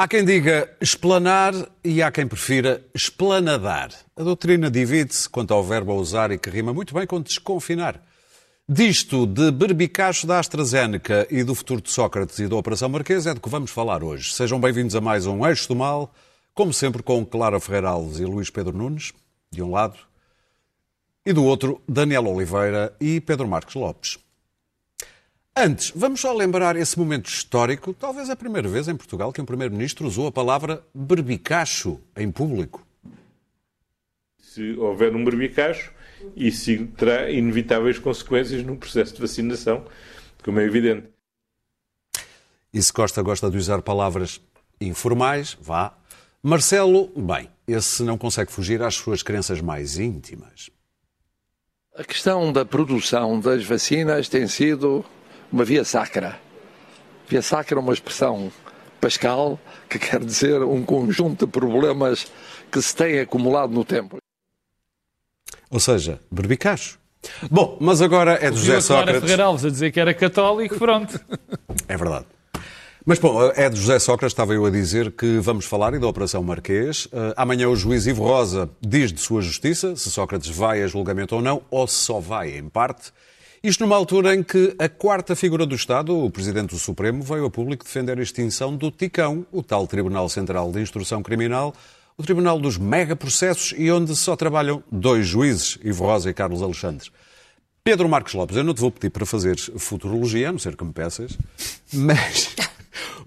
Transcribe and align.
Há 0.00 0.06
quem 0.06 0.24
diga 0.24 0.70
esplanar 0.80 1.52
e 1.82 2.00
há 2.00 2.12
quem 2.12 2.24
prefira 2.24 2.86
esplanadar. 2.94 3.90
A 4.16 4.22
doutrina 4.22 4.70
divide-se 4.70 5.28
quanto 5.28 5.52
ao 5.52 5.64
verbo 5.64 5.90
a 5.90 5.96
usar 5.96 6.30
e 6.30 6.38
que 6.38 6.48
rima 6.48 6.72
muito 6.72 6.94
bem 6.94 7.04
com 7.04 7.20
desconfinar. 7.20 8.00
Disto, 8.68 9.26
de 9.26 9.50
berbicacho 9.50 10.24
da 10.24 10.38
AstraZeneca 10.38 11.26
e 11.28 11.42
do 11.42 11.52
futuro 11.52 11.80
de 11.80 11.90
Sócrates 11.90 12.38
e 12.38 12.46
da 12.46 12.54
Operação 12.54 12.88
Marquês 12.88 13.26
é 13.26 13.34
do 13.34 13.40
que 13.40 13.48
vamos 13.48 13.72
falar 13.72 14.04
hoje. 14.04 14.32
Sejam 14.32 14.60
bem-vindos 14.60 14.94
a 14.94 15.00
mais 15.00 15.26
um 15.26 15.44
Eixo 15.44 15.66
do 15.66 15.74
Mal, 15.74 16.14
como 16.54 16.72
sempre 16.72 17.02
com 17.02 17.26
Clara 17.26 17.58
Ferreira 17.58 17.88
Alves 17.88 18.20
e 18.20 18.24
Luís 18.24 18.50
Pedro 18.50 18.78
Nunes, 18.78 19.12
de 19.50 19.60
um 19.64 19.72
lado, 19.72 19.98
e 21.26 21.32
do 21.32 21.44
outro, 21.44 21.82
Daniel 21.88 22.28
Oliveira 22.28 22.94
e 23.00 23.20
Pedro 23.20 23.48
Marques 23.48 23.74
Lopes. 23.74 24.16
Antes, 25.60 25.90
vamos 25.92 26.20
só 26.20 26.32
lembrar 26.32 26.76
esse 26.76 26.96
momento 26.96 27.26
histórico, 27.26 27.92
talvez 27.92 28.30
a 28.30 28.36
primeira 28.36 28.68
vez 28.68 28.86
em 28.86 28.94
Portugal 28.94 29.32
que 29.32 29.40
um 29.40 29.44
Primeiro-Ministro 29.44 30.06
usou 30.06 30.28
a 30.28 30.30
palavra 30.30 30.84
berbicacho 30.94 32.00
em 32.16 32.30
público. 32.30 32.86
Se 34.38 34.74
houver 34.74 35.16
um 35.16 35.24
berbicacho, 35.24 35.92
isso 36.36 36.86
terá 36.96 37.28
inevitáveis 37.28 37.98
consequências 37.98 38.62
no 38.62 38.76
processo 38.76 39.16
de 39.16 39.20
vacinação, 39.20 39.84
como 40.44 40.60
é 40.60 40.64
evidente. 40.64 41.08
E 42.72 42.80
se 42.80 42.92
Costa 42.92 43.20
gosta 43.20 43.50
de 43.50 43.56
usar 43.56 43.82
palavras 43.82 44.40
informais, 44.80 45.58
vá. 45.60 45.92
Marcelo, 46.40 47.08
bem, 47.16 47.50
esse 47.66 48.04
não 48.04 48.16
consegue 48.16 48.52
fugir 48.52 48.80
às 48.80 48.94
suas 48.94 49.24
crenças 49.24 49.60
mais 49.60 49.98
íntimas. 49.98 50.70
A 51.96 52.04
questão 52.04 52.52
da 52.52 52.64
produção 52.64 53.40
das 53.40 53.64
vacinas 53.64 54.28
tem 54.28 54.46
sido 54.46 55.04
uma 55.52 55.64
via 55.64 55.84
sacra. 55.84 56.38
Via 57.28 57.42
sacra 57.42 57.78
é 57.78 57.80
uma 57.80 57.92
expressão 57.92 58.50
pascal 59.00 59.58
que 59.88 59.98
quer 59.98 60.24
dizer 60.24 60.62
um 60.62 60.84
conjunto 60.84 61.46
de 61.46 61.52
problemas 61.52 62.30
que 62.70 62.80
se 62.80 62.94
têm 62.94 63.20
acumulado 63.20 63.72
no 63.72 63.84
tempo. 63.84 64.18
Ou 65.70 65.80
seja, 65.80 66.20
berbicacho. 66.30 66.98
Bom, 67.50 67.76
mas 67.80 68.00
agora 68.00 68.38
é 68.40 68.50
de 68.50 68.56
José 68.56 68.80
Sócrates. 68.80 69.20
Ferreira 69.20 69.44
Alves 69.44 69.64
a 69.64 69.70
dizer 69.70 69.92
que 69.92 70.00
era 70.00 70.14
católico, 70.14 70.78
pronto. 70.78 71.20
É 71.88 71.96
verdade. 71.96 72.26
Mas, 73.04 73.18
bom, 73.18 73.42
é 73.54 73.70
de 73.70 73.80
José 73.80 73.98
Sócrates, 73.98 74.32
estava 74.32 74.52
eu 74.52 74.66
a 74.66 74.70
dizer 74.70 75.12
que 75.12 75.38
vamos 75.38 75.64
falar 75.64 75.94
e 75.94 75.98
da 75.98 76.06
Operação 76.06 76.42
Marquês. 76.42 77.06
Uh, 77.06 77.32
amanhã 77.36 77.68
o 77.68 77.74
juiz 77.74 78.06
Ivo 78.06 78.22
Rosa 78.22 78.68
diz 78.80 79.12
de 79.12 79.20
sua 79.20 79.40
justiça 79.40 79.96
se 79.96 80.10
Sócrates 80.10 80.54
vai 80.54 80.82
a 80.82 80.86
julgamento 80.86 81.34
ou 81.34 81.40
não, 81.40 81.62
ou 81.70 81.86
se 81.86 81.94
só 81.94 82.20
vai 82.20 82.58
em 82.58 82.68
parte. 82.68 83.10
Isto 83.62 83.80
numa 83.82 83.96
altura 83.96 84.36
em 84.36 84.42
que 84.42 84.74
a 84.78 84.88
quarta 84.88 85.34
figura 85.34 85.66
do 85.66 85.74
Estado, 85.74 86.16
o 86.16 86.30
Presidente 86.30 86.70
do 86.70 86.78
Supremo, 86.78 87.24
veio 87.24 87.44
a 87.44 87.50
público 87.50 87.84
defender 87.84 88.16
a 88.16 88.22
extinção 88.22 88.76
do 88.76 88.88
TICão, 88.88 89.44
o 89.50 89.64
tal 89.64 89.84
Tribunal 89.86 90.28
Central 90.28 90.70
de 90.70 90.80
Instrução 90.80 91.24
Criminal, 91.24 91.74
o 92.16 92.22
Tribunal 92.22 92.60
dos 92.60 92.78
megaprocessos 92.78 93.74
e 93.76 93.90
onde 93.90 94.14
só 94.14 94.36
trabalham 94.36 94.82
dois 94.92 95.26
juízes, 95.26 95.76
Ivo 95.82 96.04
Rosa 96.04 96.30
e 96.30 96.34
Carlos 96.34 96.62
Alexandre. 96.62 97.10
Pedro 97.82 98.08
Marcos 98.08 98.34
Lopes, 98.34 98.56
eu 98.56 98.62
não 98.62 98.74
te 98.74 98.80
vou 98.80 98.92
pedir 98.92 99.10
para 99.10 99.26
fazer 99.26 99.56
futurologia, 99.56 100.50
a 100.50 100.52
não 100.52 100.58
ser 100.58 100.76
que 100.76 100.84
me 100.84 100.92
peças, 100.92 101.36
mas 101.92 102.54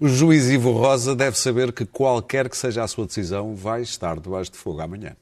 o 0.00 0.08
juiz 0.08 0.48
Ivo 0.48 0.72
Rosa 0.72 1.14
deve 1.14 1.38
saber 1.38 1.72
que 1.72 1.84
qualquer 1.84 2.48
que 2.48 2.56
seja 2.56 2.82
a 2.82 2.88
sua 2.88 3.04
decisão 3.06 3.54
vai 3.54 3.82
estar 3.82 4.18
debaixo 4.18 4.52
de 4.52 4.56
fogo 4.56 4.80
amanhã. 4.80 5.14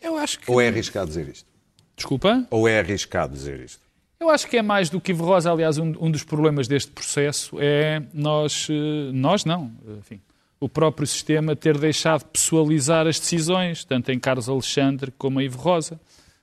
Eu 0.00 0.16
acho 0.16 0.38
que... 0.38 0.50
Ou 0.50 0.60
é 0.60 0.68
arriscado 0.68 1.08
dizer 1.08 1.28
isto? 1.28 1.55
Desculpa? 1.96 2.46
Ou 2.50 2.68
é 2.68 2.78
arriscado 2.78 3.32
dizer 3.32 3.60
isto? 3.60 3.80
Eu 4.18 4.30
acho 4.30 4.46
que 4.46 4.56
é 4.56 4.62
mais 4.62 4.88
do 4.90 5.00
que 5.00 5.12
Ivo 5.12 5.24
Rosa. 5.24 5.50
Aliás, 5.50 5.78
um, 5.78 5.94
um 6.00 6.10
dos 6.10 6.22
problemas 6.22 6.68
deste 6.68 6.90
processo 6.90 7.56
é 7.60 8.02
nós, 8.12 8.68
eh, 8.70 9.10
nós 9.12 9.44
não, 9.44 9.70
enfim, 9.98 10.20
o 10.58 10.68
próprio 10.68 11.06
sistema 11.06 11.54
ter 11.54 11.76
deixado 11.78 12.24
pessoalizar 12.24 13.06
as 13.06 13.20
decisões, 13.20 13.84
tanto 13.84 14.10
em 14.10 14.18
Carlos 14.18 14.48
Alexandre 14.48 15.10
como 15.18 15.40
em 15.40 15.44
Ivo 15.44 15.58
Rosa. 15.58 16.00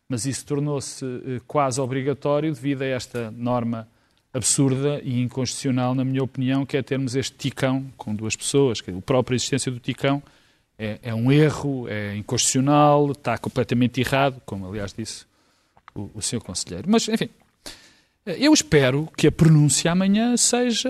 Mas 0.07 0.25
isso 0.25 0.45
tornou-se 0.45 1.03
eh, 1.03 1.41
quase 1.47 1.81
obrigatório 1.81 2.53
devido 2.53 2.83
a 2.83 2.87
esta 2.87 3.31
norma 3.31 3.87
absurda 4.31 4.99
e 5.03 5.21
inconstitucional, 5.21 5.93
na 5.95 6.03
minha 6.03 6.23
opinião, 6.23 6.65
que 6.65 6.77
é 6.77 6.81
termos 6.81 7.15
este 7.15 7.35
ticão 7.37 7.85
com 7.97 8.13
duas 8.13 8.35
pessoas. 8.35 8.81
Que 8.81 8.91
a 8.91 9.01
própria 9.01 9.35
existência 9.35 9.71
do 9.71 9.79
ticão 9.79 10.21
é, 10.77 10.99
é 11.01 11.13
um 11.13 11.31
erro, 11.31 11.87
é 11.87 12.15
inconstitucional, 12.15 13.11
está 13.11 13.37
completamente 13.37 13.99
errado, 13.99 14.41
como 14.45 14.67
aliás 14.67 14.93
disse 14.93 15.25
o, 15.93 16.09
o 16.13 16.21
Sr. 16.21 16.41
Conselheiro. 16.41 16.89
Mas, 16.89 17.07
enfim, 17.07 17.29
eu 18.25 18.53
espero 18.53 19.09
que 19.17 19.27
a 19.27 19.31
pronúncia 19.31 19.91
amanhã 19.91 20.35
seja 20.37 20.89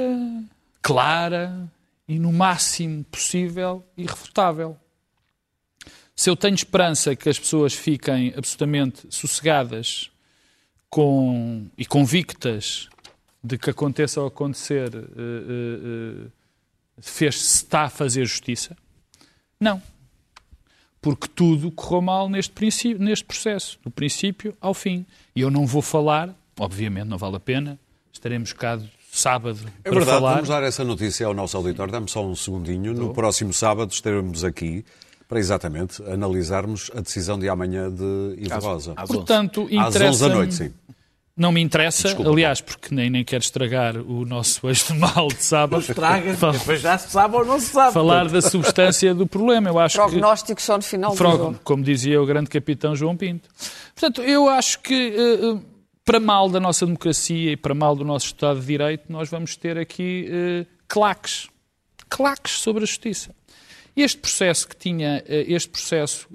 clara 0.82 1.70
e, 2.08 2.20
no 2.20 2.32
máximo 2.32 3.04
possível, 3.06 3.84
irrefutável. 3.98 4.78
Se 6.16 6.30
eu 6.30 6.36
tenho 6.36 6.56
esperança 6.56 7.16
que 7.16 7.30
as 7.30 7.40
pessoas 7.40 7.74
fiquem 7.74 8.34
absolutamente 8.36 9.08
sossegadas 9.10 10.12
com, 10.90 11.68
e 11.78 11.86
convictas 11.86 12.88
de 13.44 13.58
que 13.58 13.70
aconteça 13.70 14.22
ou 14.22 14.28
acontecer, 14.28 14.94
uh, 14.94 15.00
uh, 15.00 16.26
uh, 16.28 16.32
fez, 17.02 17.36
se 17.42 17.58
está 17.58 17.84
a 17.84 17.90
fazer 17.90 18.26
justiça, 18.26 18.78
não 19.60 19.82
porque 21.04 21.28
tudo 21.28 21.70
correu 21.70 22.02
mal 22.02 22.30
neste, 22.30 22.54
princípio, 22.54 23.04
neste 23.04 23.26
processo, 23.26 23.78
do 23.84 23.92
princípio 23.92 24.56
ao 24.62 24.74
fim. 24.74 25.06
E 25.36 25.42
eu 25.42 25.52
não 25.52 25.68
vou 25.68 25.82
falar, 25.82 26.34
obviamente 26.58 27.08
não 27.08 27.18
vale 27.18 27.36
a 27.36 27.40
pena, 27.42 27.78
estaremos 28.12 28.54
cá 28.54 28.80
sábado 29.12 29.60
é 29.84 29.90
para 29.90 29.92
verdade, 29.92 30.18
falar. 30.18 30.34
vamos 30.36 30.50
dar 30.50 30.64
essa 30.64 30.84
notícia 30.84 31.28
ao 31.28 31.34
nosso 31.34 31.58
auditório, 31.58 31.92
dá-me 31.92 32.10
só 32.10 32.26
um 32.26 32.34
segundinho. 32.36 32.94
No 32.94 33.14
próximo 33.14 33.54
sábado 33.54 33.92
estaremos 33.92 34.46
aqui 34.46 34.86
para 35.28 35.40
exatamente 35.40 36.02
analisarmos 36.04 36.90
a 36.96 37.02
decisão 37.02 37.38
de 37.38 37.50
amanhã 37.50 37.92
de 37.92 38.36
Ivo 38.38 38.60
Rosa. 38.60 38.94
Às 38.96 39.10
Portanto, 39.10 39.68
às 39.78 39.96
11 39.96 40.20
da 40.22 40.34
noite, 40.34 40.54
sim. 40.54 40.74
Não 41.36 41.52
me 41.52 41.60
interessa, 41.62 42.10
Desculpa, 42.10 42.30
aliás, 42.30 42.62
porque 42.62 42.94
nem, 42.94 43.10
nem 43.10 43.24
quero 43.24 43.44
estragar 43.44 43.98
o 43.98 44.24
nosso 44.24 44.68
eixo 44.70 44.94
de 44.94 45.00
mal 45.00 45.28
de 45.28 45.44
sábado. 45.44 45.82
Estraga, 45.82 46.34
depois 46.34 46.80
já 46.80 46.96
se 46.96 47.10
sabe 47.10 47.36
ou 47.36 47.44
não 47.44 47.60
se 47.60 47.68
sabe. 47.68 47.92
Falar 47.92 48.30
da 48.30 48.40
substância 48.40 49.16
do 49.16 49.26
problema. 49.26 49.70
Eu 49.70 49.80
acho 49.80 49.98
Prognóstico 49.98 50.58
que, 50.58 50.62
só 50.62 50.78
no 50.78 50.84
final 50.84 51.16
Frog, 51.16 51.38
do 51.38 51.44
jogo. 51.44 51.60
Como 51.64 51.84
dizia 51.84 52.22
o 52.22 52.26
grande 52.26 52.52
capitão 52.52 52.96
João 52.96 53.18
Pinto. 53.18 53.50
Portanto, 53.96 54.22
eu 54.22 54.48
acho 54.48 54.80
que, 54.82 55.16
uh, 55.16 55.60
para 56.06 56.20
mal 56.20 56.48
da 56.50 56.60
nossa 56.60 56.86
democracia 56.86 57.52
e 57.52 57.58
para 57.58 57.74
mal 57.74 57.96
do 57.96 58.06
nosso 58.06 58.28
Estado 58.28 58.60
de 58.60 58.68
Direito, 58.68 59.12
nós 59.12 59.28
vamos 59.28 59.56
ter 59.56 59.76
aqui 59.76 60.30
uh, 60.30 60.68
claques. 60.88 61.48
Claques 62.10 62.60
sobre 62.60 62.84
a 62.84 62.86
justiça. 62.86 63.34
Este 63.96 64.20
processo 64.20 64.68
que 64.68 64.76
tinha, 64.76 65.24
uh, 65.28 65.34
este 65.48 65.70
processo 65.70 66.28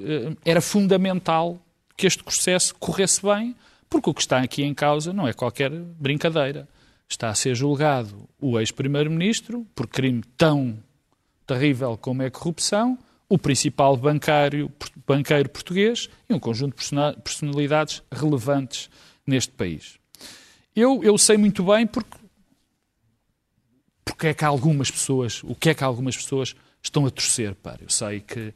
era 0.45 0.61
fundamental 0.61 1.57
que 1.97 2.05
este 2.05 2.25
processo 2.25 2.75
corresse 2.81 3.23
bem, 3.23 3.55
porque 3.89 4.11
o 4.11 4.15
que 4.15 4.21
está 4.21 4.39
aqui 4.39 4.63
em 4.63 4.75
causa 4.75 5.13
não 5.13 5.27
é 5.27 5.33
qualquer 5.33 5.71
brincadeira. 5.71 6.69
Está 7.09 7.31
a 7.31 7.35
ser 7.35 7.55
julgado 7.55 8.29
o 8.41 8.59
ex-primeiro-ministro 8.59 9.67
por 9.75 9.87
crime 9.87 10.23
tão 10.37 10.79
terrível 11.47 11.97
como 11.97 12.23
é 12.23 12.27
a 12.27 12.31
corrupção, 12.31 12.99
o 13.29 13.39
principal 13.39 13.97
bancário, 13.97 14.71
banqueiro 15.07 15.49
português 15.49 16.09
e 16.29 16.35
um 16.35 16.39
conjunto 16.39 16.77
de 16.77 17.21
personalidades 17.23 18.03
relevantes 18.13 18.91
neste 19.27 19.53
país. 19.53 19.99
Eu, 20.77 21.03
eu 21.03 21.17
sei 21.19 21.37
muito 21.37 21.65
bem 21.65 21.87
porque, 21.87 22.17
porque 24.05 24.27
é 24.29 24.35
que 24.35 24.45
algumas 24.45 24.91
pessoas, 24.91 25.43
o 25.45 25.55
que 25.55 25.71
é 25.71 25.75
que 25.75 25.83
algumas 25.83 26.17
pessoas 26.17 26.55
estão 26.83 27.07
a 27.07 27.11
torcer 27.11 27.55
para. 27.55 27.83
Eu 27.83 27.91
sei 27.91 28.21
que 28.21 28.53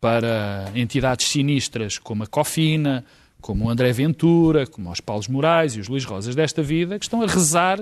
para 0.00 0.70
entidades 0.74 1.28
sinistras 1.28 1.96
como 1.96 2.24
a 2.24 2.26
Cofina, 2.26 3.04
como 3.42 3.66
o 3.66 3.70
André 3.70 3.92
Ventura, 3.92 4.66
como 4.66 4.90
os 4.90 5.00
Paulos 5.00 5.26
Moraes 5.26 5.74
e 5.74 5.80
os 5.80 5.88
Luís 5.88 6.04
Rosas 6.04 6.34
desta 6.34 6.62
vida, 6.62 6.98
que 6.98 7.04
estão 7.04 7.20
a 7.20 7.26
rezar 7.26 7.78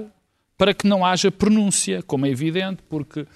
para 0.57 0.75
que 0.75 0.89
não 0.89 1.05
haja 1.05 1.31
pronúncia, 1.31 2.03
como 2.03 2.27
é 2.27 2.31
evidente, 2.31 2.83
porque 2.89 3.21
uh, 3.21 3.27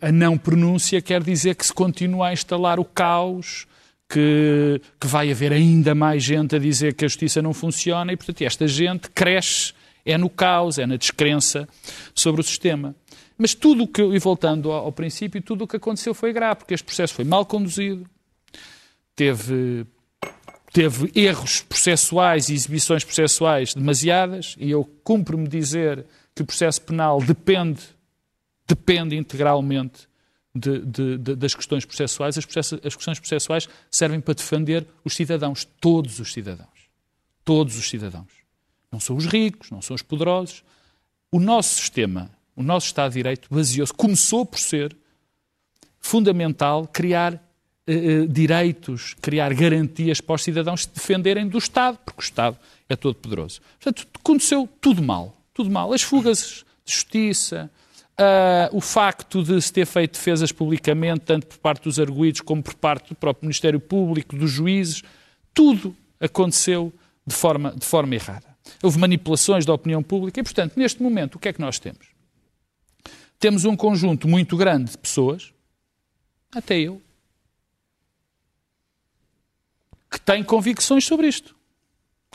a 0.00 0.10
não 0.10 0.38
pronúncia 0.38 1.02
quer 1.02 1.22
dizer 1.22 1.56
que 1.56 1.66
se 1.66 1.72
continua 1.72 2.28
a 2.28 2.32
instalar 2.32 2.80
o 2.80 2.84
caos, 2.84 3.66
que, 4.08 4.80
que 5.00 5.06
vai 5.06 5.30
haver 5.30 5.52
ainda 5.52 5.94
mais 5.94 6.22
gente 6.22 6.54
a 6.54 6.58
dizer 6.58 6.94
que 6.94 7.04
a 7.04 7.08
justiça 7.08 7.42
não 7.42 7.52
funciona 7.52 8.12
e, 8.12 8.16
portanto, 8.16 8.42
esta 8.42 8.68
gente 8.68 9.10
cresce, 9.10 9.72
é 10.04 10.16
no 10.16 10.30
caos, 10.30 10.78
é 10.78 10.86
na 10.86 10.96
descrença 10.96 11.68
sobre 12.14 12.40
o 12.40 12.44
sistema. 12.44 12.94
Mas 13.36 13.54
tudo 13.54 13.84
o 13.84 13.88
que, 13.88 14.02
e 14.02 14.18
voltando 14.18 14.70
ao, 14.70 14.86
ao 14.86 14.92
princípio, 14.92 15.42
tudo 15.42 15.64
o 15.64 15.66
que 15.66 15.76
aconteceu 15.76 16.14
foi 16.14 16.32
grave, 16.32 16.56
porque 16.56 16.74
este 16.74 16.84
processo 16.84 17.14
foi 17.14 17.24
mal 17.24 17.44
conduzido, 17.46 18.06
teve 19.16 19.86
teve 20.72 21.12
erros 21.14 21.60
processuais 21.60 22.48
e 22.48 22.54
exibições 22.54 23.04
processuais 23.04 23.74
demasiadas, 23.74 24.56
e 24.58 24.70
eu 24.70 24.84
cumpro-me 25.04 25.46
dizer 25.46 26.04
que 26.34 26.42
o 26.42 26.46
processo 26.46 26.80
penal 26.82 27.20
depende, 27.22 27.82
depende 28.66 29.16
integralmente 29.16 30.08
de, 30.54 30.78
de, 30.80 31.18
de, 31.18 31.34
das 31.36 31.54
questões 31.54 31.84
processuais. 31.84 32.38
As, 32.38 32.46
as 32.84 32.96
questões 32.96 33.18
processuais 33.18 33.68
servem 33.90 34.20
para 34.20 34.34
defender 34.34 34.86
os 35.04 35.14
cidadãos, 35.14 35.66
todos 35.80 36.18
os 36.20 36.32
cidadãos. 36.32 36.68
Todos 37.44 37.76
os 37.76 37.88
cidadãos. 37.88 38.30
Não 38.90 39.00
são 39.00 39.16
os 39.16 39.26
ricos, 39.26 39.70
não 39.70 39.82
são 39.82 39.94
os 39.94 40.02
poderosos. 40.02 40.62
O 41.30 41.40
nosso 41.40 41.74
sistema 41.80 42.30
o 42.54 42.62
nosso 42.62 42.86
Estado 42.86 43.10
de 43.10 43.18
Direito 43.18 43.48
baseou-se, 43.50 43.92
começou 43.92 44.44
por 44.44 44.58
ser 44.58 44.96
fundamental 45.98 46.86
criar 46.86 47.42
eh, 47.86 47.94
eh, 47.94 48.26
direitos, 48.26 49.14
criar 49.20 49.52
garantias 49.54 50.20
para 50.20 50.36
os 50.36 50.42
cidadãos 50.42 50.82
se 50.82 50.88
defenderem 50.88 51.48
do 51.48 51.58
Estado, 51.58 51.98
porque 52.04 52.20
o 52.20 52.22
Estado 52.22 52.56
é 52.88 52.94
todo 52.94 53.16
poderoso. 53.16 53.60
Portanto, 53.80 54.06
aconteceu 54.14 54.68
tudo 54.80 55.02
mal. 55.02 55.36
Tudo 55.52 55.70
mal. 55.70 55.92
As 55.92 56.02
fugas 56.02 56.64
de 56.84 56.92
justiça, 56.92 57.70
uh, 58.12 58.76
o 58.76 58.80
facto 58.80 59.42
de 59.42 59.60
se 59.60 59.72
ter 59.72 59.86
feito 59.86 60.12
defesas 60.12 60.52
publicamente, 60.52 61.20
tanto 61.20 61.46
por 61.46 61.58
parte 61.58 61.84
dos 61.84 61.98
arguídos 61.98 62.40
como 62.40 62.62
por 62.62 62.74
parte 62.74 63.10
do 63.10 63.14
próprio 63.14 63.46
Ministério 63.46 63.80
Público, 63.80 64.36
dos 64.36 64.50
juízes, 64.50 65.02
tudo 65.52 65.96
aconteceu 66.20 66.92
de 67.26 67.34
forma, 67.34 67.72
de 67.72 67.84
forma 67.84 68.14
errada. 68.14 68.46
Houve 68.82 68.98
manipulações 68.98 69.66
da 69.66 69.74
opinião 69.74 70.02
pública 70.02 70.40
e, 70.40 70.42
portanto, 70.42 70.74
neste 70.76 71.02
momento, 71.02 71.34
o 71.34 71.38
que 71.38 71.48
é 71.48 71.52
que 71.52 71.60
nós 71.60 71.78
temos? 71.78 72.06
Temos 73.38 73.64
um 73.64 73.74
conjunto 73.74 74.28
muito 74.28 74.56
grande 74.56 74.92
de 74.92 74.98
pessoas, 74.98 75.52
até 76.54 76.78
eu, 76.78 77.02
que 80.12 80.20
tem 80.20 80.44
convicções 80.44 81.06
sobre 81.06 81.26
isto. 81.26 81.56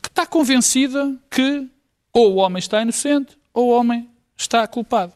Que 0.02 0.10
está 0.10 0.26
convencida 0.26 1.16
que 1.30 1.68
ou 2.12 2.34
o 2.34 2.36
homem 2.38 2.58
está 2.60 2.82
inocente 2.82 3.38
ou 3.54 3.68
o 3.68 3.78
homem 3.78 4.10
está 4.36 4.66
culpado. 4.68 5.14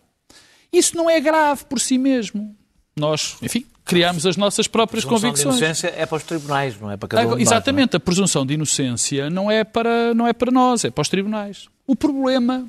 Isso 0.71 0.95
não 0.95 1.09
é 1.09 1.19
grave 1.19 1.65
por 1.65 1.79
si 1.79 1.97
mesmo. 1.97 2.55
Nós, 2.95 3.35
enfim, 3.41 3.65
criamos 3.83 4.25
as 4.27 4.37
nossas 4.37 4.67
próprias 4.67 5.03
a 5.03 5.07
convicções. 5.09 5.57
de 5.57 5.63
inocência 5.63 5.93
é 5.97 6.05
para 6.05 6.17
os 6.17 6.23
tribunais, 6.23 6.79
não 6.79 6.91
é 6.91 6.97
para 6.97 7.09
cada 7.09 7.35
um 7.35 7.39
Exatamente, 7.39 7.93
nós, 7.93 7.95
é? 7.95 7.97
a 7.97 7.99
presunção 7.99 8.45
de 8.45 8.53
inocência 8.53 9.29
não 9.29 9.49
é, 9.49 9.63
para, 9.63 10.13
não 10.13 10.27
é 10.27 10.33
para 10.33 10.51
nós, 10.51 10.85
é 10.85 10.91
para 10.91 11.01
os 11.01 11.09
tribunais. 11.09 11.67
O 11.87 11.95
problema 11.95 12.67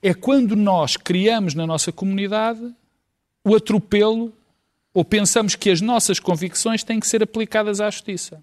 é 0.00 0.14
quando 0.14 0.54
nós 0.54 0.96
criamos 0.96 1.54
na 1.54 1.66
nossa 1.66 1.90
comunidade 1.90 2.72
o 3.44 3.56
atropelo 3.56 4.32
ou 4.94 5.04
pensamos 5.04 5.54
que 5.56 5.70
as 5.70 5.80
nossas 5.80 6.20
convicções 6.20 6.84
têm 6.84 7.00
que 7.00 7.06
ser 7.06 7.22
aplicadas 7.22 7.80
à 7.80 7.90
justiça. 7.90 8.42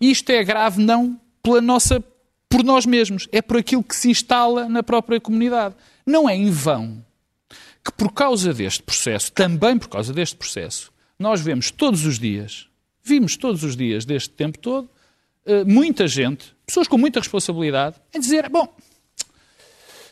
Isto 0.00 0.30
é 0.30 0.42
grave 0.44 0.82
não 0.82 1.20
pela 1.42 1.60
nossa, 1.60 2.02
por 2.48 2.62
nós 2.62 2.86
mesmos, 2.86 3.28
é 3.32 3.42
por 3.42 3.56
aquilo 3.56 3.82
que 3.82 3.96
se 3.96 4.10
instala 4.10 4.68
na 4.68 4.82
própria 4.82 5.20
comunidade. 5.20 5.74
Não 6.06 6.28
é 6.28 6.36
em 6.36 6.50
vão 6.50 7.04
que 7.84 7.92
por 7.92 8.12
causa 8.12 8.54
deste 8.54 8.82
processo, 8.82 9.32
também 9.32 9.76
por 9.76 9.88
causa 9.88 10.12
deste 10.12 10.36
processo, 10.36 10.92
nós 11.18 11.40
vemos 11.40 11.70
todos 11.70 12.06
os 12.06 12.18
dias, 12.18 12.68
vimos 13.02 13.36
todos 13.36 13.64
os 13.64 13.76
dias 13.76 14.04
deste 14.04 14.30
tempo 14.30 14.58
todo, 14.58 14.88
eh, 15.44 15.64
muita 15.64 16.06
gente, 16.06 16.54
pessoas 16.64 16.86
com 16.86 16.96
muita 16.96 17.18
responsabilidade, 17.18 17.96
a 18.14 18.18
dizer: 18.18 18.48
bom, 18.48 18.72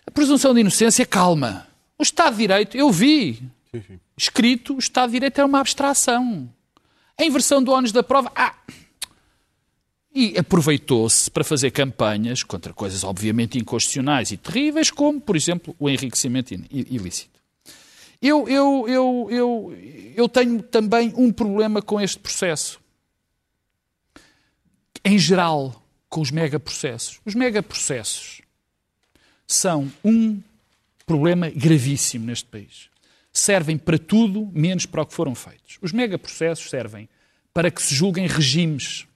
a 0.07 0.11
presunção 0.11 0.53
de 0.53 0.61
inocência, 0.61 1.07
calma. 1.07 1.67
O 1.97 2.03
Estado 2.03 2.33
de 2.33 2.39
Direito, 2.39 2.77
eu 2.77 2.91
vi, 2.91 3.43
escrito, 4.17 4.75
o 4.75 4.79
Estado 4.79 5.11
de 5.11 5.13
Direito 5.13 5.41
é 5.41 5.45
uma 5.45 5.61
abstração. 5.61 6.53
A 7.17 7.25
inversão 7.25 7.63
do 7.63 7.71
ónus 7.71 7.93
da 7.93 8.03
prova, 8.03 8.33
ah, 8.35 8.55
e 10.13 10.37
aproveitou-se 10.37 11.31
para 11.31 11.45
fazer 11.45 11.71
campanhas 11.71 12.43
contra 12.43 12.73
coisas 12.73 13.05
obviamente 13.05 13.59
inconstitucionais 13.59 14.33
e 14.33 14.37
terríveis, 14.37 14.91
como, 14.91 15.21
por 15.21 15.37
exemplo, 15.37 15.75
o 15.79 15.89
enriquecimento 15.89 16.53
ilícito. 16.71 17.41
Eu, 18.21 18.47
eu, 18.49 18.87
eu, 18.89 19.29
eu, 19.31 19.79
eu 20.17 20.29
tenho 20.29 20.63
também 20.63 21.13
um 21.17 21.33
problema 21.33 21.81
com 21.81 22.01
este 22.01 22.19
processo. 22.19 22.79
Em 25.03 25.19
geral, 25.19 25.83
com 26.09 26.21
os 26.21 26.31
megaprocessos. 26.31 27.21
Os 27.25 27.35
megaprocessos 27.35 28.43
são 29.47 29.91
um 30.05 30.43
problema 31.07 31.49
gravíssimo 31.49 32.27
neste 32.27 32.47
país. 32.47 32.91
Servem 33.33 33.79
para 33.79 33.99
tudo, 33.99 34.51
menos 34.53 34.85
para 34.85 35.03
o 35.03 35.07
que 35.07 35.15
foram 35.15 35.35
feitos. 35.35 35.79
Os 35.81 35.93
megaprocessos 35.93 36.69
servem 36.69 37.09
para 37.55 37.71
que 37.71 37.81
se 37.81 37.95
julguem 37.95 38.27
regimes 38.27 39.07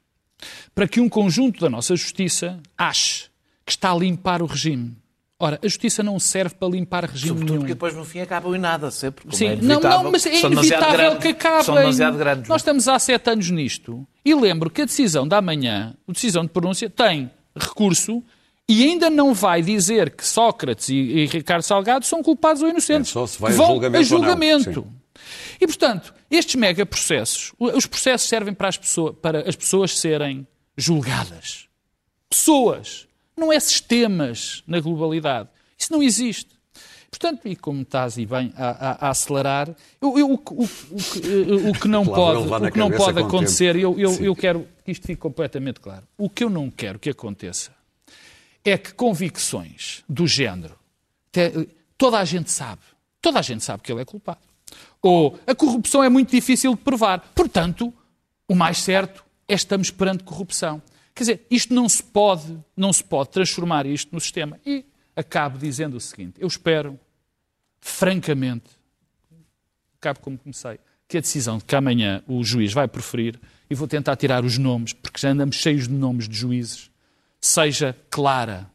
para 0.75 0.89
que 0.89 1.01
um 1.01 1.09
conjunto 1.09 1.61
da 1.61 1.71
nossa 1.71 1.95
justiça 1.97 2.61
ache 2.77 3.27
que 3.65 3.73
está 3.73 3.93
a 3.93 3.97
limpar 3.97 4.43
o 4.43 4.47
regime. 4.47 4.97
Ora, 5.39 5.59
a 5.63 5.67
justiça 5.67 6.03
não 6.03 6.19
serve 6.19 6.55
para 6.55 6.69
limpar 6.69 7.05
regime 7.05 7.29
Sobretudo 7.29 7.49
nenhum. 7.49 7.61
porque 7.61 7.75
depois 7.75 7.95
no 7.95 8.05
fim 8.05 8.21
acabam 8.21 8.55
em 8.55 8.59
nada, 8.59 8.91
sempre. 8.91 9.25
Sim, 9.37 9.47
é 9.47 9.57
não, 9.57 9.81
não, 9.81 10.11
mas 10.13 10.25
é 10.25 10.41
inevitável 10.41 11.19
que 11.19 11.29
acabem. 11.29 11.65
São 11.65 11.75
demasiado 11.75 12.17
grandes. 12.17 12.49
Nós 12.49 12.61
estamos 12.61 12.89
há 12.89 12.99
sete 12.99 13.31
anos 13.31 13.51
nisto 13.51 14.07
e 14.25 14.35
lembro 14.35 14.71
que 14.71 14.83
a 14.83 14.85
decisão 14.85 15.27
da 15.27 15.43
manhã, 15.43 15.95
a 16.09 16.13
decisão 16.13 16.45
de 16.45 16.51
pronúncia, 16.51 16.89
tem 16.89 17.31
recurso 17.55 18.23
e 18.69 18.85
ainda 18.85 19.11
não 19.11 19.35
vai 19.35 19.61
dizer 19.61 20.11
que 20.11 20.27
Sócrates 20.27 20.89
e, 20.89 20.95
e 20.95 21.27
Ricardo 21.27 21.63
Salgado 21.63 22.07
são 22.07 22.23
culpados 22.23 22.63
ou 22.63 22.69
inocentes. 22.69 23.11
É 23.11 23.13
só 23.13 23.27
se 23.27 23.39
vai 23.41 23.53
vão 23.53 23.67
a 23.67 23.69
julgamento. 23.73 23.99
A 23.99 24.03
julgamento. 24.03 24.87
E, 25.61 25.67
portanto, 25.67 26.15
estes 26.31 26.55
megaprocessos, 26.55 27.53
os 27.59 27.87
processos 27.87 28.29
servem 28.29 28.55
para 28.55 28.69
as, 28.69 28.77
pessoas, 28.77 29.15
para 29.21 29.49
as 29.49 29.57
pessoas 29.57 29.99
serem 29.99 30.47
julgadas. 30.77 31.69
Pessoas, 32.29 33.07
não 33.37 33.53
é 33.53 33.61
sistemas 33.61 34.63
na 34.67 34.81
globalidade. 34.81 35.49
Isso 35.79 35.93
não 35.93 36.03
existe. 36.03 36.55
Portanto, 37.11 37.47
e 37.47 37.55
como 37.55 37.83
estás 37.83 38.19
e 38.19 38.27
bem 38.27 38.53
a, 38.57 38.71
a, 38.71 39.07
a 39.07 39.11
acelerar, 39.11 39.69
eu, 40.01 40.19
eu, 40.19 40.31
o, 40.31 40.35
o, 40.35 40.65
o, 40.65 41.71
o, 41.71 41.73
que 41.73 41.87
não 41.87 42.03
pode, 42.05 42.49
o 42.49 42.73
que 42.73 42.79
não 42.79 42.91
pode 42.91 43.21
acontecer, 43.21 43.77
eu, 43.77 43.99
eu, 43.99 44.13
eu 44.17 44.35
quero 44.35 44.67
que 44.85 44.91
isto 44.91 45.07
fique 45.07 45.21
completamente 45.21 45.79
claro. 45.79 46.03
O 46.19 46.29
que 46.29 46.43
eu 46.43 46.51
não 46.51 46.69
quero 46.69 46.99
que 46.99 47.09
aconteça 47.09 47.71
é 48.65 48.77
que 48.77 48.93
convicções 48.95 50.03
do 50.09 50.27
género, 50.27 50.77
toda 51.97 52.19
a 52.19 52.25
gente 52.25 52.51
sabe, 52.51 52.83
toda 53.21 53.39
a 53.39 53.43
gente 53.43 53.63
sabe 53.63 53.83
que 53.83 53.93
ele 53.93 54.03
é 54.03 54.05
culpado. 54.05 54.41
Ou 55.05 55.39
a 55.47 55.55
corrupção 55.55 56.03
é 56.03 56.09
muito 56.09 56.31
difícil 56.31 56.75
de 56.75 56.81
provar. 56.81 57.21
Portanto, 57.35 57.93
o 58.49 58.55
mais 58.55 58.79
certo 58.79 59.23
é 59.47 59.53
estamos 59.53 59.91
perante 59.91 60.25
corrupção. 60.25 60.81
Quer 61.15 61.23
dizer, 61.25 61.47
isto 61.51 61.75
não 61.75 61.87
se 61.91 62.03
pode, 62.03 62.59
não 62.75 62.91
se 62.91 63.05
pode 63.05 63.29
transformar 63.29 63.85
isto 63.85 64.15
no 64.15 64.19
sistema. 64.19 64.59
E 64.65 64.83
acabo 65.15 65.59
dizendo 65.59 65.99
o 65.99 66.01
seguinte: 66.01 66.37
eu 66.39 66.49
espero, 66.49 66.99
francamente, 67.83 68.71
acabo 70.01 70.21
como 70.21 70.39
comecei, 70.39 70.81
que 71.07 71.19
a 71.19 71.21
decisão 71.21 71.59
de 71.59 71.65
que 71.65 71.77
amanhã 71.77 72.23
o 72.27 72.43
juiz 72.43 72.73
vai 72.73 72.89
proferir, 72.89 73.39
e 73.69 73.75
vou 73.75 73.87
tentar 73.87 74.17
tirar 74.17 74.43
os 74.43 74.57
nomes, 74.57 74.95
porque 74.95 75.21
já 75.21 75.29
andamos 75.29 75.57
cheios 75.57 75.87
de 75.87 75.93
nomes 75.93 76.27
de 76.27 76.35
juízes, 76.35 76.91
seja 77.39 77.95
clara 78.09 78.71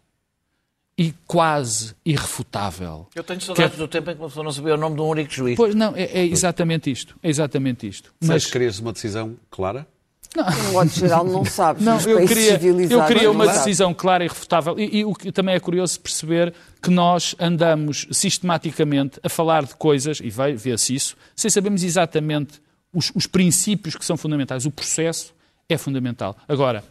e 1.00 1.14
quase 1.26 1.96
irrefutável. 2.06 3.08
Eu 3.16 3.24
tenho 3.24 3.40
saudades 3.40 3.72
que... 3.72 3.78
do 3.78 3.88
tempo 3.88 4.12
em 4.12 4.16
que 4.16 4.22
uma 4.22 4.28
pessoa 4.28 4.44
não 4.44 4.52
sabia 4.52 4.74
o 4.74 4.78
nome 4.78 4.98
de 4.98 5.02
um 5.02 5.08
único 5.08 5.32
juiz. 5.32 5.56
Pois 5.56 5.74
não, 5.74 5.96
é, 5.96 6.04
é 6.04 6.26
exatamente 6.26 6.92
isto. 6.92 7.16
É 7.24 7.30
exatamente 7.30 7.88
isto. 7.88 8.14
Mas 8.20 8.46
querias 8.46 8.80
uma 8.80 8.92
decisão 8.92 9.38
clara? 9.50 9.88
Não. 10.36 10.46
No 10.46 10.74
modo 10.74 10.90
geral, 10.90 11.24
não 11.24 11.46
sabes. 11.48 11.86
Não, 11.86 12.02
eu 12.02 12.28
queria, 12.28 12.60
eu 12.92 13.06
queria 13.06 13.32
uma 13.32 13.48
decisão 13.48 13.94
clara 13.94 14.26
e 14.26 14.28
refutável. 14.28 14.78
E, 14.78 14.98
e, 14.98 15.06
o 15.06 15.16
que 15.16 15.32
também 15.32 15.56
é 15.56 15.60
curioso 15.62 15.98
perceber 16.02 16.54
que 16.82 16.90
nós 16.90 17.34
andamos 17.40 18.06
sistematicamente 18.12 19.22
a 19.24 19.30
falar 19.30 19.64
de 19.64 19.76
coisas, 19.76 20.20
e 20.20 20.30
vê-se 20.30 20.94
isso, 20.94 21.16
sem 21.34 21.50
sabermos 21.50 21.82
exatamente 21.82 22.62
os, 22.94 23.10
os 23.16 23.26
princípios 23.26 23.96
que 23.96 24.04
são 24.04 24.18
fundamentais. 24.18 24.66
O 24.66 24.72
processo 24.72 25.34
é 25.70 25.78
fundamental. 25.78 26.36
Agora, 26.46 26.84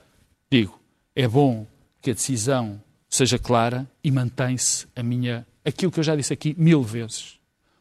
digo, 0.51 0.81
é 1.15 1.29
bom 1.29 1.67
que 2.01 2.11
a 2.11 2.15
decisão 2.15 2.81
seja 3.09 3.39
clara 3.39 3.87
e 4.03 4.11
mantém-se 4.11 4.87
a 4.95 5.03
minha. 5.03 5.47
aquilo 5.65 5.91
que 5.91 6.01
eu 6.01 6.05
já 6.05 6.15
disse 6.15 6.33
aqui 6.33 6.55
mil 6.59 6.83
vezes. 6.83 7.39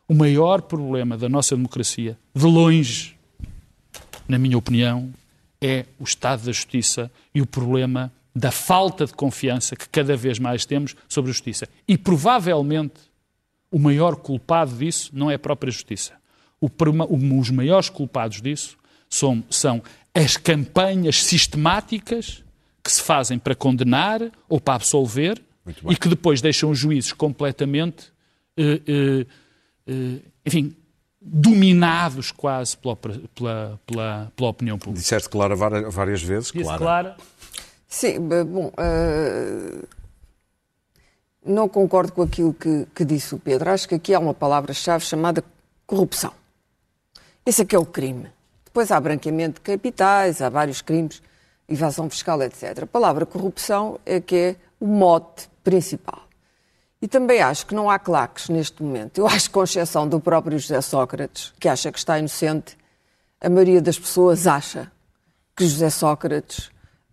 O 0.07 0.13
maior 0.13 0.61
problema 0.61 1.17
da 1.17 1.27
nossa 1.27 1.55
democracia, 1.55 2.17
de 2.33 2.45
longe, 2.45 3.17
na 4.27 4.39
minha 4.39 4.57
opinião, 4.57 5.13
é 5.61 5.85
o 5.99 6.03
estado 6.03 6.45
da 6.45 6.51
justiça 6.51 7.11
e 7.33 7.41
o 7.41 7.45
problema 7.45 8.11
da 8.33 8.51
falta 8.51 9.05
de 9.05 9.13
confiança 9.13 9.75
que 9.75 9.89
cada 9.89 10.15
vez 10.15 10.39
mais 10.39 10.65
temos 10.65 10.95
sobre 11.09 11.31
a 11.31 11.33
justiça. 11.33 11.67
E 11.87 11.97
provavelmente 11.97 13.01
o 13.71 13.79
maior 13.79 14.15
culpado 14.15 14.75
disso 14.75 15.09
não 15.11 15.29
é 15.29 15.35
a 15.35 15.39
própria 15.39 15.71
justiça. 15.71 16.13
O, 16.61 16.69
os 17.39 17.49
maiores 17.49 17.89
culpados 17.89 18.41
disso 18.41 18.77
são, 19.09 19.43
são 19.49 19.81
as 20.13 20.37
campanhas 20.37 21.23
sistemáticas 21.23 22.43
que 22.87 22.93
se 22.93 23.01
fazem 23.01 23.37
para 23.37 23.53
condenar 23.53 24.21
ou 24.47 24.61
para 24.61 24.75
absolver 24.75 25.43
e 25.89 25.95
que 25.97 26.07
depois 26.07 26.39
deixam 26.39 26.69
os 26.69 26.79
juízes 26.79 27.11
completamente, 27.11 28.13
eh, 28.55 28.81
eh, 28.87 29.25
eh, 29.85 30.19
enfim, 30.45 30.73
dominados 31.19 32.31
quase 32.31 32.77
pela, 32.77 32.95
pela, 32.95 33.79
pela, 33.85 34.31
pela 34.33 34.49
opinião 34.49 34.79
pública. 34.79 35.01
Disseste 35.01 35.27
Clara 35.27 35.53
várias 35.53 36.23
vezes, 36.23 36.49
Disse 36.49 36.63
Clara. 36.63 36.79
Clara. 36.79 37.17
Sim, 37.89 38.19
bom, 38.19 38.67
uh, 38.67 39.87
não 41.45 41.67
concordo 41.67 42.13
com 42.13 42.21
aquilo 42.21 42.53
que, 42.53 42.87
que, 42.95 43.03
disse 43.03 43.35
o 43.35 43.39
Pedro. 43.39 43.69
Acho 43.69 43.89
que 43.89 43.95
aqui 43.95 44.13
há 44.13 44.19
uma 44.19 44.33
palavra-chave 44.33 45.03
chamada 45.03 45.43
corrupção. 45.85 46.31
Esse 47.45 47.63
é 47.63 47.65
que 47.65 47.75
é 47.75 47.79
o 47.79 47.85
crime. 47.85 48.29
Depois 48.63 48.91
há 48.91 48.99
branqueamento 48.99 49.55
de 49.55 49.61
capitais, 49.61 50.41
há 50.41 50.49
vários 50.49 50.81
crimes, 50.81 51.21
evasão 51.67 52.09
fiscal, 52.09 52.41
etc. 52.41 52.83
A 52.83 52.87
palavra 52.87 53.25
corrupção 53.25 53.99
é 54.05 54.21
que 54.21 54.35
é 54.35 54.55
o 54.79 54.87
mote 54.87 55.49
principal. 55.63 56.27
E 57.01 57.07
também 57.07 57.41
acho 57.41 57.65
que 57.65 57.75
não 57.75 57.89
há 57.89 57.99
claques 57.99 58.49
neste 58.49 58.81
momento. 58.81 59.19
Eu 59.19 59.27
acho 59.27 59.49
que, 59.49 59.53
com 59.53 59.63
exceção 59.63 60.07
do 60.07 60.19
próprio 60.19 60.57
José 60.57 60.81
Sócrates, 60.81 61.53
que 61.59 61.69
acha 61.69 61.91
que 61.91 61.99
está 61.99 62.17
inocente, 62.17 62.77
a 63.39 63.49
maioria 63.49 63.81
das 63.81 63.99
pessoas 63.99 64.47
acha 64.47 64.91
que 65.55 65.65
José 65.65 65.89
Sócrates 65.89 66.67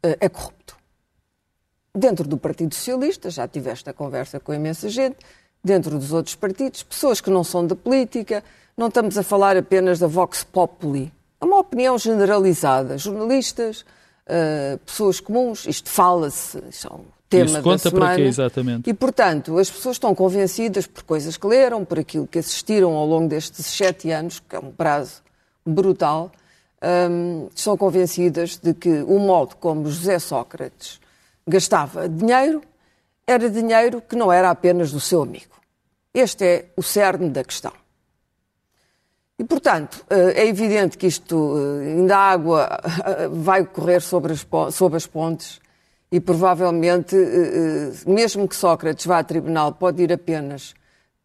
uh, 0.04 0.16
é 0.20 0.28
corrupto. 0.28 0.76
Dentro 1.94 2.26
do 2.26 2.36
Partido 2.36 2.74
Socialista, 2.74 3.30
já 3.30 3.46
tiveste 3.46 3.88
a 3.88 3.92
conversa 3.92 4.40
com 4.40 4.52
imensa 4.54 4.88
gente, 4.88 5.18
dentro 5.62 5.98
dos 5.98 6.12
outros 6.12 6.34
partidos, 6.34 6.82
pessoas 6.82 7.20
que 7.20 7.30
não 7.30 7.44
são 7.44 7.66
da 7.66 7.76
política, 7.76 8.42
não 8.76 8.88
estamos 8.88 9.16
a 9.16 9.22
falar 9.22 9.56
apenas 9.56 9.98
da 9.98 10.06
Vox 10.06 10.42
Populi. 10.42 11.12
É 11.40 11.44
uma 11.44 11.58
opinião 11.58 11.96
generalizada. 11.98 12.98
Jornalistas, 12.98 13.84
uh, 14.28 14.78
pessoas 14.78 15.20
comuns, 15.20 15.66
isto 15.66 15.90
fala-se, 15.90 16.60
são 16.72 17.04
tema 17.28 17.44
Isso 17.44 17.62
conta 17.62 17.90
semana. 17.90 18.06
para 18.06 18.16
quê, 18.16 18.22
exatamente? 18.22 18.90
E, 18.90 18.94
portanto, 18.94 19.58
as 19.58 19.70
pessoas 19.70 19.96
estão 19.96 20.14
convencidas 20.14 20.86
por 20.86 21.02
coisas 21.02 21.36
que 21.36 21.46
leram, 21.46 21.84
por 21.84 21.98
aquilo 21.98 22.26
que 22.26 22.38
assistiram 22.38 22.92
ao 22.94 23.06
longo 23.06 23.28
destes 23.28 23.66
sete 23.66 24.10
anos, 24.10 24.40
que 24.40 24.56
é 24.56 24.58
um 24.58 24.70
prazo 24.70 25.22
brutal, 25.64 26.30
hum, 27.10 27.48
estão 27.54 27.76
convencidas 27.76 28.56
de 28.56 28.74
que 28.74 29.02
o 29.02 29.18
modo 29.18 29.56
como 29.56 29.88
José 29.88 30.18
Sócrates 30.18 31.00
gastava 31.46 32.08
dinheiro 32.08 32.62
era 33.26 33.48
dinheiro 33.48 34.02
que 34.02 34.16
não 34.16 34.30
era 34.30 34.50
apenas 34.50 34.92
do 34.92 35.00
seu 35.00 35.22
amigo. 35.22 35.54
Este 36.12 36.44
é 36.44 36.66
o 36.76 36.82
cerne 36.82 37.30
da 37.30 37.42
questão. 37.42 37.72
E, 39.38 39.44
portanto, 39.44 40.04
é 40.08 40.46
evidente 40.46 40.96
que 40.96 41.06
isto, 41.06 41.54
ainda 41.80 42.16
a 42.16 42.30
água 42.30 42.80
vai 43.32 43.64
correr 43.64 44.00
sobre 44.00 44.32
as, 44.32 44.46
sobre 44.72 44.96
as 44.96 45.06
pontes 45.06 45.60
e 46.12 46.20
provavelmente, 46.20 47.16
mesmo 48.06 48.46
que 48.46 48.54
Sócrates 48.54 49.04
vá 49.04 49.18
a 49.18 49.24
tribunal, 49.24 49.72
pode 49.72 50.00
ir 50.02 50.12
apenas 50.12 50.74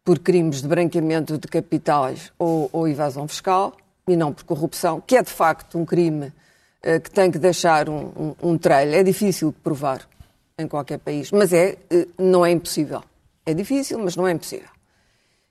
por 0.04 0.18
crimes 0.18 0.60
de 0.60 0.66
branqueamento 0.66 1.38
de 1.38 1.46
capitais 1.46 2.32
ou, 2.36 2.68
ou 2.72 2.88
evasão 2.88 3.28
fiscal 3.28 3.76
e 4.08 4.16
não 4.16 4.32
por 4.32 4.42
corrupção, 4.42 5.00
que 5.00 5.16
é 5.16 5.22
de 5.22 5.30
facto 5.30 5.78
um 5.78 5.84
crime 5.84 6.32
que 7.04 7.10
tem 7.10 7.30
que 7.30 7.38
deixar 7.38 7.88
um, 7.88 8.34
um, 8.42 8.50
um 8.50 8.58
trelho. 8.58 8.94
É 8.94 9.04
difícil 9.04 9.52
de 9.52 9.58
provar 9.58 10.00
em 10.58 10.66
qualquer 10.66 10.98
país, 10.98 11.30
mas 11.30 11.52
é, 11.52 11.76
não 12.18 12.44
é 12.44 12.50
impossível. 12.50 13.04
É 13.46 13.54
difícil, 13.54 13.98
mas 13.98 14.16
não 14.16 14.26
é 14.26 14.32
impossível. 14.32 14.79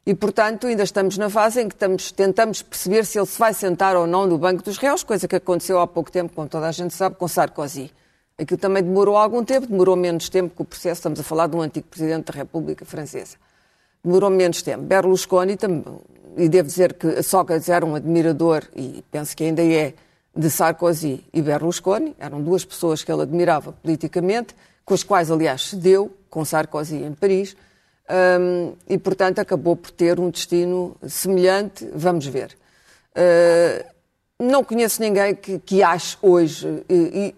E, 0.09 0.15
portanto, 0.15 0.65
ainda 0.65 0.81
estamos 0.81 1.19
na 1.19 1.29
fase 1.29 1.61
em 1.61 1.67
que 1.67 1.75
estamos, 1.75 2.11
tentamos 2.11 2.63
perceber 2.63 3.05
se 3.05 3.19
ele 3.19 3.27
se 3.27 3.37
vai 3.37 3.53
sentar 3.53 3.95
ou 3.95 4.07
não 4.07 4.25
no 4.25 4.39
Banco 4.39 4.63
dos 4.63 4.75
Réus, 4.79 5.03
coisa 5.03 5.27
que 5.27 5.35
aconteceu 5.35 5.79
há 5.79 5.85
pouco 5.85 6.11
tempo, 6.11 6.33
como 6.33 6.49
toda 6.49 6.67
a 6.67 6.71
gente 6.71 6.95
sabe, 6.95 7.15
com 7.15 7.27
Sarkozy. 7.27 7.91
Aquilo 8.35 8.59
também 8.59 8.81
demorou 8.81 9.15
algum 9.15 9.45
tempo, 9.45 9.67
demorou 9.67 9.95
menos 9.95 10.27
tempo 10.27 10.55
que 10.55 10.63
o 10.63 10.65
processo, 10.65 10.97
estamos 10.97 11.19
a 11.19 11.23
falar 11.23 11.45
de 11.45 11.55
um 11.55 11.61
antigo 11.61 11.85
Presidente 11.85 12.31
da 12.31 12.33
República 12.39 12.83
Francesa. 12.85 13.37
Demorou 14.03 14.31
menos 14.31 14.63
tempo. 14.63 14.81
Berlusconi, 14.81 15.55
também, 15.55 15.83
e 16.35 16.49
devo 16.49 16.67
dizer 16.67 16.93
que 16.93 17.21
Sócrates 17.21 17.69
era 17.69 17.85
um 17.85 17.93
admirador, 17.93 18.63
e 18.75 19.03
penso 19.11 19.37
que 19.37 19.43
ainda 19.43 19.63
é, 19.63 19.93
de 20.35 20.49
Sarkozy 20.49 21.23
e 21.31 21.39
Berlusconi, 21.39 22.15
eram 22.17 22.41
duas 22.41 22.65
pessoas 22.65 23.03
que 23.03 23.11
ele 23.11 23.21
admirava 23.21 23.73
politicamente, 23.73 24.55
com 24.83 24.95
as 24.95 25.03
quais, 25.03 25.29
aliás, 25.29 25.69
se 25.69 25.75
deu, 25.75 26.11
com 26.31 26.43
Sarkozy 26.43 26.95
em 26.95 27.13
Paris, 27.13 27.55
um, 28.09 28.73
e, 28.87 28.97
portanto, 28.97 29.39
acabou 29.39 29.75
por 29.75 29.91
ter 29.91 30.19
um 30.19 30.29
destino 30.29 30.95
semelhante. 31.07 31.87
Vamos 31.93 32.25
ver. 32.25 32.57
Uh, 33.11 33.85
não 34.39 34.63
conheço 34.63 35.01
ninguém 35.01 35.35
que, 35.35 35.59
que 35.59 35.83
ache 35.83 36.17
hoje, 36.21 36.83
e, 36.89 36.95
e, 36.95 37.35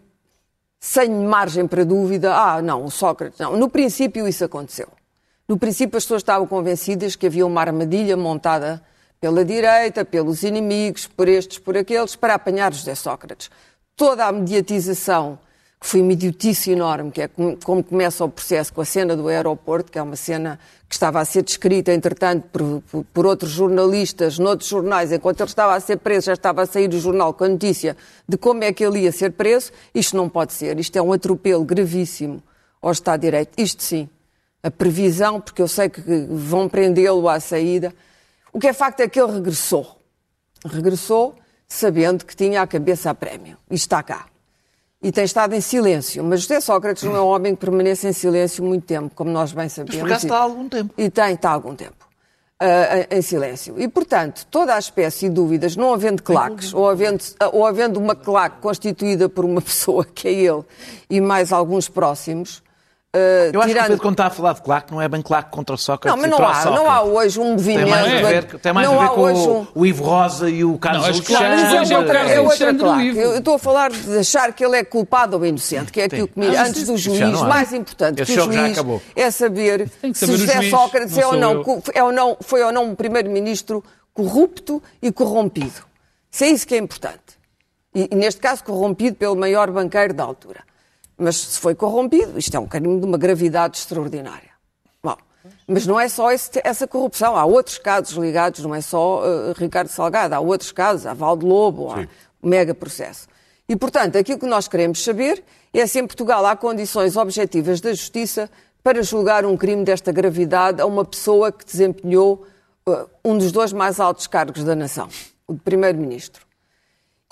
sem 0.80 1.10
margem 1.10 1.68
para 1.68 1.84
dúvida, 1.84 2.34
ah, 2.34 2.62
não, 2.62 2.90
Sócrates, 2.90 3.40
não. 3.40 3.58
No 3.58 3.70
princípio 3.70 4.28
isso 4.28 4.46
aconteceu. 4.46 4.88
No 5.48 5.58
princípio 5.58 5.98
as 5.98 6.04
pessoas 6.04 6.22
estavam 6.22 6.48
convencidas 6.48 7.16
que 7.16 7.28
havia 7.28 7.46
uma 7.46 7.62
armadilha 7.62 8.16
montada 8.16 8.82
pela 9.20 9.44
direita, 9.44 10.06
pelos 10.06 10.44
inimigos, 10.44 11.06
por 11.06 11.28
estes, 11.28 11.60
por 11.60 11.78
aqueles, 11.78 12.16
para 12.16 12.36
apanhar 12.36 12.74
José 12.74 12.96
Sócrates. 12.96 13.52
Toda 13.96 14.26
a 14.26 14.32
mediatização 14.32 15.38
que 15.82 15.88
foi 15.88 16.00
uma 16.00 16.14
idiotice 16.14 16.70
enorme, 16.70 17.10
que 17.10 17.24
é 17.24 17.28
como 17.28 17.84
começa 17.84 18.24
o 18.24 18.30
processo 18.30 18.72
com 18.72 18.82
a 18.82 18.86
cena 18.86 19.18
do 19.18 19.28
aeroporto, 19.28 19.92
que 19.92 19.98
é 19.98 20.02
uma 20.02 20.16
cena 20.16 20.60
que 20.88 20.94
estava 20.94 21.20
a 21.20 21.26
ser 21.26 21.42
descrita, 21.42 21.92
entretanto, 21.92 22.48
por, 22.54 22.84
por, 22.84 23.04
por, 23.06 23.26
outros 23.26 23.50
jornalistas, 23.50 24.38
noutros 24.38 24.70
jornais, 24.70 25.12
enquanto 25.12 25.40
ele 25.40 25.50
estava 25.50 25.74
a 25.74 25.80
ser 25.80 25.98
preso, 25.98 26.28
já 26.28 26.34
estava 26.34 26.62
a 26.62 26.66
sair 26.68 26.88
o 26.94 27.00
jornal 27.00 27.34
com 27.34 27.46
a 27.46 27.50
notícia 27.50 27.98
de 28.30 28.38
como 28.38 28.64
é 28.64 28.72
que 28.72 28.86
ele 28.86 29.00
ia 29.00 29.12
ser 29.12 29.32
preso. 29.32 29.72
Isto 29.96 30.16
não 30.16 30.30
pode 30.30 30.54
ser. 30.54 30.80
Isto 30.80 30.98
é 30.98 31.02
um 31.02 31.14
atropelo 31.14 31.66
gravíssimo 31.66 32.44
ao 32.80 32.92
Estado 32.92 33.22
de 33.22 33.28
Direito. 33.28 33.54
Isto 33.58 33.82
sim. 33.82 34.08
A 34.62 34.70
previsão, 34.70 35.42
porque 35.42 35.64
eu 35.64 35.68
sei 35.68 35.90
que 35.90 36.02
vão 36.30 36.70
prendê-lo 36.70 37.28
à 37.28 37.40
saída. 37.40 37.92
O 38.54 38.60
que 38.60 38.68
é 38.68 38.74
facto 38.74 39.00
é 39.00 39.08
que 39.08 39.20
ele 39.20 39.32
regressou. 39.32 39.98
Regressou 40.64 41.34
sabendo 41.68 42.24
que 42.24 42.36
tinha 42.36 42.62
a 42.62 42.68
cabeça 42.68 43.10
a 43.10 43.16
prémio. 43.16 43.58
E 43.72 43.74
está 43.76 44.04
cá 44.04 44.31
e 45.02 45.12
tem 45.12 45.24
estado 45.24 45.56
em 45.56 45.62
silêncio. 45.62 46.24
Mas 46.24 46.42
José 46.42 46.60
Sócrates 46.60 47.04
não 47.04 47.16
é 47.16 47.22
um 47.22 47.28
homem 47.28 47.56
que 47.56 47.62
permanece 47.62 48.08
em 48.08 48.14
silêncio 48.14 48.64
muito 48.64 48.86
tempo, 48.86 49.12
como 49.16 49.32
nós 49.32 49.52
bem 49.52 49.68
sabemos. 49.68 49.96
Mas 49.96 50.02
por 50.02 50.08
acaso 50.08 50.26
está 50.28 50.38
há 50.38 50.42
algum 50.42 50.70
tempo. 50.70 50.94
E 50.98 51.10
tem, 51.10 51.34
está 51.34 51.50
há 51.50 51.54
algum 51.54 51.76
tempo. 51.76 51.96
Uh, 52.62 53.16
em 53.16 53.22
silêncio. 53.24 53.74
E, 53.80 53.88
portanto, 53.88 54.46
toda 54.52 54.76
a 54.76 54.78
espécie 54.78 55.28
de 55.28 55.34
dúvidas, 55.34 55.76
não 55.76 55.92
havendo 55.96 56.22
claques, 56.22 56.72
ou 56.76 56.88
havendo, 56.88 57.24
ou 57.52 57.66
havendo 57.66 58.00
uma 58.00 58.16
claque 58.16 58.62
constituída 58.62 59.28
por 59.28 59.44
uma 59.44 59.60
pessoa, 59.64 60.06
que 60.06 60.28
é 60.28 60.32
ele, 60.32 60.64
e 61.10 61.20
mais 61.20 61.52
alguns 61.52 61.90
próximos, 61.90 62.62
Uh, 63.14 63.52
eu 63.52 63.60
acho 63.60 63.68
tirando... 63.68 63.74
que 63.74 63.80
o 63.80 63.84
Pedro, 63.90 64.02
quando 64.04 64.14
está 64.14 64.28
a 64.28 64.30
falar 64.30 64.54
de 64.54 64.62
claque, 64.62 64.90
não 64.90 65.02
é 65.02 65.10
bem 65.10 65.22
claque 65.22 65.52
contra 65.52 65.76
o 65.76 65.78
Sócrates 65.78 66.16
Não, 66.16 66.30
mas 66.30 66.40
não 66.40 66.48
há, 66.48 66.66
não 66.66 66.90
há 66.90 67.04
hoje 67.04 67.42
um 67.42 67.52
movimento... 67.52 67.84
Tem 67.84 67.92
mais 67.92 68.08
a 68.08 68.28
ver, 68.30 68.46
tem 68.46 68.74
mais 68.74 68.88
a 68.90 68.98
ver 68.98 69.10
com 69.10 69.34
o, 69.34 69.68
o, 69.76 69.86
Ivo 69.86 70.04
Rosa 70.06 70.50
e 70.50 70.64
o 70.64 70.78
Carlos 70.78 71.02
não, 71.02 71.14
Alexandre. 71.14 71.50
Mas 71.50 71.92
é 71.92 71.98
outra, 71.98 72.20
é 72.20 72.40
outra 72.40 72.74
claque. 72.74 73.18
Eu 73.18 73.38
estou 73.40 73.56
a 73.56 73.60
falar 73.60 73.92
de 73.92 74.18
achar 74.18 74.54
que 74.54 74.64
ele 74.64 74.78
é 74.78 74.86
culpado 74.86 75.36
ou 75.36 75.46
inocente, 75.46 75.92
que 75.92 76.00
é 76.00 76.06
aquilo 76.06 76.30
que, 76.30 76.40
me, 76.40 76.56
ah, 76.56 76.64
antes 76.64 76.86
do 76.86 76.98
juiz, 76.98 77.42
mais 77.42 77.74
importante 77.74 78.22
Esse 78.22 78.34
que 78.34 78.40
o 78.40 78.44
juiz, 78.46 78.78
é 79.14 79.30
saber, 79.30 79.90
saber 79.90 80.16
se 80.16 80.26
José 80.38 80.70
Sócrates 80.70 81.18
é 81.18 81.28
ou 81.28 81.36
não, 81.36 81.82
é 81.94 82.04
ou 82.04 82.14
não, 82.14 82.38
foi 82.40 82.64
ou 82.64 82.72
não 82.72 82.86
um 82.92 82.96
primeiro-ministro 82.96 83.84
corrupto 84.14 84.82
e 85.02 85.12
corrompido. 85.12 85.84
Isso 86.32 86.44
é 86.46 86.48
isso 86.48 86.66
que 86.66 86.76
é 86.76 86.78
importante. 86.78 87.20
E, 87.94 88.08
e, 88.10 88.16
neste 88.16 88.40
caso, 88.40 88.64
corrompido 88.64 89.18
pelo 89.18 89.36
maior 89.36 89.70
banqueiro 89.70 90.14
da 90.14 90.24
altura. 90.24 90.71
Mas 91.22 91.38
se 91.38 91.60
foi 91.60 91.76
corrompido, 91.76 92.40
isto 92.40 92.58
é 92.58 92.60
um 92.60 92.66
crime 92.66 93.00
de 93.00 93.06
uma 93.06 93.18
gravidade 93.18 93.78
extraordinária. 93.78 94.50
Bom, 95.04 95.16
mas 95.68 95.86
não 95.86 96.00
é 96.00 96.10
só 96.10 96.32
esse, 96.32 96.50
essa 96.64 96.88
corrupção. 96.88 97.36
Há 97.38 97.46
outros 97.46 97.78
casos 97.78 98.18
ligados, 98.18 98.64
não 98.64 98.74
é 98.74 98.82
só 98.82 99.22
uh, 99.22 99.54
Ricardo 99.56 99.88
Salgado, 99.90 100.34
há 100.34 100.40
outros 100.40 100.72
casos, 100.72 101.06
há 101.06 101.14
Valde 101.14 101.46
Lobo, 101.46 101.92
há 101.92 102.08
mega 102.42 102.74
processo. 102.74 103.28
E, 103.70 103.76
portanto, 103.76 104.18
aquilo 104.18 104.40
que 104.40 104.48
nós 104.48 104.68
queremos 104.68 105.04
saber 105.04 105.44
é 105.72 105.86
se 105.86 106.00
em 106.00 106.08
Portugal 106.08 106.44
há 106.44 106.56
condições 106.56 107.16
objetivas 107.16 107.80
da 107.80 107.92
justiça 107.92 108.50
para 108.84 109.04
julgar 109.04 109.46
um 109.46 109.56
crime 109.56 109.86
desta 109.86 110.12
gravidade 110.12 110.82
a 110.82 110.88
uma 110.88 111.06
pessoa 111.06 111.52
que 111.52 111.64
desempenhou 111.64 112.48
uh, 112.90 113.08
um 113.24 113.38
dos 113.38 113.52
dois 113.52 113.72
mais 113.72 114.00
altos 114.00 114.26
cargos 114.26 114.64
da 114.64 114.74
nação, 114.74 115.08
o 115.48 115.54
de 115.54 115.60
Primeiro-Ministro. 115.60 116.51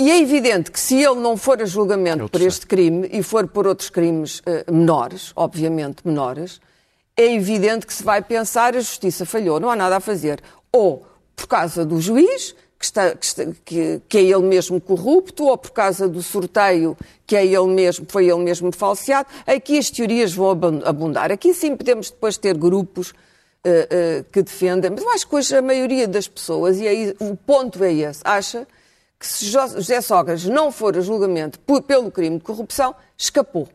E 0.01 0.09
é 0.09 0.21
evidente 0.21 0.71
que 0.71 0.79
se 0.79 0.95
ele 0.95 1.19
não 1.19 1.35
for 1.35 1.61
a 1.61 1.65
julgamento 1.65 2.23
Eu 2.23 2.29
por 2.29 2.39
este 2.39 2.65
crime 2.65 3.09
e 3.11 3.21
for 3.21 3.45
por 3.49 3.67
outros 3.67 3.89
crimes 3.89 4.39
uh, 4.39 4.71
menores, 4.71 5.33
obviamente 5.35 5.97
menores, 6.05 6.61
é 7.17 7.33
evidente 7.33 7.85
que 7.85 7.93
se 7.93 8.01
vai 8.01 8.21
pensar 8.21 8.77
a 8.77 8.79
justiça 8.79 9.25
falhou, 9.25 9.59
não 9.59 9.69
há 9.69 9.75
nada 9.75 9.97
a 9.97 9.99
fazer. 9.99 10.41
Ou 10.71 11.05
por 11.35 11.47
causa 11.47 11.83
do 11.83 11.99
juiz, 11.99 12.55
que, 12.79 12.85
está, 12.85 13.13
que, 13.13 13.25
está, 13.25 13.43
que, 13.65 14.01
que, 14.07 14.17
é 14.17 14.21
ele 14.21 14.43
mesmo 14.43 14.79
corrupto, 14.79 15.43
ou 15.47 15.57
por 15.57 15.71
causa 15.71 16.07
do 16.07 16.23
sorteio, 16.23 16.97
que 17.27 17.35
é 17.35 17.45
ele 17.45 17.67
mesmo, 17.67 18.05
foi 18.07 18.29
ele 18.29 18.39
mesmo 18.39 18.71
falseado. 18.71 19.27
Aqui 19.45 19.77
as 19.77 19.89
teorias 19.89 20.33
vão 20.33 20.51
abundar. 20.85 21.29
Aqui 21.29 21.53
sim 21.53 21.75
podemos 21.75 22.09
depois 22.09 22.37
ter 22.37 22.55
grupos 22.57 23.09
uh, 23.09 23.11
uh, 23.11 24.23
que 24.31 24.41
defendem, 24.41 24.91
mas 24.91 25.03
eu 25.03 25.11
acho 25.11 25.27
que 25.27 25.35
hoje 25.35 25.57
a 25.57 25.61
maioria 25.61 26.07
das 26.07 26.25
pessoas, 26.25 26.79
e 26.79 26.87
aí 26.87 27.13
o 27.19 27.35
ponto 27.35 27.83
é 27.83 27.91
esse, 27.91 28.21
acha 28.23 28.65
que 29.19 29.27
se 29.27 29.45
José 29.47 29.99
Sócrates 29.99 30.45
não 30.45 30.71
for 30.71 30.97
a 30.97 31.01
julgamento 31.01 31.59
por, 31.59 31.81
pelo 31.81 32.09
crime 32.09 32.37
de 32.37 32.43
corrupção, 32.43 32.95
escapou. 33.17 33.67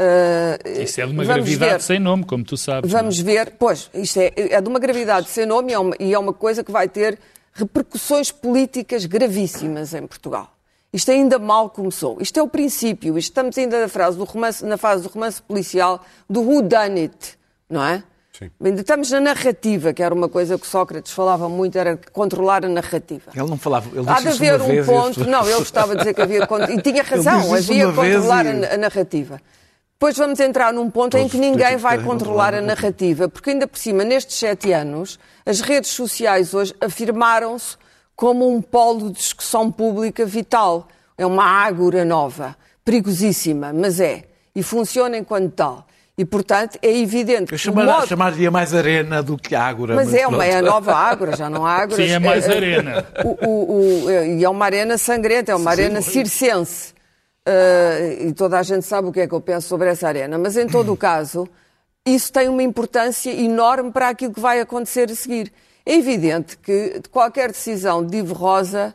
Uh, 0.00 0.82
Isso 0.82 1.00
é 1.00 1.06
de 1.06 1.12
uma 1.12 1.24
gravidade 1.24 1.72
ver, 1.74 1.80
sem 1.82 1.98
nome, 2.00 2.24
como 2.24 2.42
tu 2.42 2.56
sabes. 2.56 2.92
É? 2.92 2.96
Vamos 2.96 3.18
não? 3.18 3.24
ver, 3.24 3.52
pois, 3.58 3.90
isto 3.94 4.18
é, 4.18 4.32
é 4.34 4.60
de 4.60 4.68
uma 4.68 4.78
gravidade 4.78 5.28
sem 5.28 5.46
nome 5.46 5.70
e 5.70 5.74
é, 5.74 5.78
uma, 5.78 5.96
e 6.00 6.14
é 6.14 6.18
uma 6.18 6.32
coisa 6.32 6.64
que 6.64 6.72
vai 6.72 6.88
ter 6.88 7.18
repercussões 7.52 8.32
políticas 8.32 9.04
gravíssimas 9.04 9.92
em 9.94 10.06
Portugal. 10.06 10.50
Isto 10.92 11.10
ainda 11.10 11.38
mal 11.38 11.70
começou. 11.70 12.18
Isto 12.20 12.40
é 12.40 12.42
o 12.42 12.48
princípio. 12.48 13.16
Estamos 13.16 13.56
ainda 13.56 13.80
na, 13.80 13.88
fase 13.88 14.16
do 14.16 14.24
romance, 14.24 14.64
na 14.64 14.76
fase 14.76 15.02
do 15.02 15.08
romance 15.08 15.40
policial 15.40 16.04
do 16.28 16.40
who 16.40 16.62
done 16.62 17.00
it, 17.00 17.38
não 17.68 17.84
é? 17.84 18.02
Sim. 18.42 18.74
Estamos 18.74 19.10
na 19.10 19.20
narrativa, 19.20 19.92
que 19.92 20.02
era 20.02 20.14
uma 20.14 20.28
coisa 20.28 20.58
que 20.58 20.66
Sócrates 20.66 21.12
falava 21.12 21.48
muito, 21.48 21.76
era 21.78 21.98
controlar 22.12 22.64
a 22.64 22.68
narrativa. 22.68 23.30
Ele 23.34 23.48
não 23.48 23.56
falava, 23.56 23.88
ele 23.94 24.08
Há 24.08 24.20
de 24.20 24.28
haver 24.28 24.60
um 24.60 24.66
vez, 24.66 24.86
ponto, 24.86 25.24
não, 25.28 25.46
ele 25.46 25.58
gostava 25.58 25.92
de 25.92 25.98
dizer 25.98 26.14
que 26.14 26.22
havia, 26.22 26.40
e 26.70 26.82
tinha 26.82 27.02
razão, 27.02 27.54
havia 27.54 27.92
controlar 27.92 28.46
a, 28.46 28.74
a 28.74 28.76
narrativa. 28.76 29.40
depois 29.92 30.16
vamos 30.16 30.40
entrar 30.40 30.72
num 30.72 30.90
ponto 30.90 31.16
em 31.16 31.28
que 31.28 31.38
ninguém 31.38 31.76
vai 31.76 32.02
controlar 32.02 32.54
a 32.54 32.60
narrativa, 32.60 33.28
porque 33.28 33.50
ainda 33.50 33.66
por 33.66 33.78
cima, 33.78 34.04
nestes 34.04 34.36
sete 34.36 34.72
anos, 34.72 35.18
as 35.44 35.60
redes 35.60 35.90
sociais 35.90 36.54
hoje 36.54 36.74
afirmaram-se 36.80 37.76
como 38.14 38.48
um 38.48 38.62
polo 38.62 39.10
de 39.10 39.16
discussão 39.16 39.70
pública 39.70 40.24
vital. 40.24 40.88
É 41.18 41.26
uma 41.26 41.44
ágora 41.44 42.04
nova, 42.04 42.56
perigosíssima, 42.84 43.72
mas 43.72 44.00
é. 44.00 44.24
E 44.54 44.62
funciona 44.62 45.16
enquanto 45.16 45.52
tal. 45.52 45.86
E, 46.16 46.24
portanto, 46.26 46.78
é 46.82 46.94
evidente 46.94 47.46
que. 47.46 47.54
Eu 47.54 47.58
chamar, 47.58 47.86
modo... 47.86 48.06
chamaria 48.06 48.50
mais 48.50 48.74
arena 48.74 49.22
do 49.22 49.38
que 49.38 49.54
ágora. 49.54 49.94
Mas, 49.94 50.08
mas 50.08 50.20
é 50.20 50.26
uma 50.26 50.44
é 50.44 50.56
a 50.56 50.62
nova 50.62 50.94
ágora, 50.94 51.34
já 51.34 51.48
não 51.48 51.64
há 51.64 51.72
ágora. 51.82 51.96
Sim, 51.96 52.12
é 52.12 52.18
mais 52.18 52.48
arena. 52.48 53.06
O, 53.24 53.46
o, 53.46 54.04
o, 54.04 54.10
e 54.10 54.44
é 54.44 54.48
uma 54.48 54.64
arena 54.64 54.98
sangrenta, 54.98 55.52
é 55.52 55.54
uma 55.54 55.74
Sim, 55.74 55.82
arena 55.82 56.02
circense. 56.02 56.92
Uh, 57.48 58.28
e 58.28 58.32
toda 58.34 58.58
a 58.58 58.62
gente 58.62 58.86
sabe 58.86 59.08
o 59.08 59.12
que 59.12 59.20
é 59.20 59.26
que 59.26 59.34
eu 59.34 59.40
penso 59.40 59.66
sobre 59.66 59.88
essa 59.88 60.06
arena. 60.06 60.38
Mas, 60.38 60.56
em 60.56 60.66
todo 60.66 60.92
o 60.92 60.96
caso, 60.96 61.48
isso 62.04 62.30
tem 62.30 62.48
uma 62.48 62.62
importância 62.62 63.30
enorme 63.30 63.90
para 63.90 64.10
aquilo 64.10 64.34
que 64.34 64.40
vai 64.40 64.60
acontecer 64.60 65.10
a 65.10 65.14
seguir. 65.14 65.50
É 65.84 65.94
evidente 65.94 66.58
que 66.58 67.00
qualquer 67.10 67.48
decisão 67.50 68.04
de 68.04 68.18
Ivo 68.18 68.34
Rosa 68.34 68.94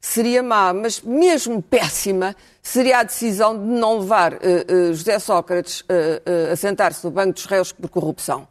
seria 0.00 0.42
má, 0.42 0.72
mas 0.72 1.00
mesmo 1.00 1.62
péssima 1.62 2.36
seria 2.62 3.00
a 3.00 3.02
decisão 3.02 3.58
de 3.58 3.64
não 3.64 3.98
levar 3.98 4.34
uh, 4.34 4.36
uh, 4.36 4.94
José 4.94 5.18
Sócrates 5.18 5.80
uh, 5.80 6.52
a 6.52 6.56
sentar-se 6.56 7.04
no 7.04 7.10
banco 7.10 7.32
dos 7.32 7.46
réus 7.46 7.72
por 7.72 7.88
corrupção. 7.88 8.46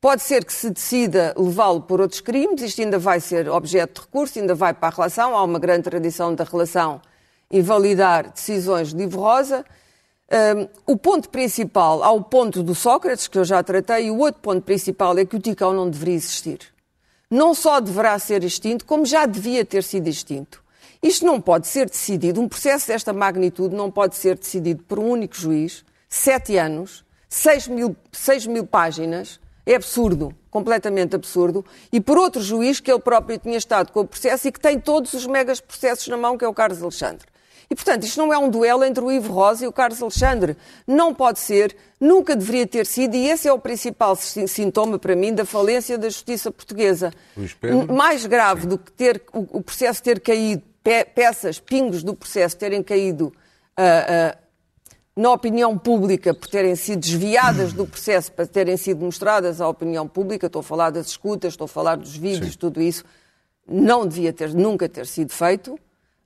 Pode 0.00 0.22
ser 0.22 0.44
que 0.44 0.52
se 0.52 0.70
decida 0.70 1.34
levá-lo 1.36 1.80
por 1.80 2.00
outros 2.00 2.20
crimes, 2.20 2.62
isto 2.62 2.80
ainda 2.80 2.98
vai 2.98 3.18
ser 3.18 3.48
objeto 3.48 4.00
de 4.00 4.06
recurso, 4.06 4.38
ainda 4.38 4.54
vai 4.54 4.72
para 4.72 4.88
a 4.88 4.90
relação, 4.90 5.36
há 5.36 5.42
uma 5.42 5.58
grande 5.58 5.82
tradição 5.82 6.34
da 6.34 6.44
relação 6.44 7.00
invalidar 7.50 8.30
decisões 8.32 8.92
de 8.92 9.02
Ivo 9.02 9.20
Rosa. 9.20 9.64
Um, 10.30 10.92
o 10.92 10.96
ponto 10.96 11.28
principal, 11.30 12.02
há 12.02 12.10
o 12.10 12.22
ponto 12.22 12.62
do 12.62 12.74
Sócrates, 12.74 13.28
que 13.28 13.38
eu 13.38 13.44
já 13.44 13.62
tratei, 13.62 14.06
e 14.06 14.10
o 14.10 14.18
outro 14.18 14.40
ponto 14.40 14.62
principal 14.62 15.16
é 15.18 15.24
que 15.24 15.36
o 15.36 15.40
Ticão 15.40 15.72
não 15.72 15.88
deveria 15.88 16.16
existir. 16.16 16.58
Não 17.30 17.54
só 17.54 17.80
deverá 17.80 18.18
ser 18.18 18.44
extinto, 18.44 18.84
como 18.84 19.06
já 19.06 19.24
devia 19.24 19.64
ter 19.64 19.82
sido 19.82 20.08
extinto. 20.08 20.62
Isto 21.02 21.26
não 21.26 21.40
pode 21.40 21.66
ser 21.66 21.88
decidido, 21.88 22.40
um 22.40 22.48
processo 22.48 22.88
desta 22.88 23.12
magnitude 23.12 23.74
não 23.74 23.90
pode 23.90 24.16
ser 24.16 24.36
decidido 24.36 24.82
por 24.84 24.98
um 24.98 25.10
único 25.10 25.36
juiz, 25.36 25.84
sete 26.08 26.56
anos, 26.56 27.04
seis 27.28 27.68
mil, 27.68 27.96
seis 28.12 28.46
mil 28.46 28.66
páginas, 28.66 29.40
é 29.64 29.74
absurdo, 29.74 30.34
completamente 30.50 31.16
absurdo, 31.16 31.64
e 31.92 32.00
por 32.00 32.16
outro 32.16 32.40
juiz 32.40 32.80
que 32.80 32.90
ele 32.90 33.00
próprio 33.00 33.38
tinha 33.38 33.58
estado 33.58 33.92
com 33.92 34.00
o 34.00 34.06
processo 34.06 34.48
e 34.48 34.52
que 34.52 34.60
tem 34.60 34.78
todos 34.78 35.12
os 35.12 35.26
megas 35.26 35.60
processos 35.60 36.06
na 36.08 36.16
mão, 36.16 36.38
que 36.38 36.44
é 36.44 36.48
o 36.48 36.54
Carlos 36.54 36.82
Alexandre. 36.82 37.26
E, 37.68 37.74
portanto, 37.74 38.04
isto 38.04 38.18
não 38.18 38.32
é 38.32 38.38
um 38.38 38.48
duelo 38.48 38.84
entre 38.84 39.02
o 39.02 39.10
Ivo 39.10 39.32
Rosa 39.32 39.64
e 39.64 39.66
o 39.66 39.72
Carlos 39.72 40.00
Alexandre. 40.00 40.56
Não 40.86 41.12
pode 41.12 41.40
ser, 41.40 41.76
nunca 42.00 42.36
deveria 42.36 42.64
ter 42.64 42.86
sido, 42.86 43.16
e 43.16 43.28
esse 43.28 43.48
é 43.48 43.52
o 43.52 43.58
principal 43.58 44.14
sintoma 44.14 45.00
para 45.00 45.16
mim 45.16 45.34
da 45.34 45.44
falência 45.44 45.98
da 45.98 46.08
justiça 46.08 46.52
portuguesa. 46.52 47.12
Mais 47.92 48.24
grave 48.24 48.68
do 48.68 48.78
que 48.78 48.92
ter 48.92 49.20
o 49.32 49.60
processo 49.60 50.00
ter 50.00 50.20
caído 50.20 50.62
pe 50.86 51.04
peças, 51.04 51.58
pingos 51.58 52.04
do 52.04 52.14
processo 52.14 52.56
terem 52.56 52.80
caído 52.80 53.32
uh, 53.76 54.32
uh, 54.32 54.38
na 55.16 55.32
opinião 55.32 55.76
pública 55.76 56.32
por 56.32 56.46
terem 56.46 56.76
sido 56.76 57.00
desviadas 57.00 57.72
do 57.72 57.84
processo 57.84 58.30
para 58.30 58.46
terem 58.46 58.76
sido 58.76 59.04
mostradas 59.04 59.60
à 59.60 59.68
opinião 59.68 60.06
pública, 60.06 60.46
estou 60.46 60.60
a 60.60 60.62
falar 60.62 60.90
das 60.90 61.08
escutas, 61.08 61.54
estou 61.54 61.64
a 61.64 61.68
falar 61.68 61.96
dos 61.96 62.16
vídeos, 62.16 62.52
Sim. 62.52 62.58
tudo 62.58 62.80
isso, 62.80 63.04
não 63.68 64.06
devia 64.06 64.32
ter, 64.32 64.54
nunca 64.54 64.88
ter 64.88 65.06
sido 65.06 65.32
feito. 65.32 65.76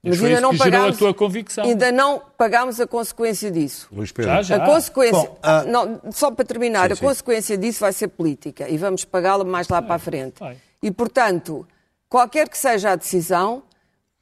Mas, 0.03 0.19
mas 0.19 0.29
ainda 0.29 0.41
não 0.41 0.55
pagámos, 0.55 0.95
a 0.95 0.99
tua 0.99 1.13
convicção. 1.13 1.63
ainda 1.63 1.91
não 1.91 2.21
pagámos 2.37 2.79
a 2.79 2.87
consequência 2.87 3.49
disso. 3.49 3.87
Luís 3.91 4.11
Pedro. 4.11 4.31
Já, 4.31 4.41
já. 4.41 4.55
A 4.57 4.65
consequência, 4.65 5.29
Bom, 5.29 5.37
uh... 5.43 5.71
não, 5.71 6.11
só 6.11 6.29
para 6.29 6.45
terminar, 6.45 6.87
sim, 6.87 6.93
a 6.93 6.95
sim. 6.95 7.01
consequência 7.03 7.57
disso 7.57 7.79
vai 7.79 7.93
ser 7.93 8.09
política 8.09 8.69
e 8.69 8.77
vamos 8.77 9.05
pagá-la 9.05 9.43
mais 9.43 9.67
lá 9.67 9.81
para 9.81 9.95
a 9.95 9.99
frente. 9.99 10.39
Vai. 10.39 10.57
E 10.83 10.91
portanto, 10.91 11.67
qualquer 12.09 12.49
que 12.49 12.57
seja 12.57 12.91
a 12.91 12.95
decisão, 12.95 13.63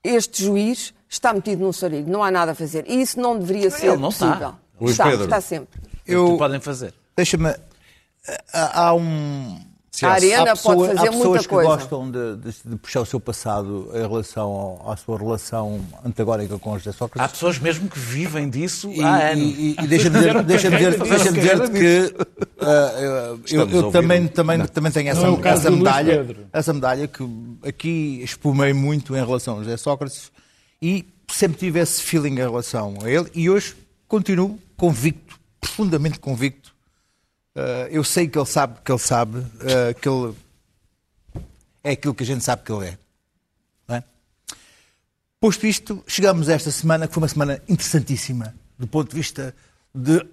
este 0.04 0.44
juiz 0.44 0.94
está 1.08 1.34
metido 1.34 1.64
num 1.64 1.74
sarilho, 1.74 2.08
não 2.08 2.24
há 2.24 2.32
nada 2.32 2.52
a 2.52 2.56
fazer. 2.56 2.86
E 2.88 3.02
isso 3.02 3.20
não 3.20 3.38
deveria 3.38 3.70
ser 3.70 3.98
não 3.98 4.10
possível. 4.10 4.34
Está. 4.34 4.56
Luís 4.80 4.92
está, 4.92 5.04
Pedro. 5.06 5.24
está 5.26 5.42
sempre. 5.42 5.80
Eu, 6.08 6.28
o 6.28 6.32
que 6.34 6.38
podem 6.38 6.60
fazer? 6.60 6.94
Deixa-me. 7.16 7.54
Há 8.54 8.94
um. 8.94 9.60
A 10.04 10.12
Arena 10.12 10.46
pessoa, 10.52 10.76
pode 10.76 10.96
fazer 10.96 11.10
muita 11.10 11.24
coisa. 11.26 11.40
Há 11.40 11.42
pessoas 11.42 11.48
que 11.48 11.56
gostam 11.56 12.12
de, 12.12 12.36
de, 12.38 12.56
de, 12.66 12.76
puxar 12.78 13.02
o 13.02 13.06
seu 13.06 13.20
passado 13.20 13.90
em 13.94 14.08
relação 14.08 14.82
à 14.86 14.96
sua 14.96 15.18
relação 15.18 15.82
antagónica 16.06 16.58
com 16.60 16.78
José 16.78 16.92
Sócrates. 16.92 17.26
Há 17.26 17.28
pessoas 17.28 17.60
mesmo 17.60 17.90
que 17.90 18.00
vivem 18.00 18.50
disso 18.50 18.90
e, 18.92 19.02
há 19.02 19.32
anos. 19.32 19.44
E, 19.44 19.76
e, 19.80 19.84
e 19.84 19.88
deixa-me 19.88 20.18
dizer, 20.18 20.44
deixa 20.44 20.70
dizer, 20.70 21.00
deixa 21.00 21.32
dizer 21.32 21.70
que 21.72 22.16
uh, 22.64 23.42
eu, 23.50 23.70
eu 23.70 23.92
também, 23.92 24.28
também, 24.28 24.66
também 24.68 24.92
tenho 24.92 25.10
essa, 25.10 25.28
é 25.28 25.50
essa 25.50 25.72
medalha, 25.72 26.38
essa 26.54 26.74
medalha 26.74 27.08
que 27.08 27.24
aqui 27.68 28.22
espumei 28.24 28.74
muito 28.74 29.16
em 29.16 29.26
relação 29.26 29.58
a 29.60 29.64
José 29.64 29.78
Sócrates 29.78 30.32
e 30.82 31.06
sempre 31.28 31.58
tive 31.58 31.80
esse 31.80 32.02
feeling 32.02 32.34
em 32.34 32.36
relação 32.36 32.98
a 33.04 33.10
ele 33.10 33.30
e 33.34 33.50
hoje 33.50 33.76
continuo 34.08 34.58
convicto, 34.78 35.40
profundamente 35.60 36.20
convicto 36.20 36.69
eu 37.90 38.04
sei 38.04 38.28
que 38.28 38.38
ele 38.38 38.46
sabe 38.46 38.80
que 38.84 38.92
ele 38.92 39.00
sabe 39.00 39.40
uh, 39.40 40.00
que 40.00 40.08
ele 40.08 40.36
é 41.84 41.92
aquilo 41.92 42.14
que 42.14 42.24
a 42.24 42.26
gente 42.26 42.44
sabe 42.44 42.64
que 42.64 42.72
ele 42.72 42.88
é. 42.88 42.98
é. 43.96 44.04
Posto 45.40 45.66
isto, 45.66 46.04
chegamos 46.08 46.50
a 46.50 46.54
esta 46.54 46.72
semana, 46.72 47.08
que 47.08 47.14
foi 47.14 47.22
uma 47.24 47.28
semana 47.28 47.62
interessantíssima, 47.68 48.54
do 48.78 48.88
ponto 48.88 49.10
de 49.10 49.16
vista 49.16 49.56
de 49.94 50.26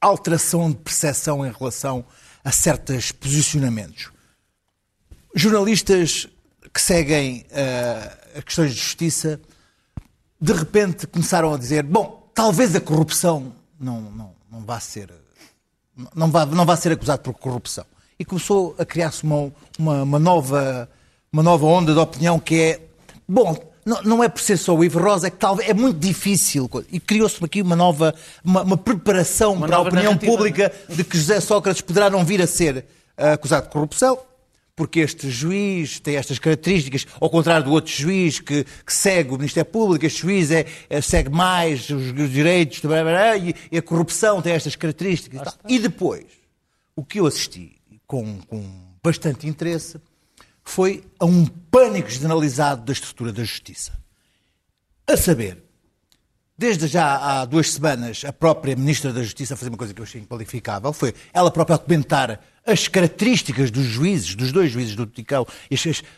alteração 0.00 0.70
de 0.70 0.76
percepção 0.78 1.46
em 1.46 1.52
relação 1.52 2.04
a 2.42 2.50
certos 2.50 3.12
posicionamentos. 3.12 4.10
Jornalistas 5.34 6.28
que 6.72 6.80
seguem 6.80 7.46
uh, 7.50 8.42
questões 8.42 8.74
de 8.74 8.80
justiça, 8.80 9.40
de 10.40 10.52
repente 10.52 11.06
começaram 11.06 11.54
a 11.54 11.58
dizer: 11.58 11.82
bom, 11.82 12.30
talvez 12.34 12.74
a 12.74 12.80
corrupção 12.80 13.54
não, 13.78 14.00
não, 14.00 14.34
não 14.50 14.60
vá 14.64 14.80
ser 14.80 15.10
não 16.14 16.30
vai, 16.30 16.46
não 16.46 16.64
vai 16.66 16.76
ser 16.76 16.92
acusado 16.92 17.22
por 17.22 17.34
corrupção. 17.34 17.84
E 18.18 18.24
começou 18.24 18.74
a 18.78 18.84
criar-se 18.84 19.24
uma, 19.24 19.52
uma, 19.78 20.02
uma, 20.02 20.18
nova, 20.18 20.88
uma 21.32 21.42
nova 21.42 21.66
onda 21.66 21.92
de 21.92 21.98
opinião 21.98 22.38
que 22.38 22.60
é, 22.60 22.80
bom, 23.28 23.56
não, 23.84 24.02
não 24.02 24.24
é 24.24 24.28
por 24.28 24.40
ser 24.40 24.56
só 24.56 24.74
o 24.74 24.84
Ivo 24.84 25.00
Rosa, 25.00 25.26
é 25.26 25.30
que 25.30 25.36
talvez 25.36 25.68
é 25.68 25.74
muito 25.74 25.98
difícil. 25.98 26.70
E 26.90 26.98
criou-se 26.98 27.44
aqui 27.44 27.60
uma 27.60 27.76
nova, 27.76 28.14
uma, 28.44 28.62
uma 28.62 28.76
preparação 28.76 29.52
uma 29.52 29.66
para 29.66 29.76
a 29.76 29.80
opinião 29.80 30.12
narrativa. 30.12 30.32
pública 30.32 30.72
de 30.88 31.04
que 31.04 31.16
José 31.16 31.40
Sócrates 31.40 31.82
poderá 31.82 32.08
não 32.08 32.24
vir 32.24 32.40
a 32.40 32.46
ser 32.46 32.84
uh, 33.18 33.32
acusado 33.32 33.66
de 33.66 33.72
corrupção 33.72 34.18
porque 34.76 35.00
este 35.00 35.30
juiz 35.30 36.00
tem 36.00 36.16
estas 36.16 36.38
características, 36.38 37.06
ao 37.20 37.30
contrário 37.30 37.64
do 37.64 37.72
outro 37.72 37.92
juiz 37.92 38.40
que, 38.40 38.64
que 38.64 38.92
segue 38.92 39.30
o 39.30 39.36
Ministério 39.36 39.70
Público, 39.70 40.04
este 40.04 40.22
juiz 40.22 40.50
é, 40.50 40.66
é 40.90 41.00
segue 41.00 41.30
mais 41.30 41.88
os, 41.90 42.10
os 42.10 42.30
direitos 42.30 42.80
e, 42.82 43.54
e, 43.72 43.78
a 43.78 43.82
corrupção 43.82 44.42
tem 44.42 44.52
estas 44.52 44.74
características. 44.74 45.56
E, 45.68 45.76
e 45.76 45.78
depois, 45.78 46.26
o 46.96 47.04
que 47.04 47.20
eu 47.20 47.26
assisti 47.26 47.76
com, 48.06 48.40
com 48.42 48.64
bastante 49.02 49.46
interesse 49.46 50.00
foi 50.64 51.04
a 51.20 51.24
um 51.24 51.46
pânico 51.46 52.10
generalizado 52.10 52.84
da 52.84 52.92
estrutura 52.92 53.32
da 53.32 53.44
justiça. 53.44 53.92
A 55.06 55.16
saber, 55.16 55.63
Desde 56.56 56.86
já 56.86 57.16
há 57.16 57.44
duas 57.44 57.72
semanas, 57.72 58.24
a 58.24 58.32
própria 58.32 58.76
Ministra 58.76 59.12
da 59.12 59.22
Justiça 59.24 59.54
a 59.54 59.56
fazer 59.56 59.70
uma 59.70 59.76
coisa 59.76 59.92
que 59.92 60.00
eu 60.00 60.04
achei 60.04 60.20
inqualificável, 60.20 60.92
foi 60.92 61.12
ela 61.32 61.50
própria 61.50 61.74
a 61.74 61.78
comentar 61.78 62.40
as 62.64 62.86
características 62.86 63.72
dos 63.72 63.84
juízes, 63.84 64.36
dos 64.36 64.52
dois 64.52 64.70
juízes 64.70 64.94
do 64.94 65.04
Ticão, 65.04 65.44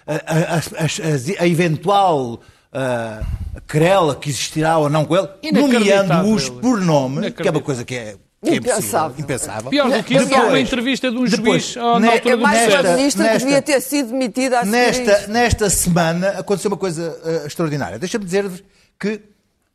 a, 0.06 0.12
a, 0.12 0.56
a, 0.58 1.42
a 1.42 1.48
eventual 1.48 2.34
uh, 2.34 3.60
querela 3.66 4.14
que 4.14 4.28
existirá 4.28 4.76
ou 4.76 4.90
não 4.90 5.06
com 5.06 5.16
ele, 5.16 5.28
nomeando-os 5.52 6.50
por 6.50 6.82
nome, 6.82 7.30
que 7.30 7.48
é 7.48 7.50
uma 7.50 7.62
coisa 7.62 7.82
que 7.82 7.94
é 7.94 8.16
que 8.44 8.50
é 8.50 8.56
impensável. 8.56 9.18
impensável. 9.18 9.70
Pior 9.70 9.90
do 9.90 10.04
que 10.04 10.14
isso, 10.14 10.26
depois, 10.26 10.48
uma 10.48 10.60
entrevista 10.60 11.10
de 11.10 11.16
um 11.16 11.24
depois, 11.24 11.62
juiz 11.64 11.76
oh, 11.78 11.98
na 11.98 12.12
altura 12.12 12.34
é 12.34 12.36
mais 12.36 12.74
uma 12.74 12.82
ministra 12.82 13.28
que 13.30 13.38
devia 13.38 13.62
ter 13.62 13.80
sido 13.80 14.10
demitida 14.10 14.60
a 14.60 14.64
nesta, 14.64 15.26
nesta 15.26 15.70
semana 15.70 16.28
aconteceu 16.28 16.70
uma 16.70 16.76
coisa 16.76 17.18
uh, 17.24 17.46
extraordinária. 17.46 17.98
Deixa-me 17.98 18.24
dizer-vos 18.24 18.62
que 19.00 19.20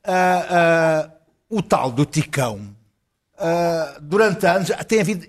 uh, 0.08 1.08
uh, 1.08 1.12
o 1.50 1.62
tal 1.62 1.92
do 1.92 2.06
Ticão, 2.06 2.76
uh, 3.36 4.02
durante 4.02 4.46
anos, 4.46 4.70
tem 4.88 5.02
havido 5.02 5.28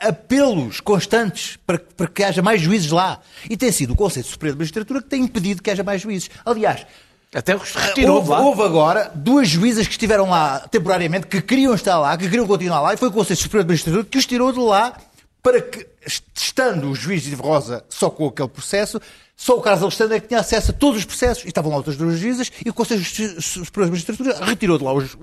apelos 0.00 0.80
constantes 0.80 1.56
para, 1.64 1.78
para, 1.78 2.08
que 2.08 2.24
haja 2.24 2.42
mais 2.42 2.60
juízes 2.60 2.90
lá. 2.90 3.20
E 3.48 3.56
tem 3.56 3.70
sido 3.70 3.92
o 3.92 3.96
Conselho 3.96 4.26
Superior 4.26 4.54
de 4.54 4.58
Magistratura 4.58 5.02
que 5.02 5.08
tem 5.08 5.22
impedido 5.22 5.62
que 5.62 5.70
haja 5.70 5.84
mais 5.84 6.02
juízes. 6.02 6.28
Aliás, 6.44 6.86
até 7.32 7.56
retirou 7.56 8.16
houve, 8.16 8.32
houve, 8.32 8.62
agora 8.62 9.10
duas 9.14 9.48
juízas 9.48 9.86
que 9.86 9.92
estiveram 9.92 10.28
lá 10.28 10.66
temporariamente, 10.68 11.28
que 11.28 11.40
queriam 11.40 11.74
estar 11.74 11.98
lá, 11.98 12.16
que 12.16 12.24
queriam 12.24 12.46
continuar 12.46 12.80
lá, 12.80 12.94
e 12.94 12.96
foi 12.96 13.08
o 13.08 13.12
Conselho 13.12 13.38
Superior 13.38 13.64
de 13.64 13.68
Magistratura 13.68 14.04
que 14.04 14.18
os 14.18 14.26
tirou 14.26 14.52
de 14.52 14.58
lá 14.58 14.96
para 15.42 15.60
que 15.60 15.86
estando 16.34 16.90
o 16.90 16.94
juiz 16.94 17.22
de 17.22 17.34
Rosa 17.34 17.84
só 17.88 18.10
com 18.10 18.26
aquele 18.26 18.48
processo, 18.48 19.00
só 19.40 19.56
o 19.56 19.62
Carlos 19.62 19.82
Alexandre 19.82 20.18
é 20.18 20.20
que 20.20 20.28
tinha 20.28 20.40
acesso 20.40 20.70
a 20.70 20.74
todos 20.74 20.98
os 20.98 21.04
processos. 21.06 21.46
E 21.46 21.48
estavam 21.48 21.70
lá 21.70 21.78
outras 21.78 21.96
duas 21.96 22.18
juízas 22.18 22.52
e 22.62 22.68
o 22.68 22.74
Conselho 22.74 23.02
Superior 23.40 23.86
de 23.86 23.90
Magistratura 23.92 24.44
retirou 24.44 24.76
de 24.76 24.84
lá 24.84 24.92
os, 24.92 25.16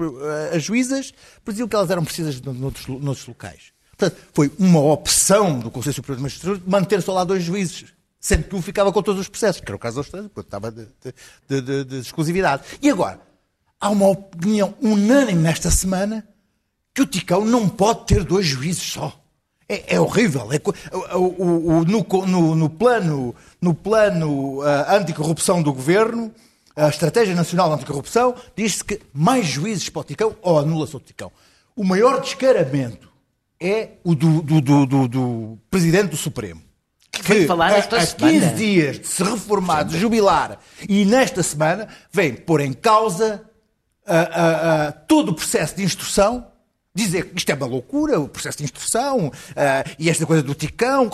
as 0.51 0.63
juízas 0.63 1.13
porque 1.45 1.51
diziam 1.51 1.67
que 1.67 1.75
elas 1.75 1.91
eram 1.91 2.03
precisas 2.03 2.41
noutros, 2.41 2.88
noutros 2.88 3.27
locais. 3.27 3.71
Portanto, 3.95 4.19
foi 4.34 4.51
uma 4.58 4.80
opção 4.80 5.60
do 5.60 5.69
Conselho 5.69 5.93
Superior 5.93 6.17
de 6.17 6.23
Magistratura 6.23 6.63
manter 6.65 6.99
só 7.03 7.13
lá 7.13 7.23
dois 7.23 7.43
juízes, 7.43 7.93
sendo 8.19 8.45
que 8.45 8.56
um 8.56 8.62
ficava 8.62 8.91
com 8.91 9.03
todos 9.03 9.21
os 9.21 9.30
processos, 9.30 9.62
que 9.62 9.69
era 9.69 9.75
o 9.75 9.80
caso 9.80 9.99
Alexandre, 9.99 10.30
porque 10.34 10.47
estava 10.47 10.71
de, 10.71 10.88
de, 11.47 11.62
de, 11.62 11.84
de 11.84 11.97
exclusividade. 11.99 12.63
E 12.82 12.89
agora, 12.89 13.21
há 13.80 13.91
uma 13.91 14.08
opinião 14.08 14.73
unânime 14.82 15.43
nesta 15.43 15.69
semana 15.69 16.27
que 16.91 17.03
o 17.03 17.06
Ticão 17.06 17.45
não 17.45 17.69
pode 17.69 18.08
ter 18.08 18.23
dois 18.23 18.47
juízes 18.47 18.82
só. 18.82 19.27
É, 19.69 19.95
é 19.95 19.99
horrível. 19.99 20.49
É, 20.51 21.15
o, 21.15 21.19
o, 21.19 21.77
o, 21.80 21.86
no, 21.86 22.25
no, 22.25 22.56
no, 22.56 22.69
plano, 22.69 23.36
no 23.62 23.73
plano 23.73 24.62
uh, 24.62 24.63
anticorrupção 24.89 25.62
do 25.62 25.73
governo, 25.73 26.32
a 26.75 26.88
Estratégia 26.88 27.36
Nacional 27.36 27.73
Anticorrupção, 27.73 28.36
diz-se 28.56 28.84
que 28.84 29.01
mais 29.13 29.45
juízes 29.45 29.89
para 29.89 30.01
o 30.01 30.03
Ticão 30.03 30.36
ou 30.41 30.60
anula-se 30.60 30.95
o 30.95 30.99
Ticão. 30.99 31.32
O 31.75 31.84
maior 31.84 32.21
descaramento 32.21 33.10
é 33.60 33.89
o 34.03 34.15
do, 34.15 34.41
do, 34.41 34.62
do, 34.62 35.08
do 35.08 35.58
Presidente 35.69 36.12
do 36.12 36.17
Supremo. 36.17 36.62
Que, 37.12 37.47
falar 37.47 37.73
a, 37.73 37.80
a 37.80 38.06
15 38.06 38.53
dias 38.53 38.99
de 38.99 39.08
se 39.08 39.23
reformar, 39.23 39.84
de 39.84 39.97
jubilar, 39.97 40.60
e 40.88 41.03
nesta 41.03 41.41
semana 41.41 41.88
vem 42.12 42.34
pôr 42.34 42.62
em 42.62 42.71
causa 42.71 43.43
uh, 44.06 44.12
uh, 44.12 44.93
todo 45.08 45.30
o 45.30 45.34
processo 45.34 45.75
de 45.75 45.84
instrução 45.84 46.45
dizer 46.98 47.30
que 47.30 47.38
isto 47.38 47.50
é 47.50 47.54
uma 47.54 47.68
loucura, 47.68 48.20
o 48.20 48.28
processo 48.28 48.58
de 48.58 48.64
instrução, 48.64 49.28
uh, 49.28 49.96
e 50.00 50.10
esta 50.10 50.26
coisa 50.26 50.42
do 50.42 50.56
ticão. 50.56 51.10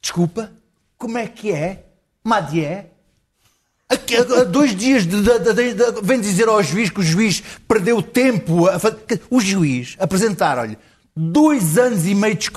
Desculpa, 0.00 0.52
como 0.96 1.18
é 1.18 1.26
que 1.26 1.52
é? 1.52 1.84
Madié? 2.22 2.90
Há 3.90 4.44
dois 4.44 4.76
dias 4.76 5.06
de, 5.06 5.22
de, 5.22 5.38
de, 5.38 5.74
de, 5.74 6.02
vem 6.02 6.20
dizer 6.20 6.46
ao 6.46 6.62
juiz 6.62 6.90
que 6.90 7.00
o 7.00 7.02
juiz 7.02 7.42
perdeu 7.66 8.02
tempo. 8.02 8.68
A. 8.68 8.78
O 9.30 9.40
juiz 9.40 9.96
apresentaram-lhe 9.98 10.76
dois 11.16 11.78
anos 11.78 12.06
e 12.06 12.14
meio. 12.14 12.36
De... 12.36 12.50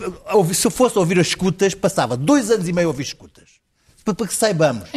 Se 0.53 0.67
eu 0.67 0.71
fosse 0.71 0.99
ouvir 0.99 1.19
as 1.19 1.27
escutas, 1.27 1.73
passava 1.73 2.17
dois 2.17 2.51
anos 2.51 2.67
e 2.67 2.73
meio 2.73 2.89
a 2.89 2.91
ouvir 2.91 3.03
escutas. 3.03 3.49
Para, 4.03 4.27
que 4.27 4.33
saibamos. 4.33 4.89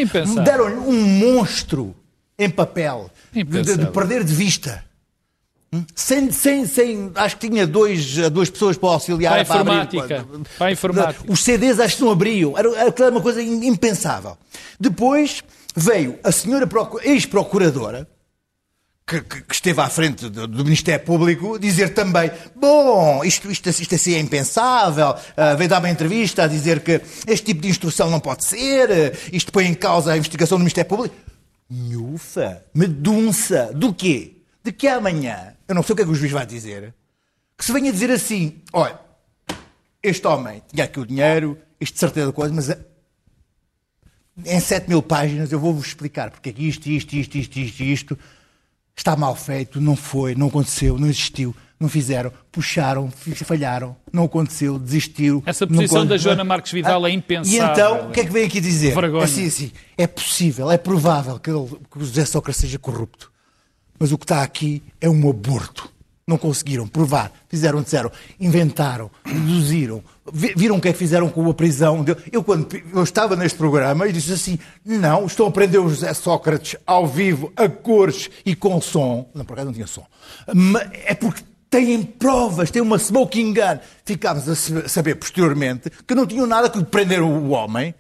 Deram-lhe 0.45 0.77
um 0.77 1.03
monstro 1.03 1.95
em 2.39 2.51
papel 2.51 3.11
de, 3.33 3.45
perder 3.93 4.25
de 4.25 4.35
vista. 4.35 4.85
Sem, 5.95 6.31
sem, 6.31 6.67
sem, 6.67 7.13
acho 7.15 7.37
que 7.37 7.49
tinha 7.49 7.67
dois, 7.67 8.17
duas 8.31 8.51
pessoas 8.51 8.77
para 8.77 8.91
auxiliar. 8.91 9.33
Para 9.33 9.41
a 9.41 9.43
informática. 9.43 10.07
Para, 10.07 10.41
para 10.59 10.67
a 10.67 10.73
informática. 10.73 11.33
Os 11.33 11.43
CDs 11.43 11.81
acho 11.81 11.97
que 11.97 12.03
não 12.03 12.11
abriam. 12.11 12.57
Era, 12.57 12.69
era 12.79 13.11
uma 13.11 13.21
coisa 13.21 13.43
impensável. 13.43 14.37
Depois 14.79 15.43
veio 15.75 16.19
a 16.23 16.31
senhora 16.31 16.69
ex-procuradora, 17.03 18.09
que, 19.07 19.21
que, 19.21 19.43
que, 19.43 19.55
esteve 19.55 19.81
à 19.81 19.89
frente 19.89 20.31
do, 20.31 20.47
do, 20.47 20.65
Ministério 20.65 21.05
Público, 21.05 21.59
dizer 21.59 21.93
também: 21.93 22.31
bom, 22.57 23.23
isto, 23.25 23.51
isto, 23.51 23.69
isto 23.69 23.95
assim 23.95 24.15
é 24.15 24.19
impensável. 24.19 25.11
Uh, 25.11 25.57
veio 25.59 25.69
dar 25.69 25.79
uma 25.79 25.91
entrevista 25.91 26.45
a 26.45 26.47
dizer 26.47 26.81
que 26.81 27.01
este 27.27 27.47
tipo 27.47 27.61
de 27.61 27.69
instrução 27.69 28.11
não 28.11 28.21
pode 28.21 28.45
ser, 28.45 28.91
uh, 28.91 29.17
isto 29.33 29.53
põe 29.53 29.67
em 29.67 29.75
causa 29.75 30.13
a 30.13 30.17
investigação 30.17 30.57
do 30.57 30.63
Ministério 30.63 30.89
Público. 30.89 31.15
Nhufa, 31.71 32.63
medunça, 32.75 33.71
do 33.75 33.93
quê? 33.93 34.34
De 34.65 34.73
que 34.73 34.89
amanhã, 34.89 35.55
eu 35.69 35.75
não 35.75 35.83
sei 35.83 35.93
o 35.93 35.97
que 35.97 36.03
é 36.03 36.05
que 36.07 36.11
o 36.11 36.15
juiz 36.15 36.33
vai 36.33 36.47
dizer, 36.47 36.95
que 37.57 37.65
se 37.65 37.71
venha 37.71 37.93
dizer 37.93 38.11
assim: 38.11 38.63
olha, 38.73 38.99
este 40.03 40.27
homem 40.27 40.63
tinha 40.67 40.85
aqui 40.85 40.99
o 40.99 41.07
dinheiro, 41.07 41.59
isto 41.79 41.95
de 41.95 42.01
certeza 42.01 42.33
coisa, 42.33 42.55
mas 42.55 42.71
eh, 42.71 42.79
em 44.45 44.59
7 44.59 44.89
mil 44.89 45.03
páginas 45.03 45.53
eu 45.53 45.61
vou-vos 45.61 45.87
explicar 45.87 46.31
porque 46.31 46.49
é 46.49 46.53
que 46.53 46.67
isto, 46.67 46.87
isto, 46.87 47.13
isto, 47.13 47.37
isto, 47.37 47.57
isto, 47.59 47.83
isto 47.83 48.19
está 48.97 49.15
mal 49.15 49.37
feito, 49.37 49.81
não 49.81 49.95
foi, 49.95 50.35
não 50.35 50.47
aconteceu, 50.47 50.99
não 50.99 51.09
existiu, 51.09 51.55
não 51.79 51.89
fizeram, 51.89 52.33
puxaram, 52.51 53.11
falharam, 53.11 53.95
não 54.11 54.25
aconteceu, 54.25 54.79
desistiu. 54.79 55.43
Essa 55.45 55.67
posição 55.67 56.01
não, 56.01 56.07
da 56.07 56.17
Joana 56.17 56.43
Marques 56.43 56.73
Vidal 56.73 57.07
é 57.07 57.11
impensável. 57.11 57.69
E 57.69 57.71
então, 57.71 58.09
o 58.09 58.13
que 58.13 58.21
é 58.21 58.25
que 58.25 58.33
vem 58.33 58.47
aqui 58.47 58.63
dizer? 58.63 58.95
Vergonha. 58.95 59.25
Assim, 59.25 59.47
assim, 59.47 59.73
é 59.99 60.07
possível, 60.07 60.71
é 60.71 60.79
provável 60.79 61.39
que, 61.39 61.51
ele, 61.51 61.69
que 61.91 61.99
o 61.99 62.01
José 62.01 62.25
Sócrates 62.25 62.63
seja 62.63 62.79
corrupto. 62.79 63.34
Mas 63.99 64.13
o 64.13 64.19
que 64.19 64.25
está 64.25 64.43
aqui 64.43 64.83
é 65.01 65.09
um 65.09 65.29
aborto. 65.29 65.91
Não 66.27 66.39
conseguiram 66.39 66.87
provar. 66.89 67.31
Fizeram, 67.49 67.83
disseram, 67.83 68.11
inventaram, 68.41 69.11
deduziram. 69.27 70.03
Viram 70.33 70.77
o 70.77 70.81
que 70.81 70.89
é 70.89 70.93
que 70.93 70.99
fizeram 70.99 71.29
com 71.29 71.49
a 71.51 71.55
prisão. 71.55 72.03
Eu, 72.33 72.43
quando 72.43 72.67
eu 72.95 73.03
estava 73.03 73.37
neste 73.37 73.59
programa, 73.59 74.09
e 74.09 74.13
disse 74.13 74.33
assim: 74.33 74.59
não, 74.85 75.27
estão 75.27 75.47
a 75.47 75.51
prender 75.51 75.81
o 75.81 75.89
José 75.89 76.13
Sócrates 76.15 76.77
ao 76.87 77.07
vivo, 77.07 77.53
a 77.55 77.69
cores 77.69 78.31
e 78.45 78.57
com 78.57 78.81
som. 78.81 79.29
Não, 79.35 79.45
por 79.45 79.53
acaso 79.53 79.67
não 79.67 79.75
tinha 79.75 79.87
som. 79.87 80.07
É 81.05 81.15
porque 81.15 81.43
têm 81.69 82.03
provas, 82.03 82.71
têm 82.71 82.81
uma 82.81 82.97
smoking 82.97 83.53
gun. 83.53 83.79
Ficámos 84.05 84.49
a 84.49 84.89
saber 84.89 85.17
posteriormente 85.17 85.91
que 86.07 86.15
não 86.15 86.27
tinham 86.27 86.47
nada 86.47 86.71
que 86.71 86.83
prender 86.85 87.21
o 87.21 87.51
homem, 87.51 87.95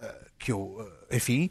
eh, 0.00 0.14
que 0.38 0.52
eu, 0.52 0.76
eh, 1.10 1.16
enfim, 1.16 1.50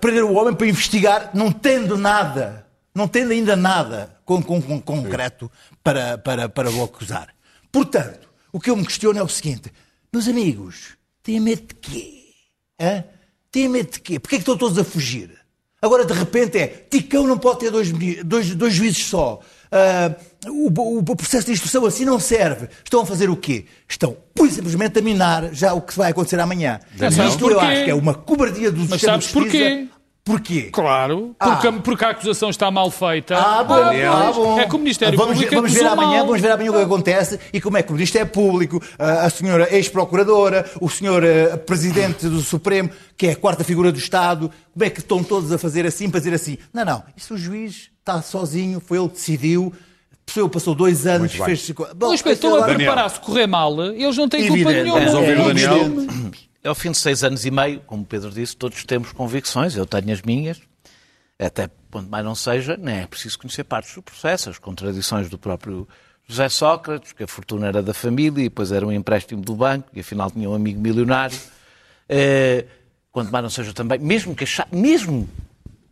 prender 0.00 0.22
o 0.22 0.34
homem 0.34 0.54
para 0.54 0.66
investigar, 0.68 1.30
não 1.34 1.50
tendo 1.50 1.96
nada 1.96 2.65
não 2.96 3.06
tendo 3.06 3.32
ainda 3.32 3.54
nada 3.54 4.16
com, 4.24 4.42
com, 4.42 4.60
com 4.60 4.80
concreto 4.80 5.52
para, 5.84 6.16
para, 6.16 6.48
para 6.48 6.70
o 6.70 6.82
acusar. 6.82 7.28
Portanto, 7.70 8.26
o 8.50 8.58
que 8.58 8.70
eu 8.70 8.76
me 8.76 8.86
questiono 8.86 9.18
é 9.18 9.22
o 9.22 9.28
seguinte: 9.28 9.70
meus 10.10 10.26
amigos, 10.26 10.96
têm 11.22 11.38
medo 11.38 11.62
de 11.68 11.74
quê? 11.74 12.24
Hã? 12.80 13.04
Têm 13.52 13.68
medo 13.68 13.92
de 13.92 14.00
quê? 14.00 14.18
Porquê 14.18 14.36
é 14.36 14.38
que 14.38 14.42
estão 14.42 14.56
todos 14.56 14.78
a 14.78 14.84
fugir? 14.84 15.30
Agora, 15.80 16.06
de 16.06 16.12
repente, 16.14 16.56
é 16.56 16.66
Ticão 16.66 17.26
não 17.26 17.36
pode 17.36 17.60
ter 17.60 17.70
dois, 17.70 17.92
dois, 18.24 18.54
dois 18.54 18.72
juízes 18.72 19.04
só. 19.06 19.40
Uh, 19.66 20.50
o, 20.50 21.00
o, 21.00 21.16
processo 21.16 21.46
de 21.46 21.52
instrução 21.52 21.84
assim 21.84 22.06
não 22.06 22.18
serve. 22.18 22.66
Estão 22.82 23.02
a 23.02 23.06
fazer 23.06 23.28
o 23.28 23.36
quê? 23.36 23.66
Estão, 23.86 24.16
por 24.34 24.50
simplesmente, 24.50 24.98
a 24.98 25.02
minar 25.02 25.52
já 25.52 25.74
o 25.74 25.82
que 25.82 25.94
vai 25.94 26.12
acontecer 26.12 26.40
amanhã. 26.40 26.80
Isto 27.28 27.50
eu 27.50 27.60
acho 27.60 27.84
que 27.84 27.90
é 27.90 27.94
uma 27.94 28.14
cobardia 28.14 28.72
do 28.72 28.88
Mas 28.88 29.02
sabes 29.02 29.26
porquê? 29.26 29.86
Porquê? 30.26 30.70
Claro, 30.72 31.36
porque, 31.38 31.68
ah. 31.68 31.72
porque 31.84 32.04
a 32.04 32.10
acusação 32.10 32.50
está 32.50 32.68
mal 32.68 32.90
feita. 32.90 33.36
Ah, 33.36 33.62
bom, 33.62 33.74
ah, 33.74 34.32
bom. 34.34 34.58
É 34.58 34.66
que 34.66 34.74
o 34.74 34.78
Ministério 34.78 35.16
vamos, 35.16 35.34
Público 35.34 35.54
vamos 35.54 35.72
ver 35.72 35.86
amanhã, 35.86 36.24
Vamos 36.24 36.40
ver 36.40 36.50
amanhã 36.50 36.70
o 36.72 36.74
que 36.74 36.82
acontece 36.82 37.38
e 37.52 37.60
como 37.60 37.76
é 37.76 37.82
que 37.84 37.90
o 37.90 37.94
Ministério 37.94 38.26
Público, 38.26 38.82
a 38.98 39.30
senhora 39.30 39.72
ex-procuradora, 39.72 40.68
o 40.80 40.90
senhor 40.90 41.22
eh, 41.22 41.56
Presidente 41.58 42.28
do 42.28 42.40
Supremo, 42.40 42.90
que 43.16 43.28
é 43.28 43.32
a 43.32 43.36
quarta 43.36 43.62
figura 43.62 43.92
do 43.92 43.98
Estado, 44.00 44.50
como 44.72 44.84
é 44.84 44.90
que 44.90 44.98
estão 44.98 45.22
todos 45.22 45.52
a 45.52 45.58
fazer 45.58 45.86
assim, 45.86 46.10
para 46.10 46.18
dizer 46.18 46.34
assim? 46.34 46.58
Não, 46.74 46.84
não, 46.84 47.04
isso 47.16 47.34
o 47.34 47.38
juiz 47.38 47.88
está 48.00 48.20
sozinho, 48.20 48.80
foi 48.80 48.98
ele 48.98 49.08
que 49.08 49.14
decidiu, 49.14 49.72
a 50.12 50.16
pessoa 50.26 50.48
passou 50.48 50.74
dois 50.74 51.06
anos, 51.06 51.34
fez... 51.34 51.70
Bom, 51.94 52.08
o 52.08 52.12
inspetor 52.12 52.64
a 52.64 52.74
preparar-se 52.74 53.20
correr 53.20 53.46
mal, 53.46 53.80
eles 53.80 54.16
não 54.16 54.28
têm 54.28 54.48
culpa 54.48 54.72
nenhuma. 54.72 54.98
Vamos 54.98 55.14
ouvir 55.14 55.38
o 55.38 55.44
Daniel. 55.44 56.36
Ao 56.66 56.74
fim 56.74 56.90
de 56.90 56.98
seis 56.98 57.22
anos 57.22 57.44
e 57.44 57.50
meio, 57.50 57.80
como 57.80 58.02
o 58.02 58.06
Pedro 58.06 58.30
disse, 58.30 58.56
todos 58.56 58.84
temos 58.84 59.12
convicções, 59.12 59.76
eu 59.76 59.86
tenho 59.86 60.12
as 60.12 60.22
minhas, 60.22 60.60
até 61.38 61.70
quanto 61.90 62.10
mais 62.10 62.24
não 62.24 62.34
seja, 62.34 62.76
nem 62.76 63.00
é 63.00 63.06
preciso 63.06 63.38
conhecer 63.38 63.64
partes 63.64 63.94
do 63.94 64.02
processo, 64.02 64.50
as 64.50 64.58
contradições 64.58 65.28
do 65.28 65.38
próprio 65.38 65.86
José 66.26 66.48
Sócrates, 66.48 67.12
que 67.12 67.22
a 67.22 67.26
fortuna 67.26 67.68
era 67.68 67.82
da 67.82 67.94
família 67.94 68.40
e 68.40 68.48
depois 68.48 68.72
era 68.72 68.86
um 68.86 68.92
empréstimo 68.92 69.40
do 69.40 69.54
banco 69.54 69.88
e 69.92 70.00
afinal 70.00 70.30
tinha 70.30 70.48
um 70.50 70.54
amigo 70.54 70.80
milionário. 70.80 71.38
Eh, 72.08 72.66
quanto 73.12 73.30
mais 73.30 73.42
não 73.42 73.50
seja 73.50 73.72
também, 73.72 73.98
mesmo, 73.98 74.34
que 74.34 74.44
achar, 74.44 74.66
mesmo 74.72 75.28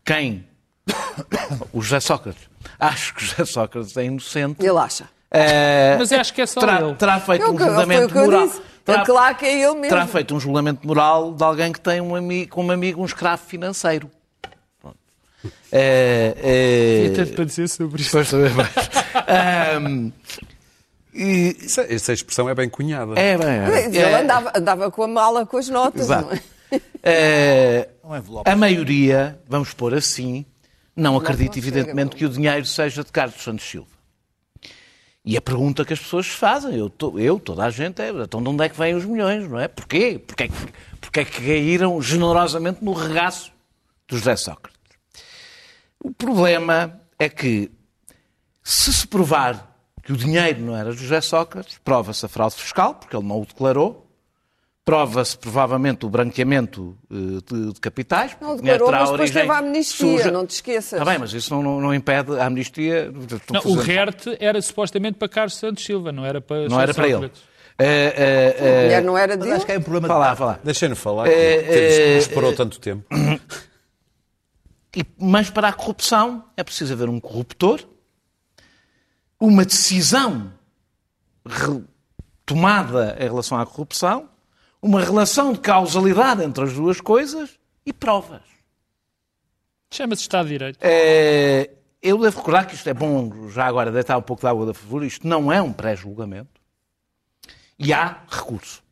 quem, 0.04 0.44
o 1.72 1.80
José 1.80 2.00
Sócrates, 2.00 2.48
acho 2.80 3.14
que 3.14 3.22
o 3.22 3.26
José 3.26 3.44
Sócrates 3.44 3.96
é 3.96 4.04
inocente. 4.04 4.64
Ele 4.64 4.78
acha. 4.78 5.08
Uh, 5.34 5.98
Mas 5.98 6.12
acho 6.12 6.32
que 6.32 6.42
é 6.42 6.46
só 6.46 6.60
terá, 6.60 6.80
ele. 6.80 6.94
Terá 6.94 7.18
feito 7.18 7.42
eu, 7.42 7.52
um 7.52 7.58
julgamento 7.58 8.14
moral. 8.14 8.48
Terá, 8.84 9.00
é 9.00 9.04
claro 9.04 9.34
que 9.34 9.44
é 9.44 9.62
ele 9.62 9.74
mesmo. 9.74 9.88
Terá 9.88 10.06
feito 10.06 10.34
um 10.36 10.38
julgamento 10.38 10.86
moral 10.86 11.32
de 11.32 11.42
alguém 11.42 11.72
que 11.72 11.80
tem 11.80 12.00
um 12.00 12.14
amigo, 12.14 12.52
como 12.52 12.70
amigo 12.70 13.02
um 13.02 13.04
escravo 13.04 13.42
financeiro. 13.44 14.08
É, 15.72 16.36
é... 16.36 17.12
Até 17.12 17.34
para 17.34 17.44
dizer 17.44 17.68
sobre 17.68 18.00
isto. 18.00 18.12
Depois 18.12 18.28
saber 18.28 18.54
mais. 18.54 18.70
um, 19.82 20.12
e... 21.12 21.56
Essa 21.90 22.12
expressão 22.12 22.48
é 22.48 22.54
bem 22.54 22.68
cunhada. 22.68 23.18
É 23.18 23.36
bem. 23.36 23.48
É. 23.48 23.86
Ele 23.86 23.98
é. 23.98 24.20
andava, 24.20 24.52
andava 24.54 24.90
com 24.90 25.02
a 25.02 25.08
mala 25.08 25.44
com 25.44 25.56
as 25.56 25.68
notas. 25.68 26.02
Exato. 26.02 26.26
Não 26.26 26.32
é? 26.32 26.40
É, 27.02 27.88
a 28.46 28.56
maioria, 28.56 29.38
vamos 29.48 29.74
pôr 29.74 29.94
assim, 29.94 30.46
não 30.94 31.16
acredita, 31.16 31.58
evidentemente, 31.58 32.14
que 32.14 32.24
o 32.24 32.28
dinheiro 32.28 32.64
seja 32.64 33.02
de 33.02 33.10
Carlos 33.10 33.42
Santos 33.42 33.68
Silva. 33.68 33.93
E 35.24 35.38
a 35.38 35.40
pergunta 35.40 35.84
que 35.84 35.92
as 35.94 35.98
pessoas 35.98 36.26
fazem, 36.26 36.76
eu, 36.76 36.92
eu 37.16 37.40
toda 37.40 37.64
a 37.64 37.70
gente, 37.70 38.02
é 38.02 38.10
então 38.10 38.42
de 38.42 38.48
onde 38.50 38.62
é 38.62 38.68
que 38.68 38.76
vêm 38.76 38.94
os 38.94 39.06
milhões, 39.06 39.48
não 39.48 39.58
é? 39.58 39.66
Porquê? 39.66 40.18
Porquê, 40.18 40.50
porquê 41.00 41.20
é 41.20 41.24
que 41.24 41.40
caíram 41.40 42.00
generosamente 42.02 42.84
no 42.84 42.92
regaço 42.92 43.50
do 44.06 44.18
José 44.18 44.36
Sócrates? 44.36 44.78
O 45.98 46.12
problema 46.12 47.00
é 47.18 47.30
que, 47.30 47.70
se 48.62 48.92
se 48.92 49.06
provar 49.06 49.74
que 50.02 50.12
o 50.12 50.16
dinheiro 50.16 50.60
não 50.60 50.76
era 50.76 50.92
de 50.92 50.98
José 50.98 51.22
Sócrates, 51.22 51.78
prova-se 51.82 52.26
a 52.26 52.28
fraude 52.28 52.56
fiscal, 52.56 52.94
porque 52.94 53.16
ele 53.16 53.26
não 53.26 53.40
o 53.40 53.46
declarou, 53.46 54.03
prova-se 54.84 55.36
provavelmente 55.38 56.04
o 56.04 56.10
branqueamento 56.10 56.96
eh, 57.10 57.14
de, 57.50 57.72
de 57.72 57.80
capitais. 57.80 58.36
Não, 58.40 58.56
declarou, 58.56 58.90
mas 58.90 59.10
depois 59.10 59.30
teve 59.30 59.50
a 59.50 59.58
amnistia, 59.58 60.18
suja. 60.18 60.30
não 60.30 60.46
te 60.46 60.50
esqueças. 60.56 60.92
Está 61.00 61.04
bem, 61.10 61.18
mas 61.18 61.32
isso 61.32 61.54
não, 61.54 61.62
não- 61.62 61.80
não 61.80 61.94
impede 61.94 62.38
a 62.38 62.44
amnistia. 62.46 63.10
Não, 63.50 63.72
o 63.72 63.74
RERT 63.76 64.26
era 64.38 64.60
supostamente 64.60 65.18
para 65.18 65.28
Carlos 65.28 65.56
Santos 65.56 65.82
Silva, 65.84 66.12
não 66.12 66.24
era 66.24 66.40
para 66.40 66.68
Não 66.68 66.80
era 66.80 66.92
para 66.92 67.04
ele. 67.06 67.14
Sócrates. 67.14 67.42
Eh, 67.78 68.54
eh, 68.58 68.62
A 68.78 68.82
mulher 68.82 69.02
não 69.04 69.18
era 69.18 69.36
dele. 69.36 69.52
acho 69.52 69.66
que 69.66 69.72
é 69.72 69.78
um 69.78 69.82
problema 69.82 70.14
lá, 70.16 70.32
de 70.34 70.38
vá 70.38 70.44
lá. 70.46 70.58
Deixem-no 70.62 70.94
falar, 70.94 71.24
que 71.28 72.16
esperou 72.18 72.52
tanto 72.54 72.78
tempo. 72.78 73.04
E- 74.96 75.04
mas 75.18 75.50
para 75.50 75.66
a 75.68 75.72
corrupção 75.72 76.44
é 76.56 76.62
preciso 76.62 76.92
haver 76.92 77.08
um 77.08 77.18
corruptor, 77.18 77.80
uma 79.40 79.64
decisão 79.64 80.52
re- 81.44 81.82
tomada 82.46 83.16
em 83.18 83.24
relação 83.24 83.58
à 83.58 83.66
corrupção, 83.66 84.28
uma 84.84 85.00
relação 85.00 85.54
de 85.54 85.60
causalidade 85.60 86.44
entre 86.44 86.62
as 86.62 86.74
duas 86.74 87.00
coisas 87.00 87.58
e 87.86 87.92
provas. 87.92 88.42
Chama-se 89.90 90.20
Estado 90.20 90.44
de 90.44 90.52
Direito. 90.52 90.78
Eh, 90.82 91.70
eu 92.02 92.18
devo 92.18 92.36
recordar 92.36 92.66
que 92.66 92.74
isto 92.74 92.86
é 92.90 92.92
bom, 92.92 93.48
já 93.48 93.64
agora, 93.64 93.90
deitar 93.90 94.18
um 94.18 94.22
pouco 94.22 94.42
de 94.42 94.46
água 94.46 94.66
da 94.66 94.74
fervura, 94.74 95.06
isto 95.06 95.26
não 95.26 95.50
é 95.50 95.62
um 95.62 95.72
pré-julgamento 95.72 96.60
e 97.78 97.94
há 97.94 98.24
recurso. 98.28 98.82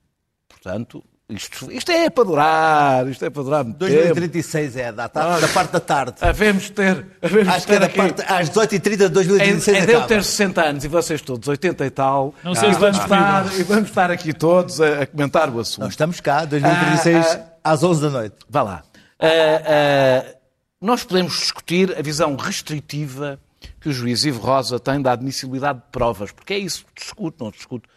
Portanto, 0.48 1.04
isto, 1.34 1.72
isto 1.72 1.90
é 1.92 2.10
para 2.10 2.24
durar, 2.24 3.08
isto 3.08 3.24
é 3.24 3.30
para 3.30 3.42
durar 3.42 3.64
muito 3.64 3.78
tempo. 3.78 3.90
2036 3.90 4.76
é 4.76 4.88
a 4.88 4.92
data, 4.92 5.40
da 5.40 5.48
parte 5.48 5.72
da 5.72 5.80
tarde. 5.80 6.14
Havemos 6.20 6.64
de 6.64 6.72
ter, 6.72 7.06
havemos 7.20 7.48
Acho 7.48 7.60
de 7.60 7.66
que 7.66 7.72
é 7.72 7.88
ter 7.88 7.96
parte, 7.96 8.22
às 8.26 8.50
18h30 8.50 8.96
de 8.96 9.04
É, 9.04 9.08
2036 9.08 9.76
é 9.76 9.86
de 9.86 9.92
eu 9.92 10.06
ter 10.06 10.24
60 10.24 10.62
anos 10.62 10.84
e 10.84 10.88
vocês 10.88 11.20
todos 11.22 11.48
80 11.48 11.86
e 11.86 11.90
tal. 11.90 12.34
Não 12.44 12.54
sei 12.54 12.70
e, 12.70 12.74
se 12.74 12.80
vamos 12.80 12.98
vamos 12.98 13.12
estar, 13.12 13.60
e 13.60 13.62
vamos 13.62 13.88
estar 13.88 14.10
aqui 14.10 14.32
todos 14.32 14.80
a, 14.80 15.02
a 15.02 15.06
comentar 15.06 15.48
o 15.50 15.58
assunto. 15.60 15.80
Nós 15.84 15.92
estamos 15.92 16.20
cá, 16.20 16.44
2036, 16.44 17.26
Ah, 17.64 17.72
às 17.72 17.82
11 17.82 18.02
da 18.02 18.10
noite. 18.10 18.36
Vá 18.48 18.62
lá. 18.62 18.82
Ah, 19.18 19.26
ah, 19.26 20.34
nós 20.80 21.04
podemos 21.04 21.38
discutir 21.38 21.96
a 21.96 22.02
visão 22.02 22.34
restritiva 22.36 23.38
que 23.80 23.88
o 23.88 23.92
juiz 23.92 24.24
Ivo 24.24 24.40
Rosa 24.40 24.78
tem 24.80 25.00
da 25.00 25.12
admissibilidade 25.12 25.78
de 25.78 25.84
provas, 25.92 26.32
porque 26.32 26.54
é 26.54 26.58
isso 26.58 26.84
que 26.94 27.02
discute, 27.02 27.36
não 27.40 27.50
discute 27.50 27.88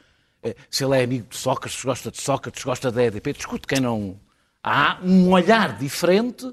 se 0.69 0.83
ele 0.83 0.99
é 0.99 1.03
amigo 1.03 1.27
de 1.29 1.37
Sócrates, 1.37 1.83
gosta 1.83 2.11
de 2.11 2.21
Sócrates, 2.21 2.63
gosta 2.63 2.91
da 2.91 3.03
EDP, 3.03 3.33
discute 3.33 3.65
quem 3.67 3.79
não. 3.79 4.19
Há 4.63 4.99
um 5.03 5.31
olhar 5.31 5.77
diferente 5.77 6.45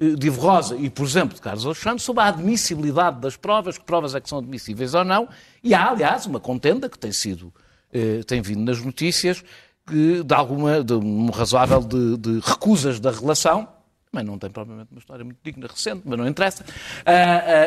eh, 0.00 0.10
de 0.10 0.28
Rosa 0.28 0.76
e, 0.76 0.88
por 0.88 1.04
exemplo, 1.04 1.34
de 1.34 1.40
Carlos 1.40 1.66
Alexandre 1.66 2.00
sobre 2.00 2.22
a 2.22 2.28
admissibilidade 2.28 3.20
das 3.20 3.36
provas, 3.36 3.76
que 3.76 3.84
provas 3.84 4.14
é 4.14 4.20
que 4.20 4.28
são 4.28 4.38
admissíveis 4.38 4.94
ou 4.94 5.04
não, 5.04 5.28
e 5.62 5.74
há, 5.74 5.90
aliás, 5.90 6.24
uma 6.24 6.38
contenda 6.38 6.88
que 6.88 6.98
tem 6.98 7.12
sido, 7.12 7.52
eh, 7.92 8.22
tem 8.26 8.40
vindo 8.40 8.60
nas 8.60 8.80
notícias, 8.80 9.44
que, 9.86 10.22
de 10.22 10.34
alguma, 10.34 10.84
de 10.84 10.94
um 10.94 11.30
razoável 11.30 11.80
de, 11.80 12.16
de 12.16 12.40
recusas 12.40 13.00
da 13.00 13.10
relação, 13.10 13.68
mas 14.12 14.24
não 14.24 14.38
tem 14.38 14.50
propriamente 14.50 14.90
uma 14.92 15.00
história 15.00 15.24
muito 15.24 15.38
digna, 15.42 15.66
recente, 15.66 16.02
mas 16.04 16.18
não 16.18 16.26
interessa, 16.26 16.64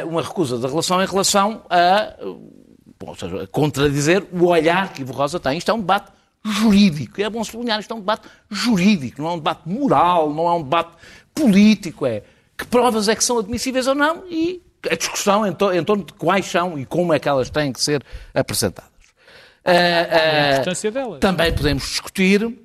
uma 0.08 0.22
recusa 0.22 0.58
da 0.58 0.68
relação 0.68 1.02
em 1.02 1.06
relação 1.06 1.64
a, 1.70 2.16
ou 3.08 3.16
seja, 3.16 3.44
a 3.44 3.48
contradizer 3.48 4.24
o 4.32 4.46
olhar 4.48 4.92
que 4.94 5.02
Ivo 5.02 5.14
Rosa 5.14 5.40
tem. 5.40 5.58
Isto 5.58 5.72
é 5.72 5.74
um 5.74 5.80
debate 5.80 6.12
jurídico, 6.44 7.22
é 7.22 7.30
bom 7.30 7.44
sublinhar, 7.44 7.80
isto 7.80 7.92
é 7.94 7.96
um 7.96 8.00
debate 8.00 8.28
jurídico, 8.50 9.22
não 9.22 9.30
é 9.30 9.34
um 9.34 9.38
debate 9.38 9.62
moral, 9.70 10.34
não 10.34 10.48
é 10.48 10.54
um 10.56 10.64
debate 10.64 10.92
político, 11.36 12.06
é 12.06 12.24
que 12.58 12.66
provas 12.66 13.08
é 13.08 13.16
que 13.16 13.24
são 13.24 13.38
admissíveis 13.40 13.88
ou 13.88 13.96
não 13.96 14.24
e 14.30 14.62
a 14.90 14.96
discussão 14.96 15.46
em, 15.46 15.54
to- 15.54 15.72
em 15.72 15.84
torno 15.84 16.04
de 16.04 16.14
quais 16.14 16.46
são 16.48 16.78
e 16.80 16.86
como 16.86 17.14
é 17.14 17.20
que 17.20 17.30
elas 17.30 17.50
têm 17.50 17.72
que 17.72 17.82
ser 17.82 18.04
apresentadas. 18.34 18.90
Ah, 19.64 19.72
ah, 19.72 20.48
A 20.50 20.52
importância 20.54 20.92
delas. 20.92 21.20
também 21.20 21.54
podemos 21.54 21.84
discutir 21.84 22.58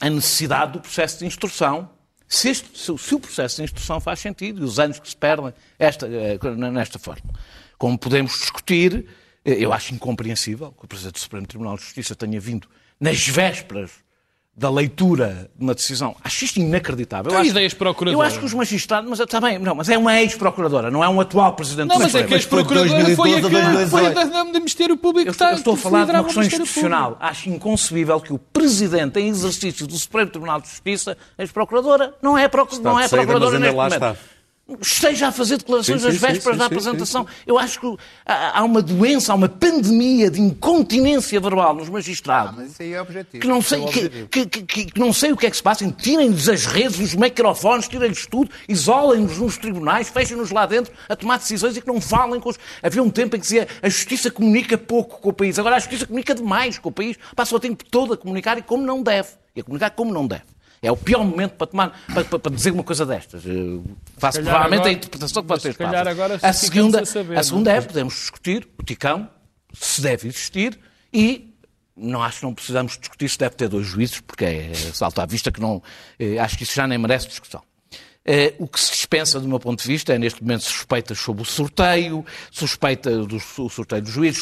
a 0.00 0.08
necessidade 0.08 0.72
do 0.72 0.80
processo 0.80 1.18
de 1.18 1.26
instrução, 1.26 1.90
se, 2.26 2.48
este- 2.48 2.78
se 2.78 2.90
o- 2.90 2.96
se 2.96 3.14
o 3.14 3.20
processo 3.20 3.56
de 3.56 3.64
instrução 3.64 4.00
faz 4.00 4.20
sentido 4.20 4.62
e 4.62 4.64
os 4.64 4.78
anos 4.78 4.98
que 4.98 5.08
se 5.10 5.16
perdem 5.16 5.52
esta, 5.78 6.06
eh, 6.06 6.38
nesta 6.72 6.98
forma. 6.98 7.28
Como 7.76 7.98
podemos 7.98 8.32
discutir, 8.32 9.06
eu 9.44 9.72
acho 9.72 9.94
incompreensível 9.94 10.72
que 10.78 10.84
o 10.84 10.88
Presidente 10.88 11.14
do 11.14 11.20
Supremo 11.20 11.46
Tribunal 11.46 11.76
de 11.76 11.82
Justiça 11.82 12.14
tenha 12.14 12.38
vindo 12.40 12.68
nas 13.00 13.26
vésperas 13.26 13.90
da 14.54 14.68
leitura 14.68 15.48
de 15.56 15.64
uma 15.64 15.74
decisão. 15.74 16.14
Acho 16.22 16.44
isto 16.44 16.58
inacreditável. 16.60 17.34
Acho- 17.34 17.48
ideias 17.48 17.72
procuradoras? 17.72 18.12
Eu 18.20 18.20
acho 18.26 18.38
que 18.40 18.44
os 18.44 18.52
magistrados, 18.52 19.08
mas 19.08 19.18
está 19.18 19.40
bem, 19.40 19.58
não, 19.58 19.74
mas 19.74 19.88
é 19.88 19.96
uma 19.96 20.20
ex-procuradora, 20.20 20.90
não 20.90 21.02
é 21.02 21.08
um 21.08 21.18
atual 21.18 21.54
Presidente 21.54 21.88
Não, 21.88 21.96
do 21.96 22.02
mas 22.02 22.14
é 22.14 22.18
Supremo. 22.18 22.28
que 22.28 22.34
a 22.34 22.36
ex-procuradora 22.36 22.88
foi 23.16 23.32
a 23.32 23.40
2012 23.40 23.46
a 23.46 23.82
que 23.84 23.90
foi 23.90 24.06
a 24.06 24.10
2018. 24.10 24.14
da- 24.34 24.42
do 24.44 24.52
Ministério 24.58 24.96
Público 24.98 25.28
Eu 25.30 25.32
que 25.32 25.36
está 25.36 25.54
estou, 25.54 25.72
eu 25.72 25.74
estou 25.76 25.88
a 25.88 25.92
falar 25.92 26.04
de 26.04 26.10
uma 26.12 26.24
questão 26.24 26.42
institucional. 26.42 27.16
Acho 27.20 27.48
inconcebível 27.48 28.20
que 28.20 28.32
o 28.34 28.38
Presidente, 28.38 29.18
em 29.20 29.28
exercício 29.28 29.86
do 29.86 29.96
Supremo 29.96 30.30
Tribunal 30.30 30.60
de 30.60 30.68
Justiça, 30.68 31.16
ex-procuradora, 31.38 32.14
não 32.20 32.36
é, 32.36 32.46
procu- 32.46 32.74
Está 32.74 32.90
não 32.90 33.00
é 33.00 33.08
procuradora 33.08 33.58
neste 33.58 33.74
lá 33.76 33.84
momento. 33.84 34.18
Esteja 34.80 35.28
a 35.28 35.32
fazer 35.32 35.56
declarações 35.58 36.02
Sim, 36.02 36.08
às 36.08 36.14
sim, 36.14 36.20
sim, 36.20 36.26
vésperas 36.26 36.54
sim, 36.56 36.58
da 36.58 36.64
sim, 36.68 36.74
apresentação. 36.74 37.26
Eu 37.46 37.58
acho 37.58 37.80
que 37.80 37.96
há 38.26 38.62
uma 38.62 38.80
doença, 38.82 39.32
há 39.32 39.34
uma 39.34 39.48
pandemia 39.48 40.30
de 40.30 40.40
incontinência 40.40 41.40
verbal 41.40 41.74
nos 41.74 41.88
magistrados. 41.88 42.54
Mas 42.56 42.70
isso 42.72 42.82
aí 42.82 42.92
é 42.92 43.00
objetivo. 43.02 43.40
Que 43.40 43.48
não, 43.48 43.60
sei, 43.62 43.78
é 43.78 43.82
o 43.82 43.88
que, 43.88 43.98
objetivo. 43.98 44.28
que- 44.28 44.46
que- 44.46 44.62
que- 44.62 44.84
que 44.92 45.00
não 45.00 45.12
sei 45.12 45.32
o 45.32 45.36
que 45.36 45.46
é 45.46 45.50
que 45.50 45.56
se 45.56 45.62
passa. 45.62 45.90
Tirem-lhes 45.90 46.48
as 46.48 46.66
redes, 46.66 46.98
os 47.00 47.14
microfones, 47.14 47.88
tirem-lhes 47.88 48.26
tudo, 48.26 48.50
isolem-nos 48.68 49.38
nos 49.38 49.56
tribunais, 49.58 50.08
fechem-nos 50.08 50.50
lá 50.50 50.66
dentro 50.66 50.92
a 51.08 51.16
tomar 51.16 51.38
decisões 51.38 51.76
e 51.76 51.80
que 51.80 51.86
não 51.86 52.00
falem 52.00 52.40
com 52.40 52.48
os. 52.50 52.58
Havia 52.82 53.02
um 53.02 53.10
tempo 53.10 53.36
em 53.36 53.38
que 53.40 53.44
dizia 53.44 53.66
a 53.82 53.88
justiça 53.88 54.30
comunica 54.30 54.76
pouco 54.78 55.20
com 55.20 55.30
o 55.30 55.32
país. 55.32 55.58
Agora 55.58 55.76
a 55.76 55.78
justiça 55.78 56.06
comunica 56.06 56.34
demais 56.34 56.78
com 56.78 56.88
o 56.88 56.92
país. 56.92 57.16
Passa 57.34 57.54
o 57.56 57.60
tempo 57.60 57.84
todo 57.84 58.12
a 58.12 58.16
comunicar 58.16 58.56
e 58.58 58.62
como 58.62 58.84
não 58.84 59.02
deve. 59.02 59.28
E 59.54 59.60
a 59.60 59.64
comunicar 59.64 59.90
como 59.90 60.12
não 60.12 60.26
deve. 60.26 60.42
É 60.82 60.90
o 60.90 60.96
pior 60.96 61.22
momento 61.24 61.52
para, 61.52 61.66
tomar, 61.66 62.00
para, 62.12 62.24
para- 62.24 62.38
para 62.38 62.52
dizer 62.54 62.70
uma 62.72 62.82
coisa 62.82 63.04
destas. 63.04 63.44
Eu 63.44 63.84
faço 64.16 64.38
calhar 64.38 64.52
provavelmente 64.54 64.78
agora- 64.80 64.88
a 64.88 64.92
interpretação 64.92 65.42
que 65.42 65.48
vocês 65.48 65.76
fazem. 65.76 66.38
a 66.42 66.52
segunda, 66.54 67.00
a 67.02 67.06
saber, 67.06 67.32
a 67.32 67.36
não 67.36 67.42
segunda 67.42 67.72
é? 67.72 67.76
é, 67.76 67.80
podemos 67.82 68.14
discutir 68.14 68.68
o 68.78 68.82
Ticão, 68.82 69.28
se 69.74 70.00
deve 70.00 70.28
existir, 70.28 70.78
e 71.12 71.54
não 71.96 72.22
acho 72.22 72.38
que 72.38 72.44
não 72.46 72.54
precisamos 72.54 72.96
discutir 72.98 73.28
se 73.28 73.38
deve 73.38 73.54
ter 73.56 73.68
dois 73.68 73.86
juízes, 73.86 74.20
porque 74.20 74.44
é 74.44 74.72
salto 74.94 75.18
à 75.20 75.26
vista 75.26 75.52
que 75.52 75.60
não. 75.60 75.82
eh, 76.18 76.38
acho 76.38 76.56
que 76.56 76.62
isso 76.62 76.74
já 76.74 76.86
nem 76.86 76.96
merece 76.96 77.28
discussão. 77.28 77.62
Eh, 78.32 78.54
o 78.60 78.68
que 78.68 78.78
se 78.78 78.92
dispensa, 78.92 79.40
do 79.40 79.48
meu 79.48 79.58
ponto 79.58 79.82
de 79.82 79.88
vista, 79.88 80.14
é 80.14 80.18
neste 80.18 80.40
momento 80.40 80.62
suspeitas 80.62 81.18
sobre 81.18 81.42
o 81.42 81.44
sorteio, 81.44 82.24
suspeita 82.48 83.24
do 83.26 83.40
su- 83.40 83.68
sorteio 83.68 84.02
dos 84.02 84.12
juízes, 84.12 84.40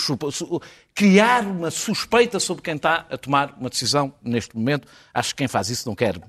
criar 0.94 1.42
uma 1.46 1.70
suspeita 1.70 2.38
sobre 2.38 2.62
quem 2.62 2.77
está 2.77 3.07
a 3.09 3.16
tomar 3.16 3.57
uma 3.59 3.70
decisão 3.70 4.12
neste 4.22 4.55
momento. 4.55 4.87
Acho 5.14 5.31
que 5.31 5.37
quem 5.38 5.48
faz 5.48 5.70
isso 5.70 5.88
não 5.88 5.96
quer, 5.96 6.20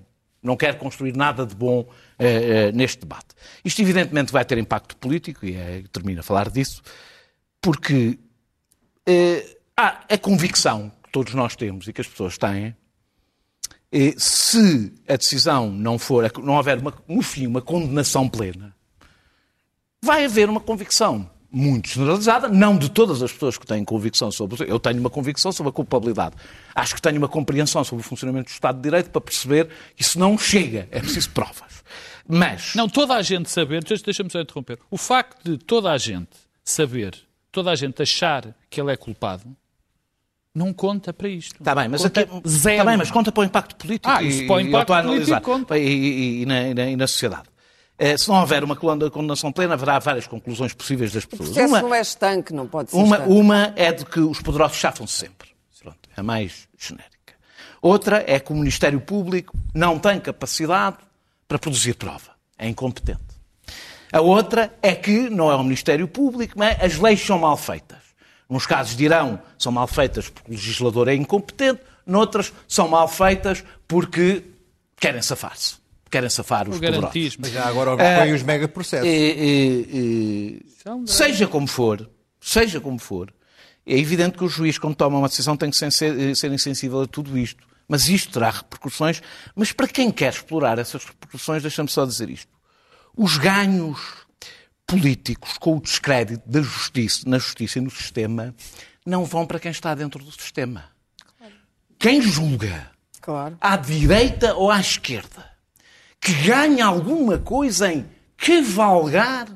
não 0.41 0.55
quer 0.55 0.77
construir 0.77 1.13
nada 1.17 1.45
de 1.45 1.53
bom 1.53 1.85
eh, 2.17 2.27
eh, 2.67 2.71
neste 2.71 3.01
debate. 3.01 3.35
Isto, 3.65 3.81
evidentemente, 3.81 4.31
vai 4.31 4.45
ter 4.45 4.57
impacto 4.57 4.95
político, 4.95 5.45
e 5.45 5.57
é, 5.57 5.83
termino 5.91 6.21
a 6.21 6.23
falar 6.23 6.49
disso, 6.49 6.81
porque 7.61 8.17
há 9.75 10.05
a 10.07 10.17
convicção 10.17 10.89
que 11.03 11.11
todos 11.11 11.33
nós 11.33 11.57
temos 11.57 11.89
e 11.89 11.91
que 11.91 11.99
as 11.99 12.07
pessoas 12.07 12.37
têm, 12.37 12.73
se 14.17 14.93
a 15.07 15.15
decisão 15.15 15.71
não 15.71 15.97
for, 15.97 16.31
não 16.43 16.55
houver 16.55 16.77
uma- 16.79 16.93
no 17.07 17.21
fim 17.21 17.47
uma 17.47 17.61
condenação 17.61 18.27
plena, 18.29 18.75
vai 20.03 20.25
haver 20.25 20.49
uma 20.49 20.59
convicção 20.59 21.29
muito 21.51 21.89
generalizada, 21.89 22.47
não 22.47 22.77
de 22.77 22.89
todas 22.89 23.23
as 23.23 23.31
pessoas 23.31 23.57
que 23.57 23.65
têm 23.65 23.83
convicção 23.83 24.31
sobre. 24.31 24.63
Eu 24.71 24.79
tenho 24.79 24.99
uma 24.99 25.09
convicção 25.09 25.51
sobre 25.51 25.71
a 25.71 25.73
culpabilidade. 25.73 26.35
Acho 26.75 26.93
que 26.93 27.01
tenho 27.01 27.17
uma 27.17 27.27
compreensão 27.27 27.83
sobre 27.83 28.05
o 28.05 28.07
funcionamento 28.07 28.49
do 28.49 28.53
Estado 28.53 28.75
de 28.75 28.83
Direito 28.83 29.09
para 29.09 29.19
perceber 29.21 29.67
que 29.95 30.03
isso 30.03 30.19
não 30.19 30.37
chega, 30.37 30.87
é 30.91 30.99
preciso 30.99 31.31
provas. 31.31 31.83
Mas. 32.27 32.75
Não, 32.75 32.87
toda 32.87 33.15
a 33.15 33.21
gente 33.23 33.49
saber, 33.49 33.83
deixa- 33.83 34.03
deixa-me 34.03 34.29
só 34.29 34.39
interromper, 34.39 34.77
o 34.91 34.97
facto 34.97 35.43
de 35.43 35.57
toda 35.57 35.91
a 35.91 35.97
gente 35.97 36.29
saber, 36.63 37.17
toda 37.51 37.71
a 37.71 37.75
gente 37.75 37.99
achar 38.03 38.55
que 38.69 38.79
ele 38.79 38.91
é 38.91 38.95
culpado, 38.95 39.43
não 40.53 40.73
conta 40.73 41.13
para 41.13 41.27
isto. 41.29 41.55
Está 41.59 41.75
bem, 41.75 41.87
mas 41.87 42.01
conta 42.01 42.21
aqui, 42.21 42.41
zero. 42.47 42.75
Está 42.77 42.85
bem, 42.85 42.97
mas 42.97 43.11
conta 43.11 43.31
para 43.31 43.41
o 43.41 43.43
impacto 43.45 43.75
político. 43.75 44.09
Ah, 44.09 44.21
isso 44.23 44.45
para 44.47 44.55
o 44.55 44.59
e- 44.59 44.63
e 44.63 44.67
impacto 44.67 45.03
político 45.03 45.41
conta. 45.41 45.77
E, 45.77 45.83
e- 45.87 46.41
e 46.41 46.45
na, 46.45 46.61
e 46.69 46.73
na- 46.73 46.85
e 46.91 46.95
na 46.95 47.07
sociedade. 47.07 47.43
Eh, 47.97 48.17
se 48.17 48.29
não 48.29 48.39
houver 48.39 48.63
uma 48.63 48.75
condenação 48.77 49.51
plena, 49.51 49.73
haverá 49.73 49.99
várias 49.99 50.25
conclusões 50.25 50.73
possíveis 50.73 51.11
das 51.11 51.25
O 51.25 51.27
pessoas. 51.27 51.49
processo 51.49 51.67
Uma, 51.73 51.81
não 51.81 51.93
é 51.93 51.99
estanque, 52.01 52.53
não 52.53 52.65
pode 52.65 52.91
ser 52.91 52.97
uma, 52.97 53.17
estanque. 53.17 53.33
uma 53.33 53.73
é 53.75 53.91
de 53.91 54.05
que 54.05 54.19
os 54.21 54.41
poderosos 54.41 54.77
chafam-se 54.77 55.13
sempre. 55.13 55.49
Pronto, 55.81 55.97
é 56.15 56.19
a 56.19 56.23
mais 56.23 56.67
genérica. 56.77 57.09
Outra 57.81 58.23
é 58.25 58.39
que 58.39 58.51
o 58.51 58.55
Ministério 58.55 58.99
Público 59.01 59.55
não 59.75 59.99
tem 59.99 60.19
capacidade 60.19 60.97
para 61.47 61.59
produzir 61.59 61.93
prova. 61.95 62.31
É 62.57 62.67
incompetente. 62.67 63.19
A 64.11 64.21
outra 64.21 64.73
é 64.81 64.95
que 64.95 65.29
não 65.29 65.51
é 65.51 65.55
o 65.55 65.63
Ministério 65.63 66.07
Público, 66.07 66.53
mas 66.57 66.81
as 66.81 66.97
leis 66.97 67.19
são 67.25 67.37
mal 67.39 67.55
feitas. 67.57 67.99
Nos 68.49 68.65
casos 68.65 68.95
dirão 68.97 69.39
são 69.57 69.71
mal 69.71 69.87
feitas 69.87 70.27
porque 70.29 70.49
o 70.49 70.55
legislador 70.55 71.07
é 71.07 71.13
incompetente, 71.13 71.81
noutras 72.05 72.51
são 72.67 72.87
mal 72.87 73.07
feitas 73.07 73.63
porque 73.87 74.43
querem 74.99 75.21
safar-se. 75.21 75.75
Querem 76.09 76.29
safar 76.29 76.67
os 76.67 76.75
poderosos. 76.75 76.99
garantismo. 77.01 77.45
Já 77.47 77.67
agora 77.67 78.01
É. 78.01 78.17
põe 78.19 78.33
os 78.33 78.41
megaprocessos. 78.41 79.05
E- 79.07 79.09
e- 79.11 79.87
e- 79.93 80.65
é 80.83 80.89
um 80.91 81.03
drama. 81.03 81.07
seja 81.07 81.45
como 81.47 81.67
for, 81.67 82.09
seja 82.41 82.81
como 82.81 82.97
for, 82.97 83.31
é 83.85 83.95
evidente 83.97 84.35
que 84.37 84.43
o 84.43 84.49
juiz, 84.49 84.79
quando 84.79 84.95
toma 84.95 85.19
uma 85.19 85.27
decisão, 85.27 85.55
tem 85.55 85.69
que 85.69 85.77
ser, 85.77 85.91
ser 86.35 86.51
insensível 86.51 87.01
a 87.01 87.07
tudo 87.07 87.37
isto. 87.37 87.63
Mas 87.87 88.07
isto 88.09 88.31
terá 88.33 88.49
repercussões. 88.49 89.21
Mas 89.55 89.71
para 89.71 89.87
quem 89.87 90.09
quer 90.11 90.33
explorar 90.33 90.77
essas 90.79 91.03
repercussões, 91.05 91.61
deixa-me 91.61 91.89
só 91.89 92.05
dizer 92.05 92.29
isto. 92.31 92.47
Os 93.15 93.37
ganhos 93.37 93.99
políticos 94.89 95.57
com 95.59 95.77
o 95.77 95.81
descrédito 95.81 96.41
da 96.49 96.61
justiça, 96.61 97.29
na 97.29 97.37
justiça 97.37 97.77
e 97.77 97.81
no 97.81 97.91
sistema 97.91 98.55
não 99.05 99.23
vão 99.23 99.45
para 99.45 99.59
quem 99.59 99.69
está 99.69 99.93
dentro 99.93 100.23
do 100.23 100.31
sistema. 100.31 100.85
Quem 101.99 102.21
julga, 102.21 102.89
Claro. 103.21 103.57
à 103.61 103.75
direita 103.77 104.55
ou 104.55 104.71
à 104.71 104.79
esquerda, 104.79 105.45
que 106.19 106.33
ganha 106.33 106.85
alguma 106.85 107.37
coisa 107.37 107.91
em 107.93 108.05
cavalgar 108.35 109.47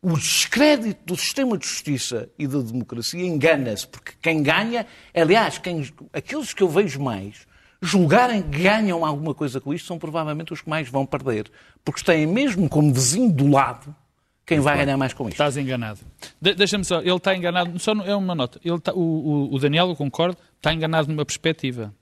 o 0.00 0.16
descrédito 0.16 1.00
do 1.04 1.16
sistema 1.16 1.58
de 1.58 1.66
justiça 1.66 2.30
e 2.38 2.46
da 2.46 2.60
democracia, 2.60 3.22
engana-se, 3.26 3.86
porque 3.86 4.12
quem 4.22 4.42
ganha, 4.42 4.86
aliás, 5.14 5.58
quem, 5.58 5.92
aqueles 6.12 6.54
que 6.54 6.62
eu 6.62 6.68
vejo 6.70 7.00
mais 7.00 7.46
julgarem 7.82 8.42
que 8.42 8.62
ganham 8.62 9.04
alguma 9.04 9.34
coisa 9.34 9.60
com 9.60 9.74
isto 9.74 9.86
são 9.86 9.98
provavelmente 9.98 10.52
os 10.52 10.60
que 10.62 10.68
mais 10.70 10.88
vão 10.88 11.04
perder, 11.04 11.50
porque 11.84 12.02
têm 12.02 12.26
mesmo 12.26 12.68
como 12.68 12.92
vizinho 12.92 13.30
do 13.32 13.48
lado 13.48 13.94
quem 14.46 14.58
vai 14.60 14.76
ganhar 14.84 14.96
mais 14.96 15.12
com 15.12 15.24
isto. 15.24 15.34
Estás 15.34 15.56
enganado. 15.56 16.00
De- 16.40 16.54
Deixa-me 16.54 16.84
só, 16.84 17.00
ele 17.00 17.10
está 17.14 17.36
enganado, 17.36 17.78
só 17.78 17.92
é 17.92 18.14
uma 18.16 18.34
nota. 18.34 18.60
Ele 18.64 18.74
está- 18.76 18.92
o, 18.92 18.98
o- 19.50 19.54
o 19.54 19.58
Daniel, 19.58 19.88
eu 19.88 19.96
concordo, 19.96 20.36
está 20.56 20.72
enganado 20.74 21.08
numa 21.08 21.24
perspectiva, 21.24 21.94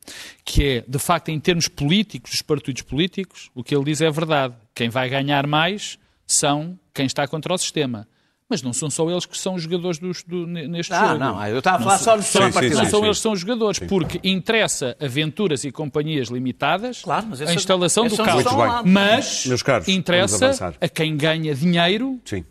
que 0.45 0.65
é, 0.65 0.85
de 0.89 0.99
facto, 0.99 1.29
em 1.29 1.39
termos 1.39 1.69
políticos, 1.69 2.31
dos 2.31 2.43
partidos 2.43 2.83
políticos, 2.83 3.51
o 3.55 3.63
que 3.63 3.75
ele 3.75 3.85
diz 3.85 4.01
é 4.01 4.11
verdade. 4.11 4.55
Quem 4.75 4.89
vai 4.89 5.09
ganhar 5.11 5.47
mais 5.47 5.99
são 6.27 6.79
quem 6.95 7.07
está 7.07 7.27
contra 7.29 7.53
o 7.53 7.59
sistema. 7.59 8.09
Mas 8.51 8.63
não 8.63 8.73
são 8.73 8.89
só 8.89 9.11
eles 9.11 9.27
que 9.27 9.37
são 9.37 9.57
os 9.57 9.63
jogadores 9.63 9.99
dos- 9.99 10.23
do- 10.23 10.47
neste 10.47 10.91
Não, 10.91 11.07
jogo. 11.09 11.19
não, 11.19 11.47
eu 11.47 11.59
estava 11.59 11.77
a 11.77 11.81
falar 11.83 11.99
só 11.99 12.17
do 12.17 12.23
sistema 12.23 12.51
sim, 12.53 12.59
sim. 12.71 12.75
Não 12.77 12.85
são 12.87 13.01
sim. 13.01 13.05
eles 13.07 13.17
que 13.19 13.23
são 13.23 13.33
os 13.33 13.41
jogadores, 13.41 13.79
porque 13.81 14.21
interessa 14.25 14.97
aventuras 14.99 15.65
e 15.65 15.71
companhias 15.71 16.29
limitadas 16.29 17.03
Claro, 17.03 17.27
mas 17.29 17.43
a 17.43 17.45
esse- 17.45 17.55
instalação 17.57 18.07
do 18.09 18.17
são 18.17 18.25
caos. 18.25 18.43
Muito 18.45 18.57
bem. 18.57 18.67
lá. 18.67 18.83
Mas 18.83 19.45
Meus 19.47 19.63
caros, 19.63 19.87
interessa 19.89 20.75
a 20.81 20.89
quem 20.89 21.15
ganha 21.17 21.55
dinheiro 21.55 22.19
Sim. 22.25 22.43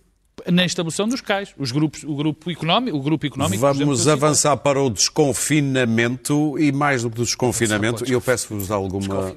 na 0.51 0.63
instalação 0.65 1.07
dos 1.07 1.19
cais. 1.19 1.55
Os 1.57 1.71
grupos, 1.71 2.03
o 2.03 2.13
grupo 2.15 2.51
económico, 2.51 2.95
o 2.95 3.01
grupo 3.01 3.25
económico 3.25 3.59
Vamos 3.59 3.97
citei. 3.99 4.13
avançar 4.13 4.55
para 4.57 4.79
o 4.79 4.91
desconfinamento 4.91 6.57
e 6.59 6.71
mais 6.71 7.03
do 7.03 7.09
que 7.09 7.21
o 7.21 7.23
desconfinamento, 7.23 8.05
eu 8.05 8.21
peço-vos 8.21 8.69
alguma, 8.71 9.33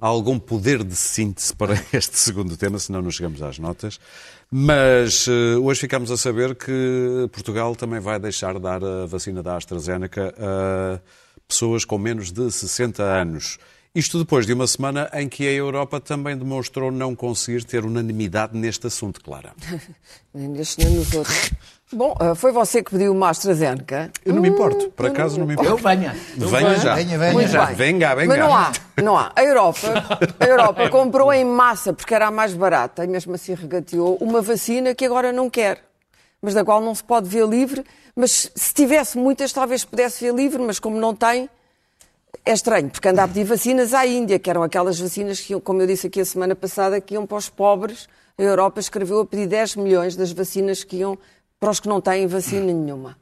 algum 0.00 0.38
poder 0.38 0.84
de 0.84 0.94
síntese 0.94 1.54
para 1.54 1.74
este 1.92 2.18
segundo 2.18 2.56
tema, 2.56 2.78
senão 2.78 3.02
não 3.02 3.10
chegamos 3.10 3.42
às 3.42 3.58
notas. 3.58 3.98
Mas 4.50 5.26
eh, 5.26 5.56
hoje 5.56 5.80
ficamos 5.80 6.10
a 6.10 6.16
saber 6.16 6.54
que 6.54 7.28
Portugal 7.32 7.74
também 7.74 7.98
vai 7.98 8.18
deixar 8.18 8.54
de 8.54 8.60
dar 8.60 8.82
a 8.82 9.06
vacina 9.06 9.42
da 9.42 9.56
AstraZeneca 9.56 10.34
a 10.38 11.00
pessoas 11.48 11.84
com 11.84 11.98
menos 11.98 12.30
de 12.30 12.50
60 12.50 13.02
anos. 13.02 13.58
Isto 13.94 14.18
depois 14.18 14.46
de 14.46 14.52
uma 14.52 14.66
semana 14.66 15.10
em 15.14 15.28
que 15.28 15.48
a 15.48 15.52
Europa 15.52 15.98
também 15.98 16.36
demonstrou 16.36 16.92
não 16.92 17.14
conseguir 17.14 17.64
ter 17.64 17.84
unanimidade 17.84 18.56
neste 18.56 18.86
assunto, 18.86 19.22
Clara. 19.22 19.54
Nem 20.34 20.48
nestes 20.48 20.76
nem 20.76 20.96
nos 20.96 21.14
outros. 21.14 21.50
Bom, 21.92 22.16
ah, 22.18 22.34
foi 22.34 22.50
você 22.50 22.82
que 22.82 22.90
pediu 22.90 23.12
uma 23.12 23.28
AstraZeneca. 23.30 24.10
Eu 24.24 24.34
não 24.34 24.42
me 24.42 24.48
importo, 24.48 24.90
por 24.90 25.06
eu 25.06 25.12
acaso 25.12 25.38
não 25.38 25.46
me 25.46 25.54
Eu 25.54 25.62
importo. 25.62 25.84
venha. 25.84 26.16
Venha 26.36 26.76
já. 26.78 26.94
Venha, 26.96 27.16
venha. 27.18 27.32
Muito 27.32 27.48
já. 27.48 27.66
bem. 27.66 27.74
Venga, 27.76 28.14
venga. 28.16 28.28
Mas 28.28 28.38
não 28.38 28.54
há, 28.54 28.72
não 29.02 29.16
há. 29.16 29.32
A 29.36 29.44
Europa, 29.44 29.86
a 30.40 30.44
Europa 30.44 30.90
comprou 30.90 31.32
em 31.32 31.44
massa, 31.44 31.92
porque 31.92 32.12
era 32.12 32.26
a 32.26 32.30
mais 32.30 32.54
barata, 32.54 33.04
e 33.04 33.06
mesmo 33.06 33.34
assim 33.34 33.54
regateou, 33.54 34.16
uma 34.20 34.42
vacina 34.42 34.96
que 34.96 35.04
agora 35.04 35.32
não 35.32 35.48
quer, 35.48 35.80
mas 36.42 36.54
da 36.54 36.64
qual 36.64 36.80
não 36.80 36.92
se 36.92 37.04
pode 37.04 37.28
ver 37.28 37.46
livre. 37.46 37.84
Mas 38.16 38.50
se 38.52 38.74
tivesse 38.74 39.16
muitas, 39.16 39.52
talvez 39.52 39.84
pudesse 39.84 40.24
ver 40.24 40.34
livre, 40.34 40.60
mas 40.60 40.80
como 40.80 40.98
não 40.98 41.14
tem, 41.14 41.48
é 42.44 42.52
estranho, 42.52 42.90
porque 42.90 43.08
anda 43.08 43.22
a 43.22 43.28
pedir 43.28 43.44
vacinas 43.44 43.94
à 43.94 44.04
Índia, 44.04 44.40
que 44.40 44.50
eram 44.50 44.64
aquelas 44.64 44.98
vacinas 44.98 45.38
que, 45.38 45.52
iam, 45.52 45.60
como 45.60 45.82
eu 45.82 45.86
disse 45.86 46.08
aqui 46.08 46.20
a 46.20 46.24
semana 46.24 46.56
passada, 46.56 47.00
que 47.00 47.14
iam 47.14 47.24
para 47.26 47.36
os 47.36 47.48
pobres. 47.48 48.08
A 48.38 48.42
Europa 48.42 48.80
escreveu 48.80 49.20
a 49.20 49.26
pedir 49.26 49.46
10 49.46 49.76
milhões 49.76 50.16
das 50.16 50.30
vacinas 50.32 50.82
que 50.84 50.96
iam 50.96 51.16
para 51.58 51.70
os 51.70 51.80
que 51.80 51.88
não 51.88 52.00
têm 52.00 52.26
vacina 52.26 52.72
nenhuma. 52.72 53.16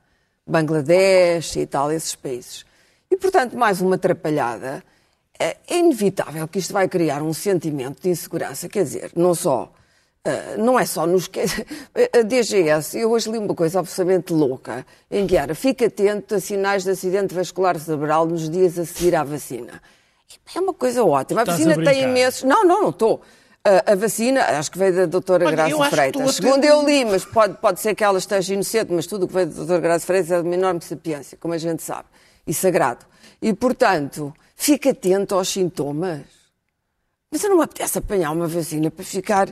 Bangladesh 0.46 1.56
e 1.56 1.66
tal, 1.66 1.90
esses 1.90 2.14
países. 2.14 2.64
E, 3.10 3.16
portanto, 3.16 3.56
mais 3.56 3.80
uma 3.80 3.94
atrapalhada. 3.94 4.82
É 5.38 5.56
inevitável 5.68 6.46
que 6.46 6.60
isto 6.60 6.72
vai 6.72 6.88
criar 6.88 7.20
um 7.22 7.32
sentimento 7.32 8.02
de 8.02 8.08
insegurança. 8.08 8.68
Quer 8.68 8.84
dizer, 8.84 9.12
não 9.16 9.34
só. 9.34 9.72
ah, 10.24 10.56
não 10.58 10.78
é 10.78 10.86
só 10.86 11.06
nos. 11.06 11.28
A 12.16 12.22
DGS, 12.22 12.98
eu 12.98 13.10
hoje 13.10 13.30
li 13.30 13.38
uma 13.38 13.54
coisa 13.54 13.80
absolutamente 13.80 14.32
louca, 14.32 14.86
em 15.10 15.26
que 15.26 15.36
era: 15.36 15.54
fica 15.54 15.86
atento 15.86 16.36
a 16.36 16.40
sinais 16.40 16.84
de 16.84 16.90
acidente 16.90 17.34
vascular 17.34 17.78
cerebral 17.80 18.26
nos 18.26 18.48
dias 18.48 18.78
a 18.78 18.84
seguir 18.84 19.16
à 19.16 19.24
vacina. 19.24 19.82
É 20.54 20.60
uma 20.60 20.74
coisa 20.74 21.04
ótima. 21.04 21.40
A 21.40 21.42
Estás 21.42 21.58
vacina 21.58 21.82
a 21.82 21.84
tem 21.84 22.04
imensos. 22.04 22.44
Não, 22.44 22.64
não, 22.64 22.82
não 22.82 22.90
estou. 22.90 23.20
A, 23.66 23.92
a 23.92 23.94
vacina, 23.94 24.42
acho 24.58 24.70
que 24.70 24.78
veio 24.78 24.94
da 24.94 25.06
doutora 25.06 25.46
Olha, 25.46 25.56
Graça 25.56 25.90
Freitas. 25.90 26.22
ter- 26.22 26.32
Segundo 26.42 26.64
eu 26.64 26.84
li, 26.84 27.04
mas 27.04 27.24
pode, 27.24 27.54
pode 27.58 27.80
ser 27.80 27.94
que 27.94 28.04
ela 28.04 28.18
esteja 28.18 28.52
inocente, 28.52 28.92
mas 28.92 29.06
tudo 29.06 29.24
o 29.24 29.26
que 29.28 29.32
veio 29.34 29.46
da 29.46 29.54
doutora 29.54 29.80
Graça 29.80 30.04
Freitas 30.06 30.30
é 30.30 30.40
de 30.42 30.46
uma 30.46 30.54
enorme 30.54 30.82
sapiência, 30.82 31.38
como 31.40 31.54
a 31.54 31.58
gente 31.58 31.82
sabe, 31.82 32.06
e 32.46 32.52
sagrado. 32.52 33.06
E, 33.40 33.54
portanto, 33.54 34.34
fica 34.54 34.90
atento 34.90 35.34
aos 35.34 35.48
sintomas. 35.48 36.20
Mas 37.30 37.42
eu 37.42 37.50
não 37.50 37.56
me 37.58 37.64
apetece 37.64 37.96
apanhar 37.98 38.32
uma 38.32 38.46
vacina 38.46 38.90
para 38.90 39.04
ficar. 39.04 39.48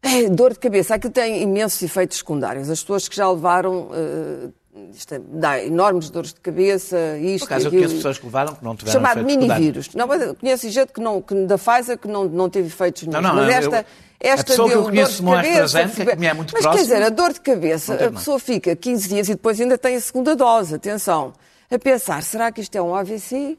É, 0.00 0.28
dor 0.30 0.52
de 0.52 0.60
cabeça. 0.60 0.94
Aquilo 0.94 1.12
tem 1.12 1.42
imensos 1.42 1.82
efeitos 1.82 2.18
secundários. 2.18 2.70
As 2.70 2.80
pessoas 2.80 3.08
que 3.08 3.16
já 3.16 3.28
levaram. 3.28 3.90
eh, 3.92 4.48
isto 4.92 5.14
é, 5.14 5.18
dá 5.18 5.62
enormes 5.62 6.10
dores 6.10 6.32
de 6.32 6.40
cabeça, 6.40 6.96
isto. 7.18 7.46
Por 7.46 7.52
acaso, 7.52 7.66
eu 7.66 7.68
aquilo. 7.68 7.82
conheço 7.82 7.96
pessoas 7.96 8.18
que 8.18 8.24
levaram 8.26 8.54
que 8.54 8.64
não 8.64 8.76
tiveram 8.76 8.92
Chamado 9.00 9.24
minivírus. 9.24 9.90
Não, 9.94 10.08
conheço 10.34 10.68
gente 10.70 10.92
que 10.92 11.00
não, 11.00 11.20
que, 11.22 11.34
da 11.46 11.56
Pfizer 11.58 11.98
que 11.98 12.08
não, 12.08 12.24
não 12.24 12.48
teve 12.50 12.68
efeitos 12.68 13.02
nenhum. 13.04 13.20
não, 13.22 13.34
mas 13.34 13.46
eu- 13.48 13.58
esta, 13.58 13.78
a 13.80 13.84
esta 14.20 14.44
pessoa 14.44 14.68
que 14.68 14.74
eu 14.74 14.82
deu 14.82 14.90
conheço 14.90 15.22
dor 15.22 15.30
de 15.36 15.42
cabeça. 15.42 15.64
AstraZeneca, 15.64 15.94
febre- 15.96 16.12
que 16.14 16.20
me 16.20 16.26
é 16.26 16.34
muito 16.34 16.52
mas 16.54 16.62
próximo, 16.62 16.86
quer 16.88 16.94
dizer, 16.94 17.06
a 17.06 17.08
dor 17.10 17.32
de 17.32 17.40
cabeça, 17.40 17.96
não 17.96 18.06
a 18.06 18.10
pessoa 18.12 18.38
fica 18.38 18.74
15 18.76 19.08
dias 19.08 19.28
e 19.28 19.32
depois 19.32 19.60
ainda 19.60 19.78
tem 19.78 19.96
a 19.96 20.00
segunda 20.00 20.34
dose. 20.36 20.74
Atenção. 20.74 21.32
A 21.70 21.78
pensar, 21.78 22.22
será 22.22 22.50
que 22.50 22.60
isto 22.60 22.74
é 22.76 22.82
um 22.82 22.94
AVC? 22.94 23.58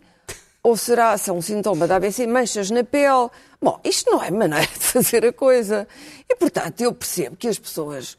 Ou 0.62 0.76
será 0.76 1.18
se 1.18 1.30
é 1.30 1.34
um 1.34 1.42
sintoma 1.42 1.88
da 1.88 1.96
AVC, 1.96 2.28
manchas 2.28 2.70
na 2.70 2.84
pele? 2.84 3.30
Bom, 3.62 3.80
isto 3.84 4.12
não 4.12 4.22
é 4.22 4.30
maneira 4.30 4.68
de 4.68 4.74
fazer 4.84 5.26
a 5.26 5.32
coisa. 5.32 5.88
E, 6.30 6.36
portanto, 6.36 6.82
eu 6.82 6.92
percebo 6.94 7.38
que 7.38 7.48
as 7.48 7.58
pessoas 7.58 8.18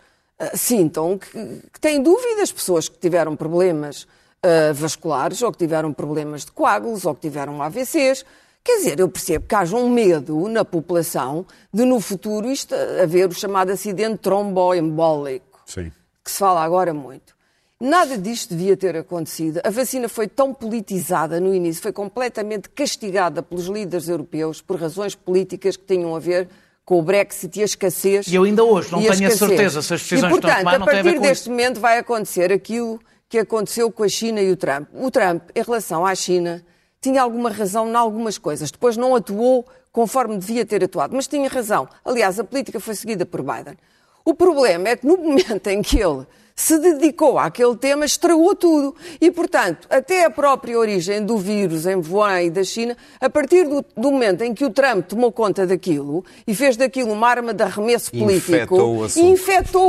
sintam 0.55 1.19
que, 1.19 1.31
que 1.73 1.81
têm 1.81 2.03
dúvidas, 2.03 2.53
pessoas 2.53 2.89
que 2.89 2.99
tiveram 2.99 3.37
problemas 3.37 4.07
ah, 4.43 4.73
vasculares, 4.73 5.43
ou 5.43 5.53
que 5.53 5.59
tiveram 5.59 5.93
problemas 5.93 6.45
de 6.47 6.53
coágulos, 6.53 7.05
ou 7.05 7.15
que 7.15 7.21
tiveram 7.21 7.61
AVCs. 7.63 8.25
Quer 8.65 8.79
dizer, 8.79 9.01
eu 9.01 9.09
percebo 9.09 9.47
que 9.47 9.55
haja 9.55 9.77
um 9.77 9.89
medo 9.89 10.49
na 10.49 10.65
população 10.65 11.47
de 11.73 11.85
no 11.85 12.01
futuro 12.01 12.51
isto 12.51 12.75
haver 13.03 13.29
o 13.29 13.33
chamado 13.33 13.71
acidente 13.71 14.19
tromboembólico 14.19 15.61
Sim. 15.67 15.91
que 16.23 16.31
se 16.31 16.39
fala 16.39 16.63
agora 16.63 16.93
muito. 16.93 17.35
Nada 17.79 18.19
disto 18.19 18.55
devia 18.55 18.77
ter 18.77 18.95
acontecido. 18.97 19.61
A 19.65 19.71
vacina 19.71 20.09
foi 20.09 20.29
tão 20.29 20.53
politizada 20.53 21.41
no 21.41 21.55
início, 21.55 21.83
foi 21.83 21.93
completamente 21.93 22.69
castigada 22.69 23.43
pelos 23.43 23.67
líderes 23.67 24.09
europeus 24.09 24.61
por 24.61 24.79
razões 24.79 25.15
políticas 25.15 25.79
que 25.79 25.85
tinham 25.85 26.15
a 26.15 26.19
ver 26.19 26.47
com 26.85 26.99
o 26.99 27.03
Brexit 27.03 27.59
e 27.59 27.63
a 27.63 27.65
escassez. 27.65 28.27
E 28.27 28.35
eu 28.35 28.45
ainda 28.45 28.65
hoje 28.65 28.91
não 28.91 28.99
a 28.99 29.03
tenho 29.03 29.29
a 29.29 29.31
certeza 29.31 29.83
se 29.83 29.95
as 29.95 30.01
decisões 30.03 30.33
e, 30.33 30.41
que 30.41 30.47
estão 30.47 30.51
a 30.51 30.55
portanto, 30.55 30.59
tomar 30.59 30.79
não 30.79 30.87
a 30.87 30.91
partir 30.91 31.15
com 31.15 31.23
deste 31.23 31.43
isso. 31.43 31.51
momento 31.51 31.81
vai 31.81 31.99
acontecer 31.99 32.53
aquilo 32.53 33.01
que 33.29 33.39
aconteceu 33.39 33.91
com 33.93 34.03
a 34.03 34.09
China 34.09 34.41
e 34.41 34.51
o 34.51 34.57
Trump. 34.57 34.89
O 34.93 35.11
Trump, 35.11 35.43
em 35.55 35.63
relação 35.63 36.05
à 36.05 36.15
China, 36.15 36.65
tinha 37.01 37.23
alguma 37.23 37.51
razão 37.51 37.89
em 37.89 37.95
algumas 37.95 38.37
coisas. 38.39 38.71
Depois 38.71 38.97
não 38.97 39.15
atuou 39.15 39.65
conforme 39.93 40.37
devia 40.37 40.65
ter 40.65 40.83
atuado, 40.85 41.15
mas 41.15 41.27
tinha 41.27 41.49
razão. 41.49 41.89
Aliás, 42.05 42.39
a 42.39 42.45
política 42.45 42.81
foi 42.81 42.95
seguida 42.95 43.25
por 43.25 43.43
Biden. 43.43 43.77
O 44.25 44.35
problema 44.35 44.89
é 44.89 44.97
que 44.97 45.07
no 45.07 45.17
momento 45.17 45.67
em 45.69 45.83
que 45.83 45.99
ele 45.99 46.27
se 46.61 46.79
dedicou 46.79 47.39
àquele 47.39 47.75
tema, 47.75 48.05
estragou 48.05 48.55
tudo. 48.55 48.95
E, 49.19 49.31
portanto, 49.31 49.89
até 49.89 50.27
a 50.27 50.31
própria 50.31 50.79
origem 50.79 51.25
do 51.25 51.39
vírus 51.39 51.87
em 51.87 51.97
Wuhan 51.97 52.43
e 52.43 52.51
da 52.51 52.63
China, 52.63 52.95
a 53.19 53.31
partir 53.31 53.67
do, 53.67 53.83
do 53.97 54.13
momento 54.13 54.43
em 54.43 54.53
que 54.53 54.65
o 54.65 54.71
Trump 54.71 55.07
tomou 55.07 55.33
conta 55.33 55.67
daquilo 55.67 56.23
e 56.47 56.55
fez 56.55 56.77
daquilo 56.77 57.13
uma 57.13 57.29
arma 57.29 57.55
de 57.55 57.63
arremesso 57.63 58.11
político, 58.11 58.53
Infectou 58.53 58.99
o 58.99 59.05
assunto. 59.05 59.27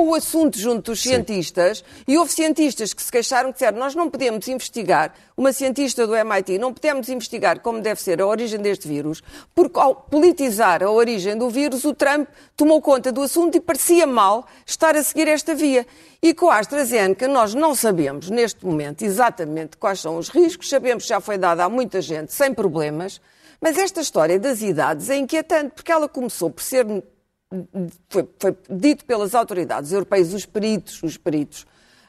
o 0.06 0.16
assunto 0.16 0.58
junto 0.58 0.91
dos 0.91 1.02
cientistas 1.02 1.84
e 2.08 2.18
houve 2.18 2.32
cientistas 2.32 2.93
que 2.93 3.02
se 3.02 3.12
queixaram 3.12 3.50
que 3.50 3.60
disseram 3.60 3.78
nós 3.78 3.93
não 3.93 4.10
podemos 4.10 4.48
investigar, 4.48 5.14
uma 5.36 5.52
cientista 5.52 6.08
do 6.08 6.16
MIT, 6.16 6.58
não 6.58 6.74
podemos 6.74 7.10
investigar 7.10 7.60
como 7.60 7.82
deve 7.82 8.02
ser 8.02 8.22
a 8.22 8.28
origem 8.28 8.60
deste 8.60 8.88
vírus, 8.88 9.22
porque 9.54 9.80
ao 9.80 9.96
politizar 9.96 10.84
a 10.84 10.89
origem 10.91 11.38
do 11.38 11.50
vírus, 11.50 11.84
o 11.84 11.93
Trump 11.93 12.30
tomou 12.56 12.82
conta 12.82 13.12
do 13.12 13.22
assunto 13.22 13.58
e 13.58 13.60
parecia 13.60 14.08
mal 14.08 14.46
estar 14.66 14.96
a 14.96 15.04
seguir 15.04 15.28
esta 15.28 15.54
via. 15.54 15.86
E 16.24 16.36
com 16.36 16.50
a 16.50 16.60
AstraZeneca 16.60 17.28
nós 17.28 17.56
não 17.56 17.74
sabemos 17.74 18.30
neste 18.30 18.64
momento 18.64 19.02
exatamente 19.02 19.76
quais 19.76 20.00
são 20.00 20.18
os 20.18 20.30
riscos, 20.30 20.70
sabemos 20.70 21.04
que 21.04 21.10
já 21.10 21.20
foi 21.20 21.38
dada 21.38 21.64
a 21.64 21.70
muita 21.70 22.00
gente 22.00 22.32
sem 22.32 22.54
problemas, 22.54 23.20
mas 23.60 23.78
esta 23.78 24.02
história 24.02 24.40
das 24.40 24.62
idades 24.62 25.10
é 25.10 25.18
inquietante, 25.18 25.72
porque 25.74 25.92
ela 25.92 26.08
começou 26.08 26.52
por 26.52 26.62
ser 26.62 26.86
foi, 28.08 28.28
foi 28.40 28.56
dito 28.70 29.04
pelas 29.04 29.36
autoridades 29.36 29.92
europeias, 29.92 30.34
os 30.34 30.46
peritos, 30.46 31.02
os 31.04 31.18
peritos 31.18 31.66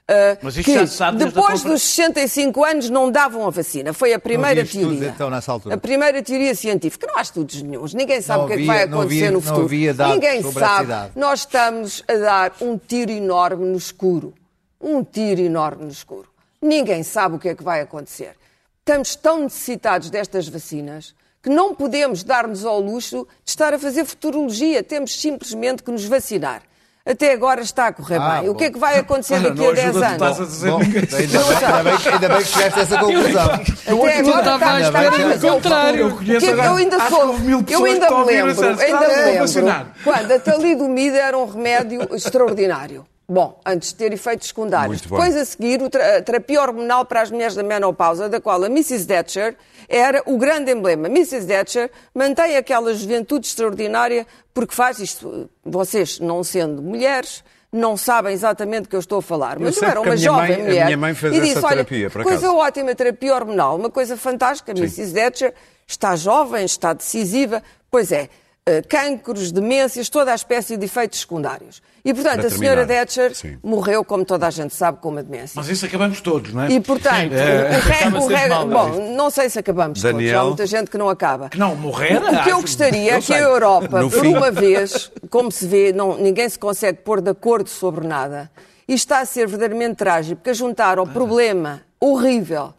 ah, 0.09 0.37
que 0.63 0.87
sabe 0.87 1.19
depois 1.25 1.63
dos 1.63 1.81
65 1.83 2.65
anos 2.65 2.91
não 2.91 3.11
davam 3.11 3.47
a 3.47 3.51
vacina. 3.51 3.93
Foi 3.93 4.13
a 4.13 4.19
primeira 4.19 4.61
havia 4.61 4.65
estudos, 4.65 4.89
teoria. 4.99 5.09
então, 5.15 5.31
nessa 5.31 5.53
altura? 5.53 5.75
A 5.75 5.79
primeira 5.79 6.23
teoria 6.23 6.55
científica. 6.55 7.07
Não 7.07 7.17
há 7.17 7.23
estudos 7.23 7.63
nenhums. 7.63 7.95
Ninguém 7.95 8.21
sabe 8.21 8.45
o 8.45 8.47
que 8.47 8.53
é 8.53 8.57
que 8.57 8.67
vai 8.67 8.83
acontecer 8.83 9.15
havia- 9.27 9.31
no 9.31 9.41
futuro. 9.41 9.69
Ninguém 10.09 10.43
sabe. 10.53 10.93
Nós 11.15 11.41
estamos 11.41 12.03
a 12.09 12.15
dar 12.15 12.53
um 12.61 12.77
tiro 12.77 13.11
enorme 13.13 13.65
no 13.65 13.77
escuro. 13.77 14.35
Um 14.81 15.05
tiro 15.05 15.41
enorme 15.41 15.85
no 15.85 15.91
escuro. 15.91 16.29
Ninguém 16.61 17.03
sabe 17.03 17.37
o 17.37 17.39
que 17.39 17.49
é 17.49 17.55
que 17.55 17.63
vai 17.63 17.81
acontecer. 17.81 18.33
Estamos 18.81 19.15
tão 19.15 19.45
necessitados 19.45 20.11
destas 20.11 20.49
vacinas 20.49 21.15
que 21.41 21.49
não 21.49 21.75
podemos 21.75 22.23
dar-nos 22.23 22.65
ao 22.65 22.81
luxo 22.81 23.27
de 23.45 23.51
estar 23.51 23.73
a 23.75 23.79
fazer 23.79 24.05
futurologia. 24.05 24.83
Temos 24.83 25.19
simplesmente 25.21 25.83
que 25.83 25.91
nos 25.91 26.05
vacinar. 26.05 26.63
Até 27.05 27.33
agora 27.33 27.61
está 27.63 27.89
a 27.89 27.93
correr 27.93 28.17
Ah, 28.21 28.39
bem. 28.41 28.49
O 28.49 28.53
bom. 28.53 28.59
que 28.59 28.65
é 28.67 28.71
que 28.71 28.79
vai 28.79 28.97
acontecer 28.99 29.35
Olha, 29.35 29.51
daqui 29.51 29.61
não 29.61 29.71
a 29.71 29.73
10 29.73 29.89
ajuda, 29.89 30.07
tu 30.07 30.13
estás 30.13 30.23
a 30.23 30.37
anos? 30.37 30.53
dizer 30.53 30.71
Bom, 30.71 30.79
ainda, 30.79 30.93
bem, 30.93 31.03
ainda, 31.03 31.83
bem, 31.83 31.97
que- 31.99 32.09
ainda 32.09 32.29
bem 32.29 32.39
que 32.39 32.45
chegaste 32.45 32.79
a 32.79 32.83
essa 32.83 32.99
conclusão. 32.99 33.45
Até 33.53 33.61
eu 33.93 33.97
agora 33.99 34.41
está- 34.41 34.81
está- 34.81 35.01
do 35.11 35.29
mas 35.29 35.45
é 35.45 35.51
o 35.51 35.55
contrário. 35.55 36.01
Eu 36.09 36.17
Que 36.17 36.37
é 36.37 36.39
que 36.41 36.47
eu 36.47 36.75
ainda 36.77 37.09
sou. 37.09 37.35
Eu 37.69 37.85
ainda 37.85 38.11
me 38.11 38.25
lembro, 38.25 38.67
ainda 38.67 38.99
"Ah, 38.99 39.01
me 39.01 39.17
lembro 39.17 39.39
vacinar." 39.41 39.87
quando 40.05 40.33
a 40.33 40.39
talidomida 40.39 41.17
era 41.19 41.37
um 41.37 41.47
remédio 41.51 42.03
extraordinário. 42.15 43.05
Bom, 43.33 43.59
antes 43.65 43.89
de 43.91 43.95
ter 43.95 44.13
efeitos 44.13 44.49
secundários. 44.49 44.89
Muito 45.01 45.09
bem. 45.09 45.19
Depois 45.19 45.37
a 45.37 45.45
seguir, 45.47 45.81
o 45.81 45.87
a 45.87 46.21
terapia 46.23 46.61
hormonal 46.61 47.05
para 47.07 47.23
as 47.23 47.31
mulheres 47.31 47.55
da 47.55 47.63
menopausa, 47.63 48.29
da 48.29 48.41
qual 48.41 48.63
a 48.63 48.67
Mrs. 48.67 49.07
Thatcher 49.07 49.57
era 49.89 50.23
o 50.27 50.37
grande 50.37 50.71
emblema. 50.71 51.09
Mrs. 51.09 51.47
Thatcher 51.47 51.91
mantém 52.15 52.57
aquela 52.57 52.93
juventude 52.93 53.47
extraordinária 53.47 54.27
porque 54.53 54.75
faz 54.75 54.99
isto. 54.99 55.49
Vocês, 55.65 56.21
não 56.21 56.45
sendo 56.45 56.83
mulheres, 56.83 57.43
não 57.73 57.97
sabem 57.97 58.35
exatamente 58.35 58.83
do 58.83 58.89
que 58.91 58.97
eu 58.97 59.01
estou 59.01 59.21
a 59.21 59.23
falar. 59.23 59.59
Mas 59.59 59.81
eu, 59.81 59.89
era 59.89 60.01
uma 60.01 60.13
a 60.13 60.17
jovem 60.17 60.49
mãe- 60.51 60.61
a 60.61 60.65
mulher. 60.65 60.85
minha 60.85 60.97
mãe 60.99 61.15
fez 61.15 61.35
e 61.35 61.41
disse, 61.41 61.57
essa 61.57 61.67
olha, 61.67 61.77
terapia, 61.77 62.11
por 62.11 62.23
coisa 62.23 62.39
acaso." 62.47 62.57
ótima, 62.59 62.95
terapia 62.95 63.35
hormonal, 63.35 63.77
uma 63.77 63.89
coisa 63.89 64.15
fantástica. 64.15 64.73
Mrs. 64.73 65.15
Thatcher 65.15 65.55
está 65.87 66.15
jovem, 66.17 66.67
está 66.67 66.93
decisiva. 66.93 67.63
Pois 67.91 68.13
é, 68.13 68.29
eh, 68.67 68.81
cancros, 68.83 69.51
demências, 69.51 70.09
toda 70.09 70.31
a 70.31 70.35
espécie 70.35 70.77
de 70.77 70.85
efeitos 70.85 71.21
secundários. 71.21 71.83
E, 72.05 72.13
portanto, 72.15 72.47
a 72.47 72.51
senhora 72.51 72.87
Thatcher 72.87 73.35
sim. 73.35 73.59
morreu, 73.63 74.05
como 74.05 74.25
toda 74.25 74.47
a 74.47 74.51
gente 74.51 74.75
sabe, 74.75 74.99
com 75.01 75.09
uma 75.09 75.23
demência. 75.23 75.53
Mas 75.57 75.69
isso 75.69 75.85
acabamos 75.87 76.21
todos, 76.21 76.53
não 76.53 76.63
é? 76.63 76.71
E, 76.71 76.81
portanto, 76.81 77.33
acaba 77.35 78.19
o 78.19 78.23
sempre 78.23 78.37
re- 78.37 78.49
mal, 78.49 78.67
bom, 78.69 79.15
não 79.17 79.31
sei 79.31 79.49
se 79.49 79.59
acabamos 79.59 80.01
todos, 80.01 80.17
Daniel? 80.17 80.41
há 80.41 80.45
muita 80.45 80.67
gente 80.67 80.91
que 80.91 80.99
não 80.99 81.09
acaba. 81.09 81.49
Que 81.49 81.59
não 81.59 81.75
morrer, 81.77 82.21
O, 82.23 82.27
o 82.41 82.43
que 82.45 82.51
eu 82.51 82.61
gostaria 82.61 83.13
eu 83.13 83.19
é 83.19 83.21
que 83.21 83.35
a. 83.35 83.39
Europa, 83.41 84.01
No 84.01 84.11
por 84.11 84.21
fim. 84.21 84.37
uma 84.37 84.51
vez, 84.51 85.11
como 85.31 85.51
se 85.51 85.67
vê, 85.67 85.93
não, 85.93 86.17
ninguém 86.17 86.49
se 86.49 86.59
consegue 86.59 86.99
pôr 87.03 87.21
de 87.21 87.31
acordo 87.31 87.69
sobre 87.69 88.07
nada, 88.07 88.51
e 88.87 88.95
está 88.95 89.21
a 89.21 89.25
ser 89.25 89.47
verdadeiramente 89.49 89.97
trágico, 89.97 90.37
porque 90.37 90.51
a 90.51 90.55
juntar 90.55 90.99
ao 90.99 91.07
problema 91.07 91.83
horrível 92.01 92.75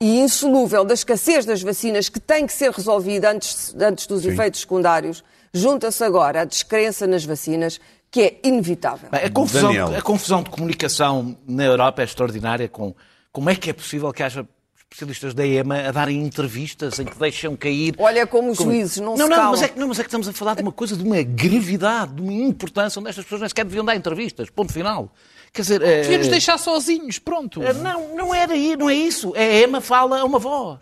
e 0.00 0.20
insolúvel 0.20 0.84
da 0.84 0.94
escassez 0.94 1.44
das 1.44 1.60
vacinas, 1.60 2.08
que 2.08 2.20
tem 2.20 2.46
que 2.46 2.52
ser 2.52 2.70
resolvida 2.70 3.30
antes, 3.32 3.74
antes 3.80 4.06
dos 4.06 4.24
efeitos 4.24 4.60
secundários, 4.60 5.24
junta-se 5.52 6.04
agora 6.04 6.42
a 6.42 6.44
descrença 6.44 7.06
nas 7.06 7.24
vacinas, 7.24 7.80
que 8.10 8.22
é 8.22 8.40
inevitável. 8.44 9.10
Bem, 9.10 9.24
A 9.24 9.30
confusão, 9.30 9.72
Daniel. 9.72 9.96
a 9.96 10.02
confusão 10.02 10.42
de 10.42 10.50
comunicação 10.50 11.36
na 11.46 11.64
Europa 11.64 12.02
é 12.02 12.04
extraordinária 12.04 12.68
com 12.68 12.94
como 13.32 13.50
é 13.50 13.56
que 13.56 13.70
é 13.70 13.72
possível 13.72 14.12
que 14.12 14.22
haja 14.22 14.46
especialistas 14.90 15.34
da 15.34 15.44
EMA 15.46 15.88
a 15.88 15.92
darem 15.92 16.22
entrevistas 16.24 16.98
em 16.98 17.04
que 17.04 17.18
deixam 17.18 17.54
cair... 17.56 17.94
Olha 17.98 18.26
como 18.26 18.52
os 18.52 18.58
juízes 18.58 18.98
não 18.98 19.16
se 19.16 19.22
não, 19.22 19.28
não, 19.28 19.36
calam. 19.36 19.50
mas 19.50 19.62
é, 19.62 19.68
que, 19.68 19.78
não, 19.78 19.88
mas 19.88 19.98
é 19.98 20.02
que 20.02 20.08
estamos 20.08 20.26
a 20.28 20.32
falar 20.32 20.54
de 20.54 20.62
uma 20.62 20.72
coisa, 20.72 20.96
de 20.96 21.02
uma 21.02 21.22
gravidade, 21.22 22.14
de 22.14 22.22
uma 22.22 22.32
importância, 22.32 22.98
onde 22.98 23.10
estas 23.10 23.24
pessoas 23.24 23.42
nem 23.42 23.48
sequer 23.48 23.66
deviam 23.66 23.84
dar 23.84 23.94
entrevistas, 23.94 24.48
ponto 24.48 24.72
final. 24.72 25.12
Quer 25.58 25.62
dizer... 25.62 25.82
eh, 25.82 26.02
Devíamos 26.02 26.28
deixar 26.28 26.56
sozinhos, 26.58 27.18
pronto. 27.18 27.60
eh, 27.62 27.72
Não, 27.72 28.14
não, 28.14 28.34
era, 28.34 28.52
aí, 28.52 28.76
não 28.76 28.88
é 28.88 28.94
isso. 28.94 29.32
É 29.34 29.42
a 29.44 29.60
EMA 29.62 29.80
fala 29.80 30.20
a 30.20 30.24
uma 30.24 30.38
voz. 30.38 30.78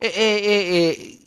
É, 0.00 0.06
é- 0.06 0.46
é- 0.46 0.90
é- 0.92 1.18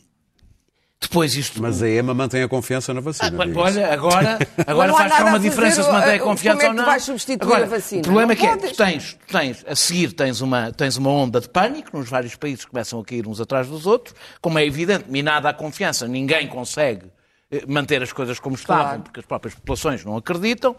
Depois 1.00 1.34
isto... 1.36 1.60
Mas 1.60 1.82
a 1.82 1.88
EMA 1.90 2.14
mantém 2.14 2.42
a 2.42 2.48
confiança 2.48 2.94
na 2.94 3.00
vacina. 3.02 3.44
Ah, 3.44 3.58
olha, 3.60 3.92
agora, 3.92 4.38
agora 4.66 4.94
faz 4.94 5.12
cá 5.12 5.24
uma 5.26 5.38
diferença 5.38 5.82
se 5.82 5.90
mantém 5.92 6.18
a 6.18 6.22
uh, 6.22 6.24
confiança 6.24 6.56
como 6.60 6.62
é 6.62 6.68
ou 6.68 6.72
que 6.72 6.76
não. 6.78 6.84
tu 6.84 6.86
vais 6.86 7.02
substituir 7.02 7.44
agora, 7.46 7.64
a 7.64 7.68
vacina? 7.68 8.00
O 8.00 8.04
problema 8.04 8.26
Não 8.26 8.32
é 8.32 8.36
que 8.36 8.46
é, 8.46 8.56
tu 8.70 8.74
tens, 8.76 9.18
tu 9.26 9.32
tens, 9.32 9.64
a 9.68 9.76
seguir 9.76 10.12
tens 10.12 10.40
uma, 10.40 10.72
tens 10.72 10.96
uma 10.96 11.10
onda 11.10 11.40
de 11.40 11.48
pânico, 11.50 11.98
nos 11.98 12.08
vários 12.08 12.34
países 12.36 12.64
começam 12.64 12.98
a 13.00 13.04
cair 13.04 13.26
uns 13.28 13.38
atrás 13.40 13.68
dos 13.68 13.84
outros, 13.86 14.14
como 14.40 14.58
é 14.58 14.64
evidente, 14.64 15.04
minada 15.08 15.48
a 15.50 15.52
confiança, 15.52 16.08
ninguém 16.08 16.46
consegue 16.46 17.06
eh, 17.50 17.64
manter 17.66 18.02
as 18.02 18.12
coisas 18.12 18.38
como 18.40 18.54
estavam, 18.54 18.84
Claro. 18.84 19.02
porque 19.02 19.20
as 19.20 19.26
próprias 19.26 19.54
populações 19.54 20.02
não 20.04 20.16
acreditam. 20.16 20.74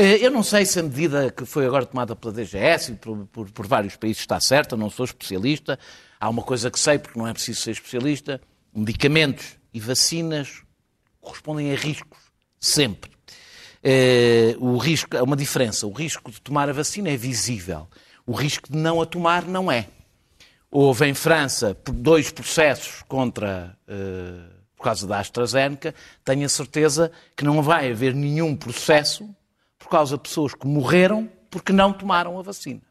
Eh, 0.00 0.24
Eu 0.24 0.30
não 0.30 0.44
sei 0.44 0.64
se 0.64 0.78
a 0.78 0.82
medida 0.84 1.28
que 1.28 1.44
foi 1.44 1.66
agora 1.66 1.84
tomada 1.84 2.14
pela 2.14 2.32
DGS 2.32 2.92
e 2.92 2.94
por, 2.94 3.26
por- 3.32 3.50
por 3.50 3.66
vários 3.66 3.96
países 3.96 4.20
está 4.20 4.40
certa, 4.40 4.76
não 4.76 4.88
sou 4.88 5.04
especialista. 5.04 5.76
Há 6.20 6.28
uma 6.28 6.42
coisa 6.42 6.70
que 6.70 6.78
sei, 6.78 7.00
porque 7.00 7.18
não 7.18 7.26
é 7.26 7.32
preciso 7.32 7.60
ser 7.60 7.72
especialista: 7.72 8.40
medicamentos 8.72 9.56
e 9.74 9.80
vacinas 9.80 10.62
correspondem 11.20 11.72
a 11.72 11.74
riscos, 11.76 12.16
sempre. 12.60 13.10
Eh, 13.82 14.54
o 14.60 14.76
risco, 14.76 15.16
há 15.16 15.22
uma 15.24 15.34
diferença. 15.36 15.84
O 15.84 15.92
risco 15.92 16.30
de 16.30 16.40
tomar 16.40 16.68
a 16.68 16.72
vacina 16.72 17.08
é 17.10 17.16
visível. 17.16 17.88
O 18.24 18.32
risco 18.32 18.70
de 18.70 18.78
não 18.78 19.02
a 19.02 19.06
tomar 19.06 19.46
não 19.46 19.70
é. 19.70 19.88
Houve 20.70 21.06
em 21.06 21.14
França 21.14 21.76
dois 21.92 22.30
processos 22.30 23.02
contra, 23.08 23.76
eh, 23.88 24.44
por 24.76 24.84
causa 24.84 25.08
da 25.08 25.18
AstraZeneca. 25.18 25.92
Tenho 26.24 26.46
a 26.46 26.48
certeza 26.48 27.10
que 27.36 27.44
não 27.44 27.60
vai 27.62 27.90
haver 27.90 28.14
nenhum 28.14 28.54
processo 28.54 29.28
por 29.88 29.92
causa 29.92 30.16
de 30.16 30.22
pessoas 30.22 30.52
que 30.54 30.66
morreram 30.66 31.28
porque 31.50 31.72
não 31.72 31.94
tomaram 31.94 32.38
a 32.38 32.42
vacina. 32.42 32.82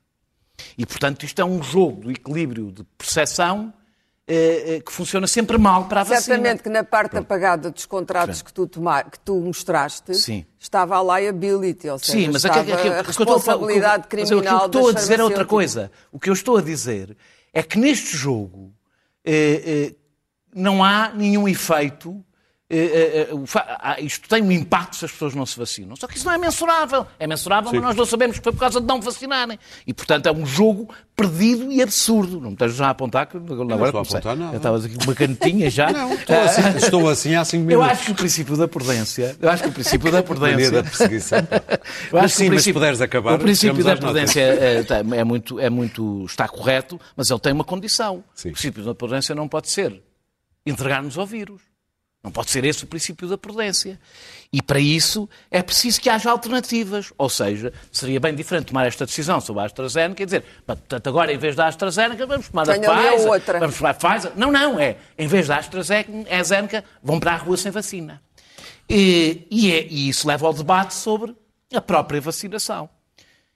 E, 0.75 0.83
portanto, 0.83 1.23
isto 1.23 1.39
é 1.39 1.45
um 1.45 1.61
jogo 1.61 2.01
do 2.01 2.11
equilíbrio 2.11 2.71
de 2.71 2.83
percepção 2.97 3.71
eh, 4.27 4.77
eh, 4.77 4.79
que 4.81 4.91
funciona 4.91 5.27
sempre 5.27 5.59
mal 5.59 5.85
para 5.85 6.01
a 6.01 6.03
vacina. 6.03 6.21
Certamente 6.37 6.63
que 6.63 6.69
na 6.69 6.83
parte 6.83 7.15
apagada 7.15 7.69
dos 7.69 7.85
contratos 7.85 8.41
que 8.41 8.51
tu, 8.51 8.65
tomar, 8.65 9.11
que 9.11 9.19
tu 9.19 9.35
mostraste 9.39 10.15
Sim. 10.15 10.43
estava 10.59 10.97
a 10.99 11.19
liability, 11.19 11.87
ou 11.87 11.99
seja, 11.99 12.11
Sim, 12.13 12.27
mas 12.33 12.37
estava 12.43 12.61
aquilo- 12.61 12.75
aquilo- 12.77 12.95
a 12.95 12.99
o 12.99 13.03
que 13.03 13.09
eu 13.09 13.11
estou 13.11 13.35
a 13.35 13.39
falar- 13.39 13.57
o 13.57 13.59
que 13.67 13.73
eu- 13.73 13.75
responsabilidade 13.75 13.97
mas 13.99 14.29
criminal 14.29 14.65
estou 14.65 14.89
a 14.89 14.93
dizer 14.93 15.19
é 15.19 15.23
outra 15.23 15.45
coisa. 15.45 15.91
O 16.11 16.19
que 16.19 16.29
eu 16.29 16.33
estou 16.33 16.57
a 16.57 16.61
dizer 16.63 17.15
é 17.53 17.61
que 17.61 17.77
neste 17.77 18.17
jogo 18.17 18.73
eh, 19.23 19.91
eh, 19.91 19.95
não 20.55 20.83
há 20.83 21.11
nenhum 21.13 21.47
efeito. 21.47 22.23
Eh, 22.69 22.77
eh, 22.77 23.27
eh, 23.31 23.77
ah, 23.79 23.95
isto 24.01 24.27
tem 24.27 24.43
um 24.43 24.51
impacto 24.51 24.97
se 24.97 25.05
as 25.05 25.11
pessoas 25.11 25.33
não 25.33 25.45
se 25.45 25.57
vacinam. 25.57 25.95
Só 25.95 26.05
que 26.05 26.17
isso 26.17 26.25
não 26.25 26.33
é 26.33 26.37
mensurável. 26.37 27.07
É 27.17 27.25
mensurável, 27.25 27.71
mas 27.73 27.81
nós 27.81 27.95
não 27.95 28.05
sabemos 28.05 28.37
que 28.37 28.43
foi 28.43 28.51
por 28.51 28.59
causa 28.59 28.81
de 28.81 28.85
não 28.87 28.99
vacinarem. 28.99 29.57
E, 29.85 29.93
portanto, 29.93 30.25
é 30.27 30.31
um 30.33 30.45
jogo 30.45 30.93
perdido 31.15 31.71
e 31.71 31.81
absurdo. 31.81 32.41
Não 32.41 32.49
me 32.49 32.53
estejas 32.55 32.75
já 32.75 32.87
a 32.87 32.89
apontar, 32.89 33.25
que 33.27 33.37
agora 33.37 33.85
estou 33.85 33.99
a 33.99 34.03
apontar 34.03 34.35
nada. 34.35 34.53
Eu 34.53 34.57
estava 34.57 34.77
aqui 34.77 34.97
com 34.97 35.03
uma 35.05 35.15
canetinha 35.15 35.69
já. 35.69 35.87
Estou 36.27 36.35
assim, 36.41 36.77
estou 36.77 37.09
assim 37.09 37.35
há 37.35 37.45
cinco 37.45 37.63
Eu 37.71 37.79
minutos. 37.79 37.91
acho 37.91 38.05
que 38.05 38.11
o 38.11 38.15
princípio 38.15 38.57
da 38.57 38.67
prudência, 38.67 39.37
eu 39.41 39.49
acho 39.49 39.63
que 39.63 39.69
o 39.69 39.71
princípio 39.71 40.11
da 40.11 40.21
prudência, 40.23 40.71
da 40.71 40.83
perseguição. 40.83 41.39
eu 41.47 41.47
acho 41.47 41.55
que 41.55 42.09
sim, 42.09 42.19
o 42.19 42.19
mas 42.19 42.33
se 42.33 42.47
princípio- 42.49 42.73
puderes 42.73 42.99
acabar, 43.01 43.35
O 43.35 43.39
princípio 43.39 43.83
da 43.83 43.95
prudência 43.95 44.41
é, 44.41 44.83
tem- 44.83 44.97
é 45.17 45.23
muito, 45.23 45.59
é 45.59 45.69
muito, 45.69 46.25
está 46.25 46.47
correto, 46.49 46.99
mas 47.15 47.29
ele 47.29 47.39
tem 47.39 47.53
uma 47.53 47.63
condição. 47.63 48.23
Sim. 48.35 48.49
O 48.49 48.51
princípio 48.51 48.83
da 48.83 48.93
prudência 48.93 49.33
não 49.33 49.47
pode 49.47 49.69
ser 49.69 50.01
entregar-nos 50.65 51.17
ao 51.17 51.25
vírus. 51.25 51.61
Não 52.23 52.31
pode 52.31 52.49
ser 52.49 52.65
esse 52.65 52.83
o 52.83 52.87
princípio 52.87 53.27
da 53.27 53.37
prudência. 53.37 53.99
E 54.51 54.61
para 54.61 54.79
isso 54.79 55.29
é 55.51 55.61
preciso 55.61 56.01
que 56.01 56.09
haja 56.09 56.29
alternativas. 56.31 57.13
Ou 57.17 57.29
seja, 57.29 57.71
seria 57.91 58.19
bem 58.19 58.33
diferente 58.35 58.65
tomar 58.65 58.85
esta 58.87 59.05
decisão 59.05 59.39
sobre 59.39 59.61
a 59.61 59.65
AstraZeneca 59.65 60.23
e 60.23 60.25
dizer, 60.25 60.43
"Bom, 60.67 60.75
portanto, 60.75 61.07
agora 61.07 61.31
em 61.31 61.37
vez 61.37 61.55
da 61.55 61.67
AstraZeneca 61.67 62.25
vamos 62.25 62.49
tomar 62.49 62.65
Tenho 62.65 62.91
a 62.91 62.95
Pfizer. 62.95 63.27
outra." 63.29 63.59
Vamos 63.59 63.77
tomar 63.77 63.89
a 63.91 63.93
Pfizer. 63.93 64.31
Não, 64.35 64.51
não, 64.51 64.79
é. 64.79 64.97
Em 65.17 65.27
vez 65.27 65.47
da 65.47 65.57
AstraZeneca, 65.57 66.83
vão 67.03 67.19
para 67.19 67.33
a 67.33 67.37
rua 67.37 67.55
sem 67.55 67.71
vacina. 67.71 68.21
E, 68.89 69.45
e 69.51 69.71
é- 69.71 69.85
e 69.87 70.09
isso 70.09 70.27
leva 70.27 70.47
ao 70.47 70.53
debate 70.53 70.93
sobre 70.95 71.35
a 71.73 71.81
própria 71.81 72.19
vacinação. 72.19 72.89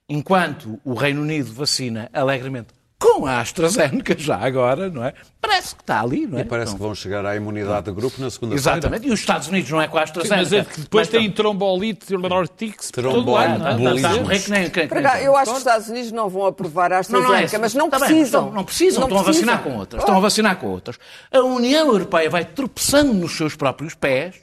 Enquanto 0.08 0.78
o 0.84 0.94
Reino 0.94 1.22
Unido 1.22 1.52
vacina 1.52 2.08
alegremente 2.12 2.68
com 3.02 3.26
a 3.26 3.40
AstraZeneca, 3.40 4.14
já 4.16 4.36
agora, 4.36 4.88
não 4.88 5.04
é? 5.04 5.12
Parece 5.40 5.74
que 5.74 5.82
está 5.82 6.00
ali, 6.00 6.24
não 6.24 6.38
é? 6.38 6.42
E 6.42 6.44
parece 6.44 6.72
que 6.74 6.80
vão 6.80 6.94
chegar 6.94 7.26
à 7.26 7.34
imunidade 7.34 7.86
de 7.86 7.92
grupo 7.92 8.20
na 8.22 8.30
segunda-feira. 8.30 8.78
Exatamente. 8.78 9.08
E 9.08 9.10
os 9.10 9.18
Estados 9.18 9.48
Unidos 9.48 9.68
não 9.70 9.82
é 9.82 9.88
com 9.88 9.98
a 9.98 10.02
AstraZeneca. 10.02 10.36
Mas 10.40 10.52
é 10.52 10.64
que 10.64 10.80
depois 10.82 11.08
Mas 11.08 11.20
tem 11.20 11.30
trombolite, 11.32 12.14
lado. 12.14 12.22
não 13.80 14.30
é? 14.30 14.38
que 14.38 14.50
nem- 14.50 14.70
Para 14.70 15.02
cá, 15.02 15.20
eu 15.20 15.36
acho 15.36 15.46
que 15.50 15.56
os 15.56 15.58
Estados 15.58 15.88
Unidos 15.88 16.12
não 16.12 16.28
vão 16.28 16.46
aprovar 16.46 16.92
a 16.92 17.00
Não, 17.08 17.20
não 17.20 17.34
é 17.34 17.42
AstraZeneca, 17.42 17.58
mas 17.58 17.74
não 17.74 17.90
bem, 17.90 17.98
precisam. 17.98 18.22
estão- 18.24 18.52
não 18.52 18.64
precisam, 18.64 19.00
Não 19.00 19.08
estão 19.08 19.20
a 19.20 19.22
vacinar 19.24 19.62
com 19.64 19.76
outras. 19.76 20.02
Estão 20.02 20.16
a 20.16 20.20
vacinar 20.20 20.56
com 20.56 20.66
outras. 20.68 20.98
A 21.32 21.40
União 21.40 21.88
Europeia 21.88 22.30
vai 22.30 22.44
tropeçando 22.44 23.12
nos 23.12 23.36
seus 23.36 23.56
próprios 23.56 23.94
pés 23.96 24.36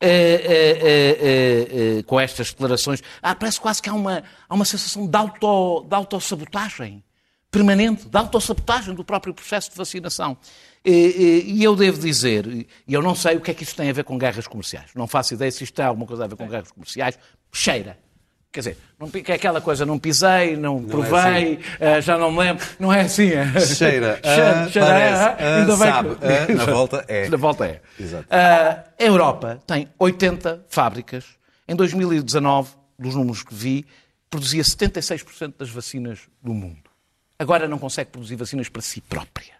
eh, 0.00 0.40
eh, 0.80 1.98
eh, 1.98 2.02
com 2.02 2.18
estas 2.18 2.48
declarações. 2.50 3.00
Ah, 3.22 3.36
parece 3.36 3.60
quase 3.60 3.80
que 3.80 3.88
há 3.88 3.94
uma, 3.94 4.24
há 4.48 4.54
uma 4.54 4.64
sensação 4.64 5.06
de, 5.06 5.16
auto, 5.16 5.86
de 5.88 5.94
autossabotagem 5.94 7.03
permanente, 7.54 8.08
de 8.08 8.18
autossabotagem 8.18 8.94
do 8.94 9.04
próprio 9.04 9.32
processo 9.32 9.70
de 9.70 9.76
vacinação. 9.76 10.36
E 10.84 11.62
eu 11.62 11.74
devo 11.74 11.98
dizer, 11.98 12.46
e 12.46 12.66
eu 12.92 13.00
não 13.00 13.14
sei 13.14 13.36
o 13.36 13.40
que 13.40 13.50
é 13.50 13.54
que 13.54 13.62
isto 13.62 13.76
tem 13.76 13.88
a 13.88 13.92
ver 13.92 14.04
com 14.04 14.18
guerras 14.18 14.46
comerciais. 14.46 14.90
Não 14.94 15.06
faço 15.06 15.32
ideia 15.34 15.50
se 15.50 15.64
isto 15.64 15.74
tem 15.74 15.84
alguma 15.84 16.06
coisa 16.06 16.24
a 16.24 16.26
ver 16.26 16.36
com 16.36 16.46
guerras 16.46 16.70
comerciais. 16.70 17.18
Cheira. 17.52 17.96
Quer 18.52 18.60
dizer, 18.60 18.76
não, 19.00 19.10
é 19.12 19.32
aquela 19.32 19.60
coisa, 19.60 19.84
não 19.84 19.98
pisei, 19.98 20.56
não, 20.56 20.80
provei, 20.84 21.58
eh, 21.80 22.00
já 22.00 22.16
não 22.16 22.30
me 22.30 22.38
lembro. 22.38 22.64
Não 22.78 22.92
é 22.92 23.00
assim. 23.00 23.30
é. 23.32 23.46
Cheira, 23.60 24.20
Cheira, 24.22 24.60
ah, 24.64 24.68
cheira, 24.70 24.86
parece, 24.86 25.42
ainda 25.42 25.76
bem 25.76 25.76
sabe, 25.76 26.14
que- 26.14 26.24
ah, 26.24 26.54
na 26.54 26.64
volta 26.64 27.04
é. 27.08 27.28
Na 27.30 27.36
volta 27.36 27.66
é. 27.66 27.80
Exato. 27.98 28.26
Ah, 28.30 28.84
a 28.96 29.02
Europa 29.04 29.60
tem 29.66 29.88
80 29.98 30.66
fábricas. 30.68 31.24
Em 31.66 31.74
2019, 31.74 32.70
dos 32.96 33.16
números 33.16 33.42
que 33.42 33.52
vi, 33.52 33.84
produzia 34.30 34.62
76% 34.62 35.54
das 35.58 35.70
vacinas 35.70 36.20
do 36.40 36.54
mundo. 36.54 36.83
Agora 37.44 37.68
não 37.68 37.78
consegue 37.78 38.10
produzir 38.10 38.36
vacinas 38.36 38.68
para 38.68 38.82
si 38.82 39.00
própria. 39.00 39.54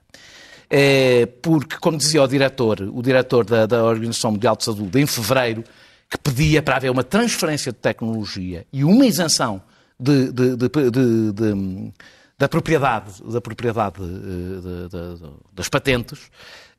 É, 0.69 1.27
porque, 1.43 1.77
como 1.79 1.97
dizia 1.99 2.23
o 2.23 2.27
diretor, 2.27 2.81
o 2.81 3.03
diretor 3.03 3.45
da, 3.45 3.67
da 3.67 3.85
Organização 3.85 4.33
Mundial 4.33 4.57
de 4.57 4.65
Saúde, 4.65 4.99
em 5.01 5.07
fevereiro, 5.07 5.63
que 6.11 6.19
pedia 6.19 6.63
para 6.63 6.77
haver 6.77 6.91
uma 6.91 7.05
transferência 7.05 7.71
de 7.73 7.79
tecnologia 7.79 8.67
e 8.73 8.83
uma 8.85 9.07
isenção 9.07 9.63
de- 10.01 10.33
de- 10.33 10.57
de- 10.57 11.93
da 12.39 12.49
propriedade, 12.49 13.23
da 13.31 13.41
propriedade 13.41 13.97
eh, 14.03 15.29
das 15.53 15.69
patentes, 15.69 16.19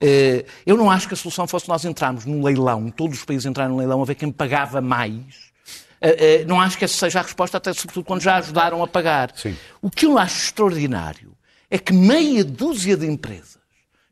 eh, 0.02 0.46
eu 0.66 0.76
não 0.76 0.90
acho 0.92 1.08
que 1.08 1.14
a 1.14 1.18
solução 1.18 1.48
fosse 1.48 1.68
nós 1.70 1.86
entrarmos 1.86 2.26
num 2.26 2.44
leilão, 2.44 2.90
todos 2.90 3.20
os 3.20 3.26
países 3.26 3.46
entrarem 3.46 3.72
num 3.72 3.78
leilão 3.78 4.02
a 4.02 4.06
ver 4.06 4.16
quem 4.16 4.32
pagava 4.32 4.82
mais. 4.82 5.54
Eh, 6.02 6.42
eh, 6.42 6.46
Não 6.46 6.60
acho 6.60 6.78
que 6.78 6.86
essa 6.86 6.96
seja 6.98 7.20
a 7.20 7.24
resposta, 7.24 7.58
até 7.58 7.74
sobretudo 7.74 8.06
quando 8.06 8.22
já 8.22 8.38
ajudaram 8.38 8.84
a 8.84 8.88
pagar. 8.88 9.32
Sim. 9.36 9.56
O 9.82 9.90
que 9.90 10.06
eu 10.06 10.18
acho 10.18 10.46
extraordinário 10.46 11.36
é 11.70 11.78
que 11.78 11.94
meia 11.94 12.44
dúzia 12.44 12.96
de 12.96 13.06
empresas 13.06 13.58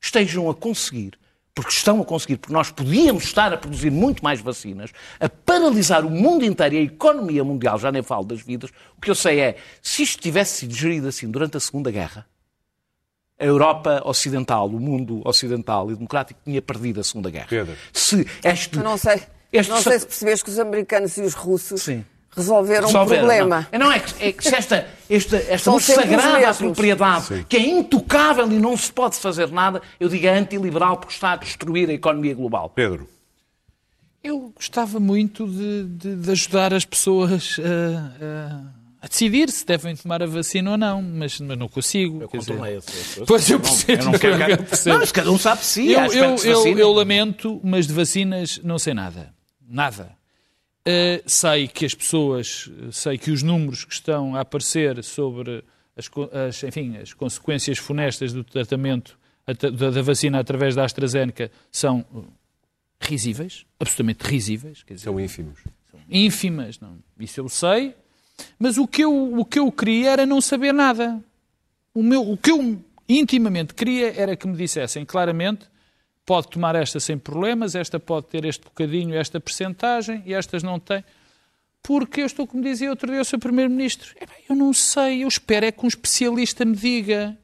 estejam 0.01 0.49
a 0.49 0.55
conseguir, 0.55 1.17
porque 1.55 1.71
estão 1.71 2.01
a 2.01 2.05
conseguir, 2.05 2.37
porque 2.37 2.53
nós 2.53 2.71
podíamos 2.71 3.23
estar 3.25 3.53
a 3.53 3.57
produzir 3.57 3.91
muito 3.91 4.23
mais 4.23 4.41
vacinas, 4.41 4.91
a 5.19 5.29
paralisar 5.29 6.05
o 6.05 6.09
mundo 6.09 6.43
inteiro 6.43 6.75
e 6.75 6.77
a 6.79 6.81
economia 6.81 7.43
mundial, 7.43 7.77
já 7.77 7.91
nem 7.91 8.01
falo 8.01 8.25
das 8.25 8.41
vidas. 8.41 8.71
O 8.97 9.01
que 9.01 9.09
eu 9.09 9.15
sei 9.15 9.39
é, 9.39 9.55
se 9.81 10.03
isto 10.03 10.21
tivesse 10.21 10.59
sido 10.61 10.73
gerido 10.73 11.07
assim 11.07 11.29
durante 11.29 11.55
a 11.55 11.59
Segunda 11.59 11.91
Guerra, 11.91 12.25
a 13.39 13.45
Europa 13.45 14.01
Ocidental, 14.05 14.67
o 14.67 14.79
mundo 14.79 15.21
ocidental 15.25 15.91
e 15.91 15.95
democrático 15.95 16.39
tinha 16.43 16.61
perdido 16.61 17.01
a 17.01 17.03
Segunda 17.03 17.29
Guerra. 17.29 17.47
Pedro. 17.49 17.75
Se 17.91 18.25
este, 18.43 18.77
Eu 18.77 18.83
não 18.83 18.97
sei, 18.97 19.21
este 19.53 19.69
não 19.71 19.81
sei 19.81 19.99
se 19.99 20.05
percebes 20.07 20.43
que 20.43 20.49
os 20.49 20.59
americanos 20.59 21.15
e 21.17 21.21
os 21.21 21.33
russos 21.33 21.81
Sim. 21.83 22.03
resolveram, 22.35 22.87
Resolveram, 22.87 23.23
um 23.23 23.27
problema. 23.27 23.67
Não, 23.71 23.79
não 23.79 23.91
é, 23.91 23.99
que, 23.99 24.23
é 24.23 24.31
que 24.31 24.43
se 24.43 24.55
esta, 24.55 24.87
esta, 25.09 25.37
esta 25.37 25.79
sagrada 25.79 26.53
propriedade, 26.55 27.45
que 27.47 27.57
é 27.57 27.61
intocável 27.67 28.51
e 28.51 28.59
não 28.59 28.75
se 28.75 28.91
pode 28.91 29.15
fazer 29.17 29.49
nada, 29.51 29.81
eu 29.99 30.09
digo 30.09 30.25
é 30.25 30.37
antiliberal 30.37 30.97
porque 30.97 31.13
está 31.13 31.33
a 31.33 31.35
destruir 31.37 31.89
a 31.89 31.93
economia 31.93 32.33
global. 32.33 32.69
Pedro, 32.69 33.07
Eu 34.23 34.53
gostava 34.55 34.99
muito 34.99 35.45
de, 35.47 35.83
de- 35.83 36.15
de 36.15 36.31
ajudar 36.31 36.73
as 36.73 36.85
pessoas 36.85 37.57
a, 37.59 38.25
a- 38.25 38.83
a 39.01 39.07
decidir 39.09 39.49
se 39.51 39.65
devem 39.65 39.93
tomar 39.97 40.23
a 40.23 40.25
vacina 40.25 40.71
ou 40.71 40.77
não, 40.77 41.01
mas, 41.01 41.37
mas 41.41 41.57
não 41.57 41.67
consigo. 41.67 42.25
quer 42.29 42.37
dizer. 42.37 42.55
Pois 43.27 43.49
eu 43.49 43.59
percebo. 43.59 44.01
Eu 44.01 44.05
não 44.05 44.17
quero 44.17 44.35
eu 44.49 44.57
que- 44.59 44.63
percebo. 44.63 44.93
Não, 44.93 44.99
mas 45.01 45.11
cada 45.11 45.29
um 45.29 45.37
sabe 45.37 45.65
si. 45.65 45.91
eu, 45.91 46.05
eu, 46.13 46.35
eu, 46.37 46.77
eu 46.79 46.91
lamento, 46.93 47.59
mas 47.61 47.85
de 47.85 47.91
vacinas 47.91 48.61
não 48.63 48.79
sei 48.79 48.93
nada. 48.93 49.32
Nada. 49.73 50.15
Uh, 50.87 51.23
sei 51.25 51.67
que 51.67 51.85
as 51.85 51.95
pessoas, 51.95 52.69
sei 52.91 53.17
que 53.17 53.31
os 53.31 53.41
números 53.41 53.83
que 53.85 53.93
estão 53.93 54.35
a 54.35 54.41
aparecer 54.41 55.03
sobre 55.03 55.63
as, 55.97 56.09
as, 56.47 56.63
enfim, 56.63 56.97
as 56.97 57.13
consequências 57.13 57.77
funestas 57.77 58.33
do 58.33 58.43
tratamento 58.43 59.17
ata- 59.47 59.71
da, 59.71 59.89
da 59.89 60.01
vacina 60.01 60.39
através 60.39 60.75
da 60.75 60.83
AstraZeneca 60.83 61.49
são 61.71 62.05
uh, 62.13 62.25
risíveis, 62.99 63.65
absolutamente 63.79 64.23
risíveis. 64.23 64.83
Dizer, 64.85 65.05
são 65.05 65.19
ínfimos. 65.19 65.59
ínfimas, 66.09 66.79
não. 66.79 66.99
Isso 67.19 67.39
eu 67.39 67.49
sei. 67.49 67.95
Mas 68.59 68.77
o 68.77 68.87
que 68.87 69.03
eu, 69.03 69.39
o 69.39 69.45
que 69.45 69.59
eu 69.59 69.71
queria 69.71 70.11
era 70.11 70.25
não 70.25 70.39
saber 70.41 70.73
nada. 70.73 71.23
O, 71.93 72.03
meu, 72.03 72.29
o 72.29 72.37
que 72.37 72.51
eu 72.51 72.83
intimamente 73.07 73.73
queria 73.73 74.13
era 74.19 74.35
que 74.35 74.47
me 74.47 74.55
dissessem 74.57 75.05
claramente 75.05 75.65
pode 76.25 76.49
tomar 76.49 76.75
esta 76.75 76.99
sem 76.99 77.17
problemas, 77.17 77.75
esta 77.75 77.99
pode 77.99 78.27
ter 78.27 78.45
este 78.45 78.63
bocadinho, 78.63 79.15
esta 79.15 79.39
percentagem 79.39 80.23
e 80.25 80.33
estas 80.33 80.63
não 80.63 80.79
têm. 80.79 81.03
Porque 81.81 82.21
eu 82.21 82.25
estou, 82.25 82.47
como 82.47 82.63
dizia 82.63 82.89
outro 82.89 83.11
dia 83.11 83.21
o 83.21 83.25
seu 83.25 83.37
Primeiro-Ministro, 83.37 84.13
"Epá, 84.19 84.33
eu 84.49 84.55
não 84.55 84.73
sei, 84.73 85.23
eu 85.23 85.27
espero 85.27 85.65
é 85.65 85.71
que 85.71 85.83
um 85.83 85.87
especialista 85.87 86.63
me 86.63 86.75
diga. 86.75 87.37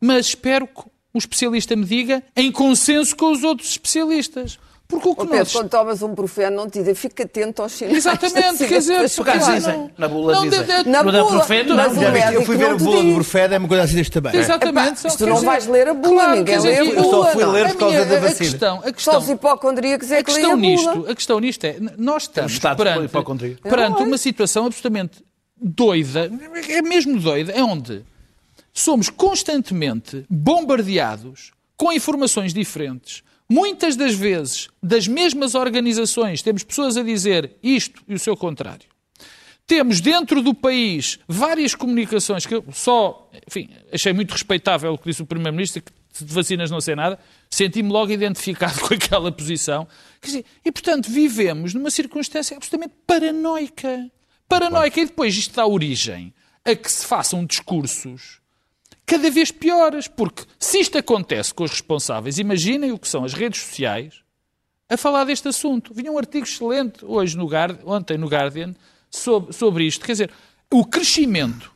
Mas 0.00 0.26
espero 0.26 0.66
que 0.66 0.82
um 1.14 1.18
especialista 1.18 1.74
me 1.74 1.84
diga 1.84 2.22
em 2.34 2.52
consenso 2.52 3.16
com 3.16 3.32
os 3.32 3.42
outros 3.42 3.70
especialistas. 3.70 4.58
Porque 4.88 5.08
o 5.08 5.14
que 5.16 5.22
Pedro, 5.22 5.38
nós... 5.38 5.52
quando 5.52 5.68
tomas 5.68 6.00
um 6.00 6.14
profeno, 6.14 6.56
não 6.58 6.70
te 6.70 6.78
dizem, 6.78 6.94
fica 6.94 7.24
atento 7.24 7.60
aos 7.60 7.72
sinais. 7.72 7.96
Exatamente, 7.96 8.66
quer 8.68 8.78
dizer. 8.78 9.10
Por 9.16 9.28
acaso 9.28 9.38
Claro, 9.44 9.54
dizem, 9.56 9.74
não. 9.76 9.90
na 9.98 10.06
bula 10.08 10.32
Não, 10.34 10.48
dizem. 10.48 10.64
de- 10.64 10.82
de- 10.84 10.88
Na 10.88 11.02
bula, 11.02 11.26
profeta, 11.26 11.74
mas 11.74 11.96
não. 11.96 12.02
Já 12.02 12.32
eu 12.32 12.44
fui 12.44 12.56
ver 12.56 12.68
não 12.68 12.74
a 12.74 12.78
bula 12.78 12.96
do 12.98 13.02
diz. 13.02 13.14
Brufed, 13.14 13.54
é 13.54 13.58
uma 13.58 13.66
coisa 13.68 13.82
assim 13.82 13.94
deste 13.96 14.12
tamanho. 14.12 14.38
Exatamente. 14.38 14.88
Epá, 15.00 15.10
só 15.10 15.16
tu 15.16 15.26
não 15.26 15.34
dizer- 15.34 15.46
vais 15.46 15.66
ler 15.66 15.88
a 15.88 15.94
bula, 15.94 16.14
Claro, 16.14 16.36
ninguém 16.38 16.58
lê 16.60 16.76
a 16.76 16.84
eu 16.84 17.02
bula. 17.02 17.24
só 17.24 17.32
fui 17.32 17.42
não. 17.44 17.50
ler 17.52 17.68
por 17.70 17.76
causa 17.78 18.04
da 18.04 18.16
a 18.16 18.20
vacina. 18.20 18.38
questão, 18.50 18.76
a 18.78 18.82
Só 18.82 18.92
questão, 18.92 19.18
os 19.18 19.28
hipocondríacos 19.28 20.10
é 20.12 20.18
a 20.18 20.22
que 20.22 20.30
leem 20.30 20.40
questão 20.40 20.52
a 20.52 20.56
nisto, 20.60 20.92
bula. 20.94 21.10
a 21.10 21.14
questão 21.16 21.40
nisto 21.40 21.64
é, 21.64 21.76
nós 21.98 22.22
estamos 22.22 22.52
estado 22.52 22.76
perante, 22.76 22.98
de 23.00 23.04
hipocondria. 23.06 23.58
perante 23.62 23.90
Não 23.96 24.00
é? 24.02 24.04
uma 24.04 24.18
situação 24.18 24.66
absolutamente 24.66 25.24
doida, 25.60 26.30
é 26.68 26.80
mesmo 26.82 27.18
doida, 27.18 27.50
é 27.50 27.62
onde 27.62 28.04
somos 28.72 29.08
constantemente 29.08 30.24
bombardeados 30.30 31.50
com 31.76 31.92
informações 31.92 32.54
diferentes, 32.54 33.22
muitas 33.48 33.96
das 33.96 34.14
vezes 34.14 34.68
das 34.82 35.06
mesmas 35.06 35.54
organizações, 35.54 36.42
temos 36.42 36.62
pessoas 36.62 36.96
a 36.96 37.02
dizer 37.02 37.56
isto 37.62 38.02
e 38.08 38.14
o 38.14 38.18
seu 38.18 38.36
contrário. 38.36 38.88
Temos 39.66 40.00
dentro 40.00 40.42
do 40.42 40.54
país 40.54 41.18
várias 41.26 41.74
comunicações 41.74 42.46
que 42.46 42.54
eu 42.54 42.64
só, 42.72 43.28
enfim, 43.48 43.68
achei 43.92 44.12
muito 44.12 44.30
respeitável 44.30 44.92
o 44.92 44.98
que 44.98 45.10
disse 45.10 45.22
o 45.22 45.26
Primeiro-Ministro, 45.26 45.82
que 45.82 46.24
de 46.24 46.32
vacinas 46.32 46.70
não 46.70 46.80
sei 46.80 46.94
nada, 46.94 47.18
senti-me 47.50 47.90
logo 47.90 48.12
identificado 48.12 48.78
com 48.86 48.94
aquela 48.94 49.30
posição. 49.32 49.86
Dizer, 50.22 50.44
e, 50.64 50.70
portanto, 50.70 51.10
vivemos 51.10 51.74
numa 51.74 51.90
circunstância 51.90 52.56
absolutamente 52.56 52.94
paranoica. 53.06 54.10
Paranoica. 54.48 55.00
E 55.00 55.06
depois 55.06 55.36
isto 55.36 55.56
dá 55.56 55.66
origem 55.66 56.32
a 56.64 56.74
que 56.74 56.90
se 56.90 57.04
façam 57.04 57.44
discursos 57.44 58.40
cada 59.06 59.30
vez 59.30 59.50
piores. 59.50 60.08
Porque 60.08 60.42
se 60.58 60.78
isto 60.80 60.98
acontece 60.98 61.54
com 61.54 61.64
os 61.64 61.70
responsáveis, 61.70 62.38
imaginem 62.38 62.92
o 62.92 62.98
que 62.98 63.08
são 63.08 63.24
as 63.24 63.32
redes 63.32 63.62
sociais 63.62 64.14
a 64.88 64.96
falar 64.96 65.24
deste 65.24 65.48
assunto. 65.48 65.94
Vinha 65.94 66.12
um 66.12 66.18
artigo 66.18 66.44
excelente 66.44 67.04
hoje 67.04 67.36
no 67.36 67.46
Guardian, 67.46 67.80
ontem 67.86 68.18
no 68.18 68.26
Guardian 68.28 68.74
sobre, 69.10 69.52
sobre 69.52 69.84
isto. 69.84 70.04
Quer 70.04 70.12
dizer, 70.12 70.30
o 70.72 70.84
crescimento 70.84 71.72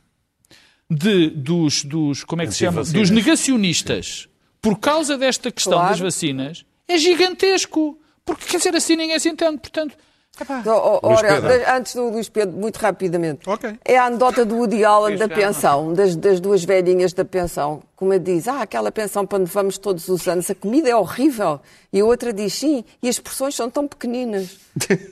de, 0.89 1.29
dos, 1.29 1.83
dos, 1.83 2.23
como 2.23 2.41
é 2.41 2.45
que 2.45 2.51
se 2.51 2.59
chama? 2.59 2.83
Dos 2.83 3.09
negacionistas 3.09 4.27
por 4.61 4.77
causa 4.79 5.17
desta 5.17 5.51
questão 5.51 5.73
Claro. 5.73 5.89
das 5.89 5.99
vacinas 5.99 6.65
é 6.87 6.97
gigantesco. 6.97 7.97
Porque, 8.23 8.45
quer 8.45 8.57
dizer, 8.57 8.75
assim 8.75 8.95
ninguém 8.95 9.17
se 9.17 9.27
entende. 9.29 9.57
Portanto, 9.57 9.95
epá, 10.39 10.63
Oh, 10.65 11.07
Luís 11.07 11.19
ora, 11.19 11.77
antes 11.77 11.95
do 11.95 12.09
Luís 12.09 12.29
Pedro, 12.29 12.55
muito 12.57 12.77
rapidamente. 12.77 13.47
Ok. 13.49 13.77
É 13.83 13.97
a 13.97 14.05
anedota 14.05 14.45
do 14.45 14.55
Woody 14.57 14.83
Allen 14.85 15.17
da 15.17 15.27
pensão, 15.27 15.93
das, 15.93 16.15
das 16.15 16.39
duas 16.39 16.63
velhinhas 16.63 17.13
da 17.13 17.25
pensão. 17.25 17.81
Como 17.95 18.17
diz, 18.19 18.47
ah, 18.47 18.61
aquela 18.61 18.91
pensão 18.91 19.25
para 19.25 19.39
onde 19.39 19.51
vamos 19.51 19.77
todos 19.77 20.07
os 20.07 20.27
anos, 20.27 20.49
a 20.49 20.55
comida 20.55 20.89
é 20.89 20.95
horrível. 20.95 21.59
E 21.93 21.99
a 21.99 22.05
outra 22.05 22.31
diz, 22.33 22.53
sim, 22.53 22.83
e 23.01 23.09
as 23.09 23.19
porções 23.19 23.55
são 23.55 23.69
tão 23.69 23.87
pequeninas. 23.87 24.57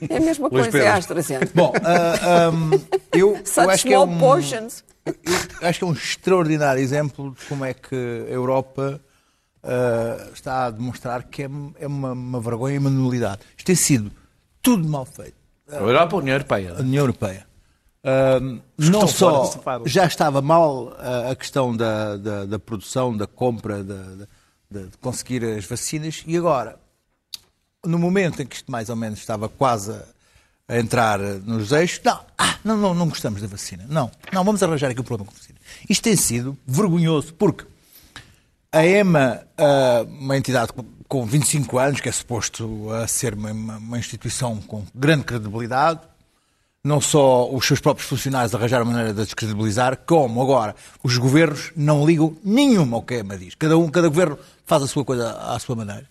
É 0.08 0.16
a 0.16 0.20
mesma 0.20 0.48
coisa, 0.50 0.68
é 0.68 0.72
Pedro. 0.72 0.88
a 0.88 0.94
AstraZeneca. 0.94 1.50
Bom, 1.54 1.72
ah, 1.84 2.46
ahm, 2.48 2.70
eu, 3.12 3.36
eu 3.36 3.46
Such 3.46 3.68
acho 3.70 3.82
que 3.86 3.92
é 3.94 3.96
small 3.96 4.06
um, 4.08 4.18
portions. 4.18 4.84
eu 5.06 5.68
acho 5.68 5.78
que 5.78 5.84
é 5.84 5.86
um 5.88 5.92
extraordinário 5.92 6.82
exemplo 6.82 7.34
de 7.38 7.44
como 7.46 7.64
é 7.64 7.74
que 7.74 7.94
a 7.94 8.32
Europa 8.32 9.00
ah, 9.62 10.28
está 10.34 10.66
a 10.66 10.70
demonstrar 10.70 11.22
que 11.24 11.42
é, 11.44 11.50
é 11.78 11.86
uma, 11.86 12.12
uma 12.12 12.40
vergonha 12.40 12.74
e 12.74 12.78
uma 12.78 12.90
nulidade. 12.90 13.40
Isto 13.56 13.66
tem 13.66 13.76
sido 13.76 14.10
tudo 14.62 14.88
mal 14.88 15.04
feito. 15.04 15.34
A 15.68 15.76
Europa, 15.76 16.16
a 16.16 16.18
União 16.18 16.34
Europeia. 16.34 16.74
A 16.76 16.80
União 16.80 17.02
Europeia. 17.02 17.50
Não 18.78 19.06
fora 19.06 19.44
só 19.44 19.82
já 19.84 20.06
estava 20.06 20.40
mal 20.40 20.96
ah, 20.98 21.30
a 21.30 21.36
questão 21.36 21.76
da, 21.76 22.16
da, 22.16 22.44
da 22.46 22.58
produção, 22.58 23.14
da 23.14 23.26
compra, 23.26 23.84
da, 23.84 24.02
de, 24.70 24.86
de 24.86 24.96
conseguir 25.00 25.44
as 25.44 25.64
vacinas, 25.66 26.24
e 26.26 26.36
agora, 26.36 26.78
no 27.84 27.98
momento 27.98 28.40
em 28.40 28.46
que 28.46 28.56
isto 28.56 28.70
mais 28.70 28.88
ou 28.88 28.96
menos 28.96 29.18
estava 29.18 29.48
quase 29.48 29.92
a, 30.66 30.78
entrar 30.78 31.18
nos 31.18 31.72
eixos, 31.72 32.00
não, 32.02 32.20
ah, 32.38 32.56
não, 32.64 32.76
não, 32.76 32.94
não 32.94 33.08
gostamos 33.08 33.42
da 33.42 33.48
vacina. 33.48 33.84
Não, 33.88 34.10
não, 34.32 34.44
vamos 34.44 34.62
arranjar 34.62 34.90
aqui 34.90 35.00
um 35.00 35.04
problema 35.04 35.30
com 35.30 35.36
a 35.36 35.38
vacina. 35.38 35.58
Isto 35.88 36.02
tem 36.02 36.16
sido 36.16 36.56
vergonhoso, 36.66 37.34
porque 37.34 37.66
a 38.72 38.86
EMA, 38.86 39.42
ah, 39.58 40.06
uma 40.08 40.38
entidade 40.38 40.72
com- 41.10 41.20
com 41.20 41.26
25 41.26 41.76
anos, 41.78 42.00
que 42.00 42.08
é 42.08 42.12
suposto 42.12 42.88
a 42.92 43.06
ser 43.06 43.34
uma, 43.34 43.50
uma- 43.50 43.98
instituição 43.98 44.56
com 44.58 44.84
grande 44.94 45.24
credibilidade, 45.24 46.00
não 46.84 47.00
só 47.00 47.52
os 47.52 47.66
seus 47.66 47.80
próprios 47.80 48.08
funcionários 48.08 48.54
arranjaram 48.54 48.86
maneira 48.86 49.12
de 49.12 49.24
descredibilizar, 49.24 49.98
como 50.06 50.40
agora 50.40 50.74
os 51.02 51.18
governos 51.18 51.72
não 51.76 52.06
ligam 52.06 52.34
nenhuma 52.44 52.96
ao 52.96 53.02
que 53.02 53.14
a 53.14 53.18
EMA 53.18 53.36
diz. 53.36 53.54
Cada 53.54 53.76
um, 53.76 53.88
cada 53.90 54.08
governo 54.08 54.38
faz 54.64 54.82
a 54.84 54.86
sua 54.86 55.04
coisa 55.04 55.32
à 55.32 55.58
sua 55.58 55.76
maneira. 55.76 56.06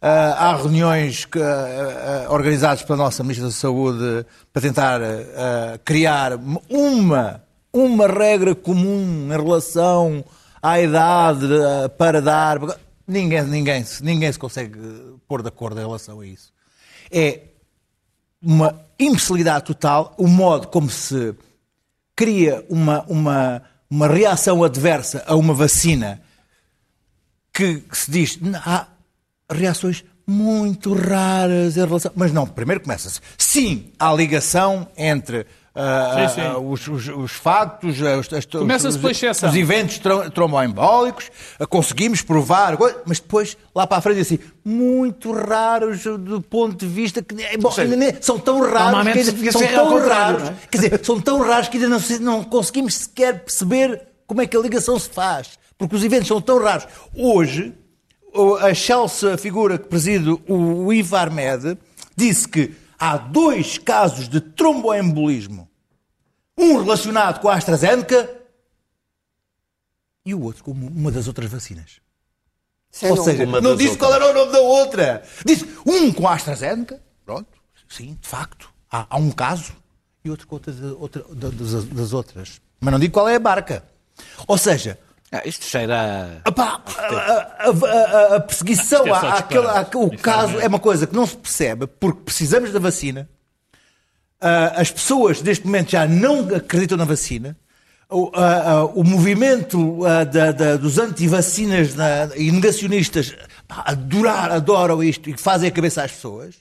Ah, 0.00 0.50
há 0.50 0.56
reuniões 0.56 1.24
que, 1.24 1.40
ah, 1.42 2.26
ah, 2.28 2.32
organizadas 2.32 2.82
pela 2.82 2.96
nossa 2.98 3.22
Ministra 3.22 3.46
da 3.46 3.52
Saúde 3.52 4.24
para 4.52 4.62
tentar 4.62 5.00
criar 5.84 6.32
uma, 6.70 7.42
uma 7.72 8.06
regra 8.06 8.54
comum 8.54 9.26
em 9.26 9.36
relação 9.36 10.24
à 10.62 10.80
idade 10.80 11.46
para 11.98 12.22
dar. 12.22 12.58
Ninguém, 13.06 13.42
ninguém, 13.44 13.84
ninguém 14.00 14.32
se 14.32 14.38
consegue 14.38 14.78
pôr 15.28 15.42
de 15.42 15.48
acordo 15.48 15.78
em 15.78 15.84
relação 15.84 16.20
a 16.20 16.26
isso. 16.26 16.52
É 17.10 17.48
uma 18.40 18.80
imbecilidade 18.98 19.64
total 19.64 20.14
o 20.18 20.26
modo 20.26 20.68
como 20.68 20.90
se 20.90 21.34
cria 22.16 22.64
uma, 22.68 23.02
uma, 23.08 23.62
uma 23.90 24.06
reação 24.06 24.62
adversa 24.62 25.24
a 25.26 25.34
uma 25.34 25.54
vacina 25.54 26.22
que 27.52 27.82
se 27.92 28.10
diz 28.10 28.38
"Não, 28.40 28.58
há 28.64 28.88
reações 29.50 30.04
muito 30.26 30.94
raras 30.94 31.76
em 31.76 31.84
relação. 31.84 32.12
Mas 32.14 32.32
não, 32.32 32.46
primeiro 32.46 32.80
começa-se. 32.80 33.20
Sim, 33.36 33.92
há 33.98 34.12
ligação 34.12 34.88
entre. 34.96 35.46
Ah, 35.76 36.28
Sim, 36.28 36.34
sim. 36.36 36.40
ah, 36.46 36.58
os, 36.58 36.86
os, 36.86 37.08
os 37.08 37.32
factos, 37.32 38.00
ah, 38.02 38.16
os, 38.18 38.28
os- 38.94 39.00
os 39.48 39.56
eventos 39.56 39.98
tro- 39.98 40.30
tromboembólicos, 40.30 41.30
ah, 41.58 41.66
conseguimos 41.66 42.22
provar, 42.22 42.76
mas 43.04 43.18
depois, 43.18 43.56
lá 43.74 43.86
para 43.86 43.98
a 43.98 44.00
frente, 44.00 44.20
assim, 44.20 44.38
muito 44.64 45.32
raros 45.32 46.04
do 46.04 46.40
ponto 46.40 46.76
de 46.76 46.86
vista 46.86 47.22
que 47.22 47.34
é, 47.42 47.56
bom, 47.56 47.70
seja, 47.72 47.96
nem- 47.96 48.14
são 48.20 48.38
tão 48.38 48.60
raros 48.60 49.02
que 49.12 49.18
ainda- 49.18 49.52
são 49.52 49.60
tão 49.74 50.08
raros, 50.08 50.42
não 50.44 50.48
é? 50.50 50.54
quer 50.70 50.78
dizer, 50.78 51.00
são 51.04 51.20
tão 51.20 51.40
raros 51.42 51.68
que 51.68 51.76
ainda 51.76 51.88
não, 51.88 52.00
não 52.20 52.44
conseguimos 52.44 52.94
sequer 52.94 53.40
perceber 53.44 54.00
como 54.26 54.40
é 54.42 54.46
que 54.46 54.56
a 54.56 54.60
ligação 54.60 54.98
se 54.98 55.08
faz, 55.10 55.58
porque 55.76 55.96
os 55.96 56.04
eventos 56.04 56.28
são 56.28 56.40
tão 56.40 56.62
raros. 56.62 56.86
Hoje, 57.14 57.72
a 58.60 58.72
Chelsea, 58.74 59.34
a 59.34 59.38
figura 59.38 59.76
que 59.78 59.88
preside 59.88 60.30
o, 60.30 60.42
o 60.86 60.92
Ivarmed, 60.92 61.76
disse 62.16 62.48
que 62.48 62.72
há 63.04 63.18
dois 63.18 63.76
casos 63.76 64.28
de 64.28 64.40
tromboembolismo. 64.40 65.68
Um 66.56 66.82
relacionado 66.82 67.40
com 67.40 67.48
a 67.50 67.54
AstraZeneca 67.54 68.42
e 70.24 70.34
o 70.34 70.40
outro 70.40 70.64
com 70.64 70.70
uma 70.70 71.10
das 71.10 71.28
outras 71.28 71.50
vacinas. 71.50 72.00
Sem 72.90 73.10
Ou 73.10 73.22
seja, 73.22 73.44
Uma 73.44 73.60
não 73.60 73.76
disse 73.76 73.98
qual 73.98 74.14
era 74.14 74.30
o 74.30 74.32
nome 74.32 74.52
da 74.52 74.60
outra. 74.60 75.22
Disse 75.44 75.68
um 75.84 76.12
com 76.12 76.26
a 76.26 76.34
AstraZeneca, 76.34 77.02
pronto, 77.26 77.48
sim, 77.88 78.16
de 78.18 78.26
facto, 78.26 78.72
há, 78.90 79.06
há 79.10 79.18
um 79.18 79.30
caso, 79.30 79.74
e 80.24 80.30
outro 80.30 80.46
com 80.46 80.54
outras, 80.54 80.80
outra, 80.80 81.24
das, 81.34 81.84
das 81.84 82.12
outras. 82.14 82.60
Mas 82.80 82.92
não 82.92 82.98
digo 82.98 83.12
qual 83.12 83.28
é 83.28 83.36
a 83.36 83.40
marca. 83.40 83.84
Ou 84.46 84.56
seja, 84.56 84.98
Ah, 85.36 85.42
isto 85.44 85.64
cheira 85.64 86.40
a... 86.44 86.48
Epá, 86.48 86.80
a, 86.96 87.02
a- 87.02 87.68
a- 87.68 88.36
a 88.36 88.40
perseguição, 88.40 89.04
é 89.06 89.10
àquele- 89.38 89.66
o 89.66 90.14
Isso 90.14 90.22
caso 90.22 90.60
é- 90.60 90.64
é 90.64 90.68
uma 90.68 90.78
coisa 90.78 91.06
que 91.06 91.14
não 91.14 91.26
se 91.26 91.36
percebe 91.36 91.86
porque 91.86 92.20
precisamos 92.24 92.70
da 92.72 92.78
vacina. 92.78 93.28
Ah, 94.40 94.74
as 94.76 94.90
pessoas 94.90 95.42
neste 95.42 95.64
momento 95.66 95.90
já 95.90 96.06
não 96.06 96.54
acreditam 96.54 96.96
na 96.96 97.04
vacina. 97.04 97.56
O, 98.10 98.30
ah, 98.34 98.62
ah, 98.70 98.84
o 98.84 99.02
movimento 99.02 100.00
da- 100.30 100.52
da- 100.52 100.76
dos 100.76 100.98
antivacinas 100.98 101.94
na- 101.94 102.28
e 102.36 102.52
negacionistas 102.52 103.34
adorar, 103.68 104.52
adoram 104.52 105.02
isto 105.02 105.28
e 105.30 105.36
fazem 105.36 105.68
a 105.68 105.72
cabeça 105.72 106.04
às 106.04 106.12
pessoas 106.12 106.54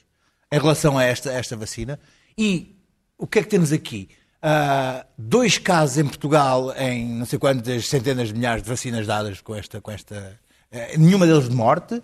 em 0.51 0.57
relação 0.57 0.97
a 0.97 1.03
esta, 1.03 1.29
a 1.29 1.33
esta 1.33 1.55
vacina. 1.55 1.99
E 2.37 2.75
o 3.17 3.27
que 3.27 3.39
é 3.39 3.43
que 3.43 3.49
temos 3.49 3.71
aqui? 3.71 4.09
Ah, 4.45 5.05
dois 5.17 5.57
casos 5.57 5.97
em 5.97 6.03
Portugal, 6.05 6.73
em 6.77 7.07
não 7.07 7.25
sei 7.25 7.39
quantas 7.39 7.87
centenas 7.87 8.27
de 8.27 8.33
milhares 8.33 8.61
de 8.61 8.69
vacinas 8.69 9.07
dadas 9.07 9.39
com 9.39 9.55
esta. 9.55 9.79
Com 9.79 9.89
esta 9.89 10.37
eh, 10.69 10.97
nenhuma 10.97 11.25
deles 11.25 11.47
de 11.47 11.55
morte. 11.55 12.03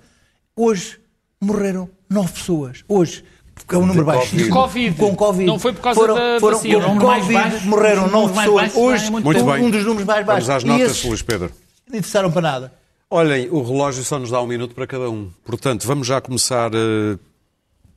Hoje 0.56 1.00
morreram 1.42 1.90
nove 2.10 2.32
pessoas. 2.32 2.84
Hoje. 2.88 3.26
que 3.68 3.76
É 3.76 3.78
um 3.78 3.86
número 3.86 4.06
baixo. 4.06 4.30
Covid. 4.32 4.50
Covid. 4.50 4.96
Com 4.98 5.16
Covid. 5.18 5.46
Não 5.46 5.60
foi 5.60 5.74
por 5.74 5.82
causa 5.82 6.00
foram, 6.00 6.16
da 6.16 6.40
foram, 6.40 6.58
vacina. 6.58 6.88
Número 6.88 7.08
mais 7.08 7.24
Covid 7.26 7.34
baixo- 7.50 7.68
morreram 7.68 8.08
nove 8.08 8.34
pessoas. 8.34 8.76
Hoje, 8.76 9.06
é 9.06 9.10
muito 9.10 9.28
um, 9.28 9.52
bem. 9.52 9.64
um 9.66 9.70
dos 9.70 9.84
números 9.84 10.06
mais 10.06 10.26
baixos. 10.26 10.48
Vamos 10.48 10.64
às 10.64 10.64
notas, 10.64 10.92
esses 10.92 11.04
Luís 11.06 11.22
Pedro. 11.22 11.52
Não 11.90 11.98
interessaram 11.98 12.32
para 12.32 12.42
nada. 12.42 12.74
Olhem, 13.10 13.50
o 13.50 13.62
relógio 13.62 14.02
só 14.06 14.18
nos 14.18 14.30
dá 14.32 14.42
um 14.42 14.48
minuto 14.48 14.74
para 14.74 14.88
cada 14.88 15.10
um. 15.10 15.30
Portanto, 15.44 15.86
vamos 15.86 16.08
já 16.08 16.22
começar 16.22 16.72
eh, 16.74 17.18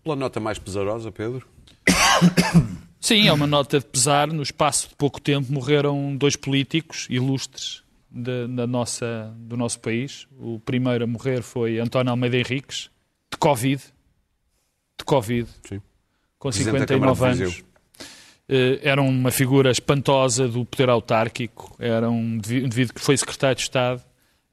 pela 0.03 0.17
nota 0.17 0.41
mais 0.41 0.59
pesarosa, 0.59 1.13
Pedro. 1.13 1.47
Sim, 3.05 3.27
é 3.27 3.33
uma 3.33 3.49
nota 3.49 3.81
de 3.81 3.85
pesar. 3.85 4.29
No 4.29 4.43
espaço 4.43 4.89
de 4.91 4.95
pouco 4.95 5.21
tempo 5.21 5.53
morreram 5.53 6.17
dois 6.17 6.37
políticos 6.37 7.07
ilustres 7.11 7.83
de- 8.09 8.47
da 8.47 8.65
nossa, 8.65 9.35
do 9.39 9.57
nosso 9.57 9.81
país. 9.81 10.27
O 10.39 10.61
primeiro 10.61 11.03
a 11.03 11.07
morrer 11.07 11.43
foi 11.43 11.81
António 11.81 12.11
Almeida 12.13 12.37
Henriques, 12.37 12.91
de 13.31 13.37
Covid. 13.39 13.83
De 14.99 15.05
Covid. 15.05 15.49
Sim. 15.69 15.81
Com 16.39 16.51
Presidente 16.51 16.79
da 16.79 16.87
Câmara 16.87 17.15
59 17.15 17.35
de 17.37 17.43
anos. 17.43 17.65
Eh, 18.49 18.81
Era 18.83 19.03
uma 19.03 19.31
figura 19.33 19.71
espantosa 19.73 20.47
do 20.47 20.65
poder 20.65 20.89
autárquico. 20.89 21.75
Era 21.81 22.09
um 22.09 22.35
indiví- 22.37 22.65
indivíduo 22.65 22.95
que 22.95 23.01
foi 23.01 23.17
secretário 23.17 23.57
de 23.57 23.63
Estado. 23.63 24.01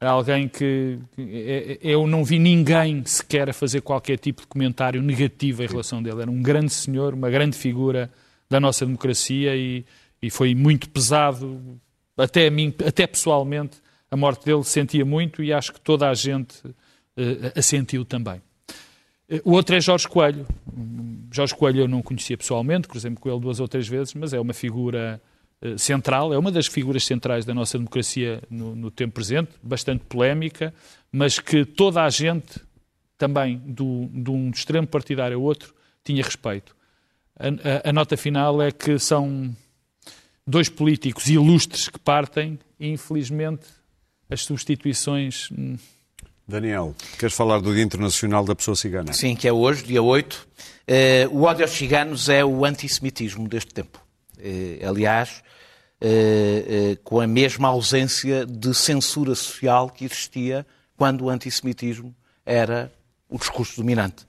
Era 0.02 0.10
alguém 0.12 0.48
que 0.48 0.98
eh, 1.20 1.74
eh, 1.74 1.80
eu 1.84 2.08
não 2.08 2.24
vi 2.24 2.40
ninguém 2.40 3.04
sequer 3.06 3.48
a 3.50 3.54
fazer 3.54 3.82
qualquer 3.82 4.18
tipo 4.18 4.42
de 4.42 4.48
comentário 4.48 5.02
negativo 5.04 5.62
em 5.62 5.68
relação 5.68 6.02
dele. 6.02 6.22
Era 6.24 6.32
um 6.32 6.42
grande 6.42 6.72
senhor, 6.74 7.14
uma 7.14 7.30
grande 7.30 7.56
figura 7.56 8.10
da 8.50 8.60
nossa 8.60 8.86
democracia 8.86 9.56
e, 9.56 9.86
e 10.22 10.30
foi 10.30 10.56
muito 10.56 10.90
pesado, 10.90 11.80
até 12.18 12.48
a 12.48 12.52
mim, 12.52 12.74
até 12.86 13.06
pessoalmente, 13.06 13.78
a 14.10 14.18
morte 14.18 14.46
dele 14.46 14.64
sentia 14.64 15.06
muito 15.06 15.44
e 15.44 15.54
acho 15.54 15.74
que 15.74 15.80
toda 15.80 16.10
a 16.10 16.14
gente 16.14 16.58
eh, 17.16 17.54
a 17.56 17.62
sentiu 17.62 18.04
também. 18.04 18.42
Eh, 19.30 19.42
O 19.46 19.52
outro 19.52 19.76
é 19.76 19.80
Jorge 19.80 20.08
Coelho. 20.08 20.48
Jorge 21.32 21.56
Coelho 21.56 21.82
eu 21.82 21.88
não 21.88 22.02
conhecia 22.02 22.36
pessoalmente, 22.36 22.88
cruzei-me 22.88 23.16
com 23.16 23.30
ele 23.30 23.40
duas 23.40 23.60
ou 23.60 23.68
três 23.68 23.88
vezes, 23.88 24.16
mas 24.16 24.34
é 24.34 24.40
uma 24.40 24.54
figura 24.54 25.22
eh, 25.62 25.78
central, 25.78 26.34
é 26.34 26.38
uma 26.40 26.52
das 26.52 26.66
figuras 26.66 27.04
centrais 27.06 27.46
da 27.46 27.54
nossa 27.54 27.78
democracia 27.78 28.42
no, 28.50 28.76
no 28.76 28.90
tempo 28.90 29.14
presente, 29.14 29.52
bastante 29.62 30.04
polémica, 30.06 30.74
mas 31.12 31.38
que 31.38 31.64
toda 31.66 32.04
a 32.04 32.10
gente, 32.10 32.60
também 33.16 33.58
do, 33.58 34.10
de 34.12 34.32
um 34.32 34.50
extremo 34.50 34.88
partidário 34.88 35.38
ao 35.38 35.44
outro, 35.44 35.72
tinha 36.04 36.24
respeito. 36.24 36.76
A, 37.40 37.48
a- 37.48 37.90
a 37.90 37.94
nota 37.94 38.18
final 38.18 38.62
é 38.62 38.72
que 38.72 39.00
são 39.00 39.56
dois 40.46 40.68
políticos 40.70 41.28
ilustres 41.28 41.88
que 41.88 41.98
partem 42.00 42.60
e, 42.80 42.90
infelizmente, 42.90 43.66
as 44.30 44.42
substituições 44.44 45.50
hum, 45.52 45.78
Daniel, 46.48 46.96
queres 47.20 47.36
falar 47.36 47.60
do 47.62 47.72
Dia 47.74 47.84
Internacional 47.84 48.44
da 48.44 48.56
Pessoa 48.56 48.76
Cigana? 48.76 49.14
Sim, 49.14 49.36
que 49.36 49.48
é 49.48 49.54
hoje, 49.54 49.84
dia 49.84 50.02
8. 50.02 50.48
Eh, 50.88 51.28
o 51.32 51.44
ódio 51.44 51.64
aos 51.64 51.72
ciganos 51.72 52.28
é 52.28 52.44
o 52.44 52.66
antissemitismo 52.66 53.48
deste 53.48 53.72
tempo. 53.72 54.04
Eh, 54.40 54.80
aliás, 54.84 55.44
eh, 56.02 56.98
com 57.04 57.22
a 57.22 57.28
mesma 57.28 57.68
ausência 57.68 58.48
de 58.48 58.74
censura 58.74 59.36
social 59.36 59.92
que 59.92 60.06
existia 60.06 60.66
quando 60.98 61.26
o 61.26 61.30
antissemitismo 61.30 62.16
era 62.44 62.92
o 63.30 63.38
discurso 63.38 63.76
dominante. 63.80 64.26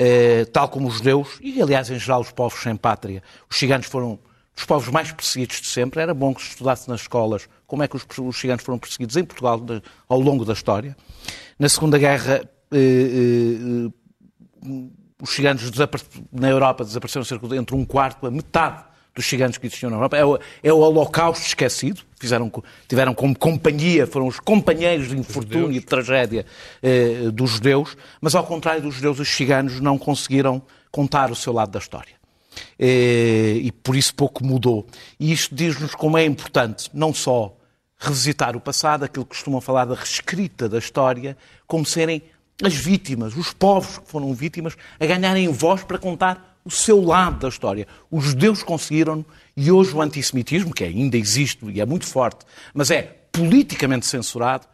Eh, 0.00 0.44
tal 0.52 0.68
como 0.68 0.86
os 0.86 0.98
judeus, 0.98 1.40
e 1.40 1.60
aliás, 1.60 1.90
em 1.90 1.98
geral, 1.98 2.20
os 2.20 2.30
povos 2.30 2.62
sem 2.62 2.76
pátria, 2.76 3.20
os 3.50 3.58
ciganos 3.58 3.86
foram 3.86 4.16
dos 4.54 4.64
povos 4.64 4.88
mais 4.90 5.10
perseguidos 5.10 5.60
de 5.60 5.66
sempre. 5.66 6.00
Era 6.00 6.14
bom 6.14 6.32
que 6.32 6.40
se 6.40 6.50
estudasse 6.50 6.88
nas 6.88 7.00
escolas 7.00 7.48
como 7.66 7.82
é 7.82 7.88
que 7.88 7.96
os, 7.96 8.06
os 8.16 8.38
ciganos 8.38 8.62
foram 8.62 8.78
perseguidos 8.78 9.16
em 9.16 9.24
Portugal 9.24 9.60
ao 10.08 10.20
longo 10.20 10.44
da 10.44 10.52
história. 10.52 10.96
Na 11.58 11.68
Segunda 11.68 11.98
Guerra, 11.98 12.48
eh, 12.70 12.78
eh, 12.78 13.90
os 15.20 15.30
ciganos 15.30 15.68
na 16.30 16.48
Europa 16.48 16.84
desapareceram 16.84 17.24
cerca 17.24 17.48
de 17.48 17.56
entre 17.56 17.74
um 17.74 17.84
quarto 17.84 18.24
a 18.24 18.30
metade 18.30 18.84
dos 19.18 19.26
ciganos 19.26 19.58
que 19.58 19.66
existiam 19.66 19.90
na 19.90 19.96
Europa. 19.96 20.16
É 20.16 20.24
o, 20.24 20.38
é 20.62 20.72
o 20.72 20.78
Holocausto 20.78 21.44
esquecido. 21.44 22.02
Fizeram, 22.20 22.50
tiveram 22.86 23.12
como 23.12 23.36
companhia, 23.36 24.06
foram 24.06 24.28
os 24.28 24.38
companheiros 24.38 25.08
de 25.08 25.18
infortúnio 25.18 25.72
e 25.72 25.80
de 25.80 25.86
tragédia 25.86 26.46
eh, 26.80 27.30
dos 27.32 27.50
judeus, 27.50 27.96
mas 28.20 28.36
ao 28.36 28.44
contrário 28.46 28.80
dos 28.80 28.94
judeus, 28.94 29.18
os 29.18 29.28
ciganos 29.28 29.80
não 29.80 29.98
conseguiram 29.98 30.62
contar 30.92 31.32
o 31.32 31.34
seu 31.34 31.52
lado 31.52 31.72
da 31.72 31.80
história. 31.80 32.14
Eh, 32.78 33.58
e 33.60 33.72
por 33.72 33.96
isso 33.96 34.14
pouco 34.14 34.44
mudou. 34.44 34.86
E 35.18 35.32
isto 35.32 35.52
diz-nos 35.52 35.96
como 35.96 36.16
é 36.16 36.24
importante 36.24 36.88
não 36.94 37.12
só 37.12 37.56
revisitar 37.98 38.56
o 38.56 38.60
passado, 38.60 39.04
aquilo 39.04 39.24
que 39.24 39.34
costumam 39.34 39.60
falar 39.60 39.84
da 39.84 39.96
reescrita 39.96 40.68
da 40.68 40.78
história, 40.78 41.36
como 41.66 41.84
serem 41.84 42.22
as 42.62 42.74
vítimas, 42.74 43.36
os 43.36 43.52
povos 43.52 43.98
que 43.98 44.08
foram 44.08 44.32
vítimas, 44.32 44.76
a 45.00 45.06
ganharem 45.06 45.48
voz 45.48 45.82
para 45.82 45.98
contar 45.98 46.57
o 46.68 46.70
seu 46.70 47.02
lado 47.02 47.38
da 47.38 47.48
história. 47.48 47.86
Os 48.10 48.24
judeus 48.24 48.62
conseguiram 48.62 49.24
e 49.56 49.72
hoje 49.72 49.94
o 49.94 50.02
antissemitismo, 50.02 50.74
que 50.74 50.84
ainda 50.84 51.16
existe 51.16 51.64
e 51.64 51.80
é 51.80 51.86
muito 51.86 52.06
forte, 52.06 52.44
mas 52.74 52.90
é 52.90 53.02
politicamente 53.32 54.06
censurado, 54.06 54.66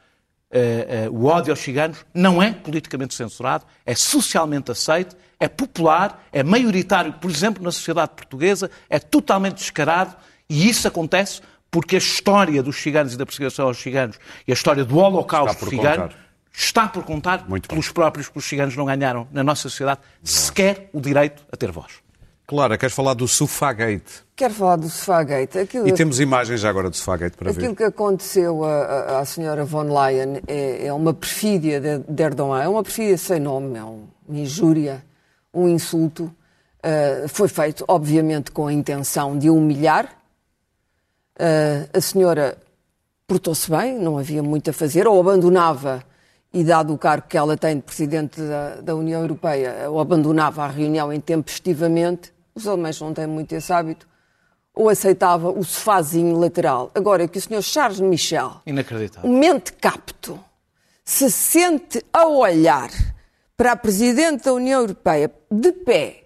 eh, 0.50 1.04
eh, 1.06 1.08
o 1.08 1.26
ódio 1.26 1.52
aos 1.52 1.60
ciganos 1.60 2.04
não 2.12 2.42
é 2.42 2.50
politicamente 2.50 3.14
censurado, 3.14 3.64
é 3.86 3.94
socialmente 3.94 4.72
aceito, 4.72 5.16
é 5.38 5.46
popular, 5.48 6.26
é 6.32 6.42
maioritário, 6.42 7.12
por 7.12 7.30
exemplo, 7.30 7.62
na 7.62 7.70
sociedade 7.70 8.12
portuguesa, 8.16 8.68
é 8.90 8.98
totalmente 8.98 9.58
descarado 9.58 10.16
e 10.50 10.68
isso 10.68 10.88
acontece 10.88 11.40
porque 11.70 11.94
a 11.94 11.98
história 11.98 12.60
dos 12.60 12.76
ciganos 12.76 13.14
e 13.14 13.16
da 13.16 13.24
perseguição 13.24 13.68
aos 13.68 13.78
ciganos 13.78 14.18
e 14.48 14.52
a 14.52 14.54
história 14.54 14.84
do 14.84 14.96
holocausto 14.98 15.68
cigano. 15.68 16.10
Está 16.56 16.86
por 16.88 17.02
contar 17.04 17.48
Muito 17.48 17.62
bem. 17.62 17.68
pelos 17.68 17.90
próprios 17.90 18.28
que 18.28 18.38
os 18.38 18.44
ciganos 18.44 18.76
não 18.76 18.84
ganharam 18.84 19.26
na 19.32 19.42
nossa 19.42 19.62
sociedade 19.62 20.00
sequer 20.22 20.88
o 20.92 21.00
direito 21.00 21.44
a 21.52 21.56
ter 21.56 21.70
voz. 21.72 21.94
Clara, 22.46 22.76
queres 22.76 22.94
falar 22.94 23.14
do 23.14 23.26
Sofagate? 23.26 24.22
Quero 24.36 24.52
falar 24.52 24.76
do 24.76 24.88
Sofagate. 24.88 25.58
Aquilo, 25.58 25.88
E 25.88 25.92
temos 25.92 26.20
imagens 26.20 26.60
já 26.60 26.68
agora 26.68 26.90
do 26.90 26.96
Sofagate 26.96 27.36
para 27.36 27.50
aquilo 27.50 27.68
ver. 27.68 27.76
que 27.76 27.84
aconteceu 27.84 28.62
à, 28.64 29.20
à- 29.20 29.24
senhora 29.24 29.64
von 29.64 29.84
Leyen 29.84 30.42
é, 30.46 30.86
é 30.86 30.92
uma 30.92 31.14
perfídia 31.14 31.80
de, 31.80 31.98
de 32.06 32.22
Erdogan. 32.22 32.62
É 32.62 32.68
uma 32.68 32.82
perfídia 32.82 33.16
sem 33.16 33.40
nome, 33.40 33.78
é 33.78 33.82
um- 33.84 34.06
uma 34.28 34.38
injúria, 34.38 35.02
um 35.54 35.66
insulto. 35.68 36.30
Ah, 36.82 37.26
foi 37.28 37.48
feito, 37.48 37.82
obviamente, 37.88 38.50
com 38.50 38.66
a 38.66 38.72
intenção 38.72 39.38
de 39.38 39.48
a 39.48 39.52
humilhar. 39.52 40.06
Ah, 41.38 41.88
a 41.92 42.00
senhora 42.00 42.58
portou-se 43.26 43.70
bem, 43.70 43.98
não 43.98 44.18
havia 44.18 44.42
muito 44.42 44.68
a 44.68 44.72
fazer, 44.72 45.06
ou 45.08 45.18
abandonava, 45.18 46.04
e 46.54 46.62
dado 46.62 46.94
o 46.94 46.98
cargo 46.98 47.26
que 47.28 47.36
ela 47.36 47.56
tem 47.56 47.76
de 47.76 47.82
Presidente 47.82 48.40
da, 48.40 48.76
da 48.76 48.94
União 48.94 49.20
Europeia, 49.20 49.90
ou 49.90 49.98
abandonava 49.98 50.62
a 50.62 50.68
reunião 50.68 51.12
intempestivamente, 51.12 52.32
os 52.54 52.68
alemães 52.68 53.00
não 53.00 53.12
têm 53.12 53.26
muito 53.26 53.52
esse 53.56 53.72
hábito, 53.72 54.06
ou 54.72 54.88
aceitava 54.88 55.50
o 55.50 55.64
sofazinho 55.64 56.38
lateral. 56.38 56.92
Agora, 56.94 57.26
que 57.26 57.38
o 57.38 57.40
Sr. 57.40 57.60
Charles 57.60 57.98
Michel, 57.98 58.62
Inacreditável. 58.64 59.28
mente 59.28 59.72
capto, 59.72 60.38
se 61.04 61.28
sente 61.28 62.00
a 62.12 62.26
olhar 62.28 62.90
para 63.56 63.72
a 63.72 63.76
Presidente 63.76 64.44
da 64.44 64.52
União 64.52 64.80
Europeia 64.82 65.32
de 65.50 65.72
pé 65.72 66.24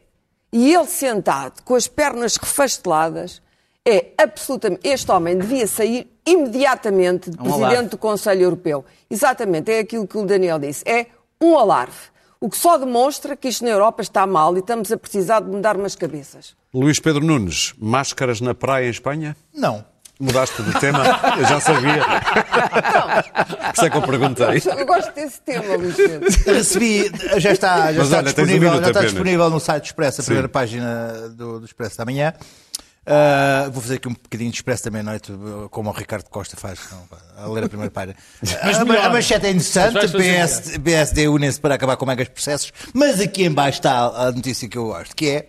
e 0.53 0.74
ele 0.74 0.87
sentado 0.87 1.62
com 1.62 1.74
as 1.74 1.89
pernas 1.89 2.37
refasteladas, 2.37 3.41
é 3.89 4.12
absolutamente. 4.18 4.80
Este 4.86 5.11
homem 5.11 5.39
devia 5.39 5.66
sair 5.66 6.11
imediatamente 6.26 7.30
de 7.30 7.36
Um 7.41 7.43
Presidente 7.45 7.70
alarve. 7.72 7.89
do 7.89 7.99
Conselho 7.99 8.43
Europeu. 8.43 8.84
Exatamente, 9.11 9.70
é 9.72 9.78
aquilo 9.80 10.07
que 10.07 10.18
o 10.18 10.26
Daniel 10.26 10.59
disse. 10.59 10.82
É 10.86 11.07
um 11.41 11.57
alarve. 11.59 11.97
O 12.41 12.49
que 12.49 12.57
só 12.57 12.76
demonstra 12.78 13.34
que 13.36 13.49
isto 13.49 13.64
na 13.64 13.70
Europa 13.70 14.03
está 14.03 14.26
mal 14.26 14.55
e 14.57 14.61
estamos 14.61 14.93
a 14.93 14.97
precisar 14.97 15.41
de 15.41 15.49
mudar 15.51 15.76
umas 15.76 15.97
cabeças. 15.97 16.55
Luís 16.72 17.01
Pedro 17.01 17.24
Nunes, 17.24 17.74
máscaras 17.78 18.41
na 18.41 18.55
praia 18.55 18.86
em 18.86 18.91
Espanha? 18.91 19.36
Não. 19.53 19.84
Mudaste 20.20 20.61
de 20.62 20.72
tema? 20.80 21.05
Eu 21.39 21.45
já 21.47 21.61
sabia. 21.61 22.05
Por 22.05 23.72
isso 23.74 23.84
é 23.84 23.91
que 23.91 23.97
eu 23.97 24.03
perguntei. 24.03 24.62
Eu 24.76 24.86
gosto 24.86 25.12
desse 25.14 25.41
tema, 25.43 25.76
Luís 25.76 25.95
Pedro. 25.97 26.28
Recebi, 26.47 27.11
já 27.39 27.53
está, 27.53 27.93
já 27.93 27.99
Mas 27.99 28.07
está 28.09 28.16
olha, 28.18 28.22
um 28.22 28.24
disponível, 28.24 28.70
minuto 28.70 28.84
já 28.84 28.91
está 28.91 29.03
disponível 29.03 29.51
no 29.51 29.61
site 29.61 29.82
do 29.82 29.86
Expresso, 29.86 30.20
a 30.20 30.24
primeira 30.24 30.49
página 30.49 31.28
do, 31.30 31.61
do 31.61 31.64
Expresso 31.66 31.99
da 31.99 32.05
manhã. 32.05 32.32
Ah, 33.11 33.70
vou 33.72 33.80
fazer 33.80 33.94
aqui 33.94 34.06
um 34.06 34.12
bocadinho 34.12 34.50
de 34.50 34.56
Expresso 34.59 34.84
da 34.84 34.90
meia-noite, 34.90 35.32
como 35.70 35.88
o 35.88 35.92
Ricardo 35.94 36.28
Costa 36.28 36.59
faz, 36.59 36.78
não, 36.90 37.09
a 37.42 37.48
ler 37.48 37.64
a 37.64 37.68
primeira 37.68 37.90
página. 37.90 38.14
a, 38.61 38.84
melhor. 38.84 39.06
a 39.06 39.09
manchete 39.09 39.46
é 39.46 39.50
interessante, 39.50 39.98
PS, 40.09 40.78
PSD 40.78 41.26
unem-se 41.26 41.59
para 41.59 41.74
acabar 41.74 41.96
com 41.96 42.04
megas 42.04 42.28
processos, 42.28 42.70
mas 42.92 43.18
aqui 43.18 43.44
em 43.44 43.50
baixo 43.50 43.78
está 43.78 44.09
a 44.09 44.30
notícia 44.30 44.68
que 44.68 44.76
eu 44.76 44.88
gosto, 44.88 45.16
que 45.16 45.30
é, 45.30 45.48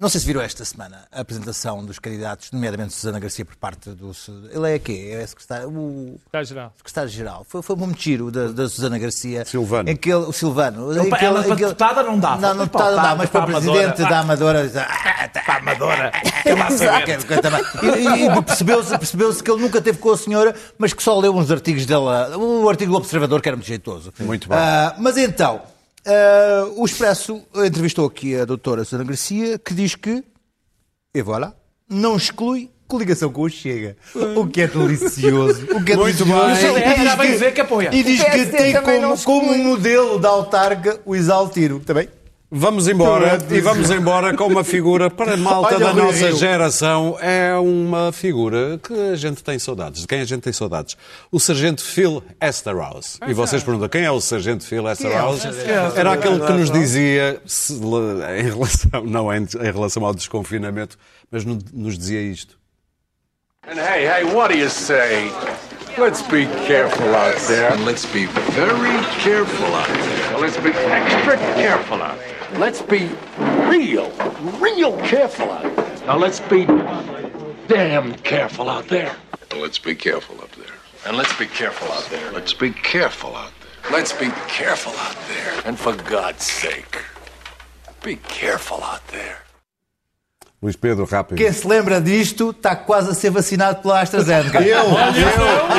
não 0.00 0.08
sei 0.08 0.20
se 0.20 0.26
viram 0.26 0.40
esta 0.40 0.64
semana, 0.64 1.06
a 1.10 1.20
apresentação 1.20 1.84
dos 1.84 1.98
candidatos, 1.98 2.50
nomeadamente 2.52 2.94
Susana 2.94 3.18
Garcia 3.18 3.44
por 3.44 3.56
parte 3.56 3.90
do... 3.90 4.12
Ele 4.52 4.74
é 4.74 4.78
quê? 4.78 5.10
É 5.20 5.26
secretário... 5.26 5.68
O, 5.70 6.20
Está 6.26 6.42
geral. 6.44 6.72
secretário-geral. 6.76 7.44
Foi, 7.48 7.62
foi 7.62 7.74
muito 7.76 8.00
giro 8.00 8.30
da, 8.30 8.48
da 8.48 8.68
Susana 8.68 8.98
Garcia. 8.98 9.44
Silvano. 9.44 9.90
Em 9.90 9.96
que 9.96 10.08
ele, 10.08 10.24
o 10.24 10.32
Silvano. 10.32 10.92
Ele- 10.92 11.08
em 11.08 11.10
que 11.10 11.24
ela 11.24 11.42
para 11.42 11.52
ele- 11.52 11.56
deputada 11.64 12.02
não 12.02 12.18
dava. 12.18 12.40
Não, 12.40 12.54
não, 12.54 12.64
deputada 12.64 12.96
não 12.96 13.02
dá, 13.02 13.16
mas 13.16 13.30
para 13.30 13.42
para 13.46 13.60
presidente 13.60 14.02
da 14.02 14.20
Amadora. 14.20 14.70
ah, 14.76 15.28
Para 15.44 15.54
a 15.54 15.56
Amadora. 15.58 16.12
E, 17.82 17.86
e- 17.86 18.26
e 18.38 18.42
percebeu-se 18.42 18.96
percebeu 18.98 19.34
que 19.34 19.50
ele 19.50 19.60
nunca 19.62 19.80
teve 19.82 19.98
com 19.98 20.10
a 20.12 20.16
senhora, 20.16 20.54
mas 20.78 20.92
que 20.92 21.02
só 21.02 21.18
leu 21.18 21.34
uns 21.36 21.50
artigos 21.50 21.86
dela. 21.86 22.36
O 22.36 22.68
artigo 22.68 22.92
do 22.92 22.98
Observador, 22.98 23.40
que 23.42 23.48
era 23.48 23.56
muito 23.56 23.66
jeitoso. 23.66 24.12
Muito 24.20 24.48
bem. 24.48 24.58
Ah, 24.58 24.94
mas 24.98 25.16
então, 25.16 25.60
ah, 26.08 26.68
o 26.76 26.84
Expresso 26.84 27.42
entrevistou 27.54 28.06
aqui 28.06 28.34
a 28.36 28.44
doutora 28.44 28.84
Susana 28.84 29.04
Garcia, 29.04 29.58
que 29.58 29.74
diz 29.74 29.94
que, 29.94 30.24
e 31.14 31.22
voilà, 31.22 31.54
não 31.88 32.16
exclui 32.16 32.70
coligação 32.86 33.30
com 33.30 33.42
o 33.42 33.48
Chega. 33.50 33.96
O 34.34 34.46
que 34.46 34.62
é 34.62 34.66
delicioso. 34.66 35.64
O 35.74 35.84
que 35.84 35.92
é 35.92 35.96
Muito 35.96 36.24
delicioso. 36.24 36.74
bem. 36.74 36.88
E 36.90 36.94
diz 36.94 37.04
já 37.04 37.14
vai 37.16 37.26
que- 37.26 37.32
dizer 37.34 37.52
que 37.54 37.60
apoia. 37.60 37.90
E 37.94 38.02
diz 38.02 38.22
que 38.24 38.46
tem 38.46 38.74
como, 38.82 39.22
como 39.24 39.58
modelo 39.58 40.18
da 40.18 40.30
autarca 40.30 40.98
o 41.04 41.14
Isaltiro. 41.14 41.80
Também? 41.80 42.08
Vamos 42.50 42.88
embora 42.88 43.36
e 43.50 43.60
vamos 43.60 43.90
embora 43.90 44.34
com 44.34 44.46
uma 44.46 44.64
figura 44.64 45.10
para 45.10 45.34
a 45.34 45.36
malta 45.36 45.74
Olha 45.74 45.78
da 45.86 45.92
nossa 45.92 46.28
Rio. 46.28 46.36
geração. 46.36 47.18
É 47.20 47.54
uma 47.56 48.10
figura 48.10 48.80
que 48.82 48.94
a 49.12 49.16
gente 49.16 49.44
tem 49.44 49.58
saudades. 49.58 50.00
De 50.00 50.06
quem 50.06 50.20
a 50.22 50.24
gente 50.24 50.40
tem 50.40 50.52
saudades? 50.52 50.96
O 51.30 51.38
Sargento 51.38 51.82
Phil 51.84 52.22
Esterhaus. 52.40 53.18
E 53.28 53.34
vocês 53.34 53.62
perguntam, 53.62 53.86
quem 53.90 54.02
é 54.02 54.10
o 54.10 54.18
Sargento 54.18 54.64
Phil 54.64 54.88
Esterhaus? 54.88 55.42
Era 55.94 56.12
aquele 56.14 56.40
que 56.40 56.52
nos 56.54 56.70
dizia, 56.70 57.38
se- 57.44 57.74
em 57.74 58.42
relação, 58.42 59.04
não 59.04 59.30
em, 59.30 59.42
em 59.42 59.70
relação 59.72 60.06
ao 60.06 60.14
desconfinamento, 60.14 60.96
mas 61.30 61.44
no- 61.44 61.58
nos 61.74 61.98
dizia 61.98 62.22
isto. 62.22 62.56
And 63.70 63.74
hey, 63.78 64.06
hey, 64.06 64.24
what 64.34 64.54
do 64.54 64.58
you 64.58 64.70
say? 64.70 65.30
Let's 65.98 66.22
be 66.22 66.46
careful 66.66 67.14
out 67.14 67.36
there. 67.46 67.76
Let's 67.84 68.06
be 68.06 68.24
very 68.54 69.04
careful 69.22 69.66
out 69.74 69.86
there. 69.88 70.40
Let's 70.40 70.56
be 70.56 70.70
extra 70.70 71.36
careful 71.54 72.00
out 72.00 72.16
there. 72.18 72.37
Let's 72.54 72.80
be 72.82 73.10
real, 73.68 74.10
real 74.58 74.96
careful 74.98 75.50
out 75.50 75.76
there. 75.76 76.06
Now 76.06 76.16
let's 76.16 76.40
be 76.40 76.64
damn 77.66 78.14
careful 78.14 78.70
out 78.70 78.88
there. 78.88 79.14
Let's 79.54 79.78
be 79.78 79.94
careful 79.94 80.40
up 80.40 80.50
there. 80.52 80.74
And 81.06 81.16
let's 81.16 81.36
be 81.38 81.46
careful 81.46 81.88
out 81.92 82.08
there. 82.10 82.32
Let's 82.32 82.54
be 82.54 82.70
careful 82.70 83.36
out 83.36 83.52
there. 83.60 83.92
Let's 83.92 84.12
be 84.12 84.30
careful 84.48 84.92
out 84.92 85.16
there. 85.28 85.62
And 85.66 85.78
for 85.78 85.94
God's 85.94 86.44
sake, 86.44 87.02
be 88.02 88.16
careful 88.16 88.82
out 88.82 89.06
there. 89.08 89.38
Luís 90.60 90.74
Pedro, 90.74 91.04
rápido. 91.04 91.38
Quem 91.38 91.52
se 91.52 91.66
lembra 91.66 92.00
disto 92.00 92.50
está 92.50 92.74
quase 92.74 93.10
a 93.10 93.14
ser 93.14 93.30
vacinado 93.30 93.80
pela 93.80 94.00
AstraZeneca. 94.00 94.60
Eu, 94.60 94.78
eu, 94.78 94.88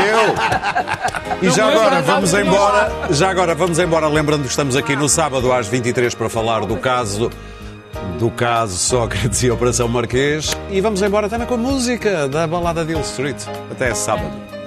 eu. 0.05 1.49
E 1.49 1.49
já 1.51 1.67
agora 1.67 2.01
vamos 2.01 2.34
embora, 2.34 2.91
já 3.11 3.30
agora 3.30 3.55
vamos 3.55 3.77
embora, 3.77 4.07
lembrando 4.07 4.43
que 4.43 4.49
estamos 4.49 4.75
aqui 4.77 4.95
no 4.95 5.09
sábado 5.09 5.51
às 5.51 5.67
23 5.67 6.15
para 6.15 6.30
falar 6.30 6.65
do 6.65 6.77
caso 6.77 7.30
do 8.17 8.30
caso 8.30 8.77
Sócrates 8.77 9.43
e 9.43 9.51
Operação 9.51 9.88
Marquês 9.88 10.55
e 10.69 10.80
vamos 10.82 11.01
embora 11.01 11.30
também 11.30 11.47
com 11.47 11.55
a 11.55 11.57
música 11.57 12.27
da 12.27 12.45
balada 12.45 12.86
de 12.86 12.91
Hill 12.91 13.01
Street. 13.01 13.38
Até 13.71 13.93
sábado. 13.93 14.59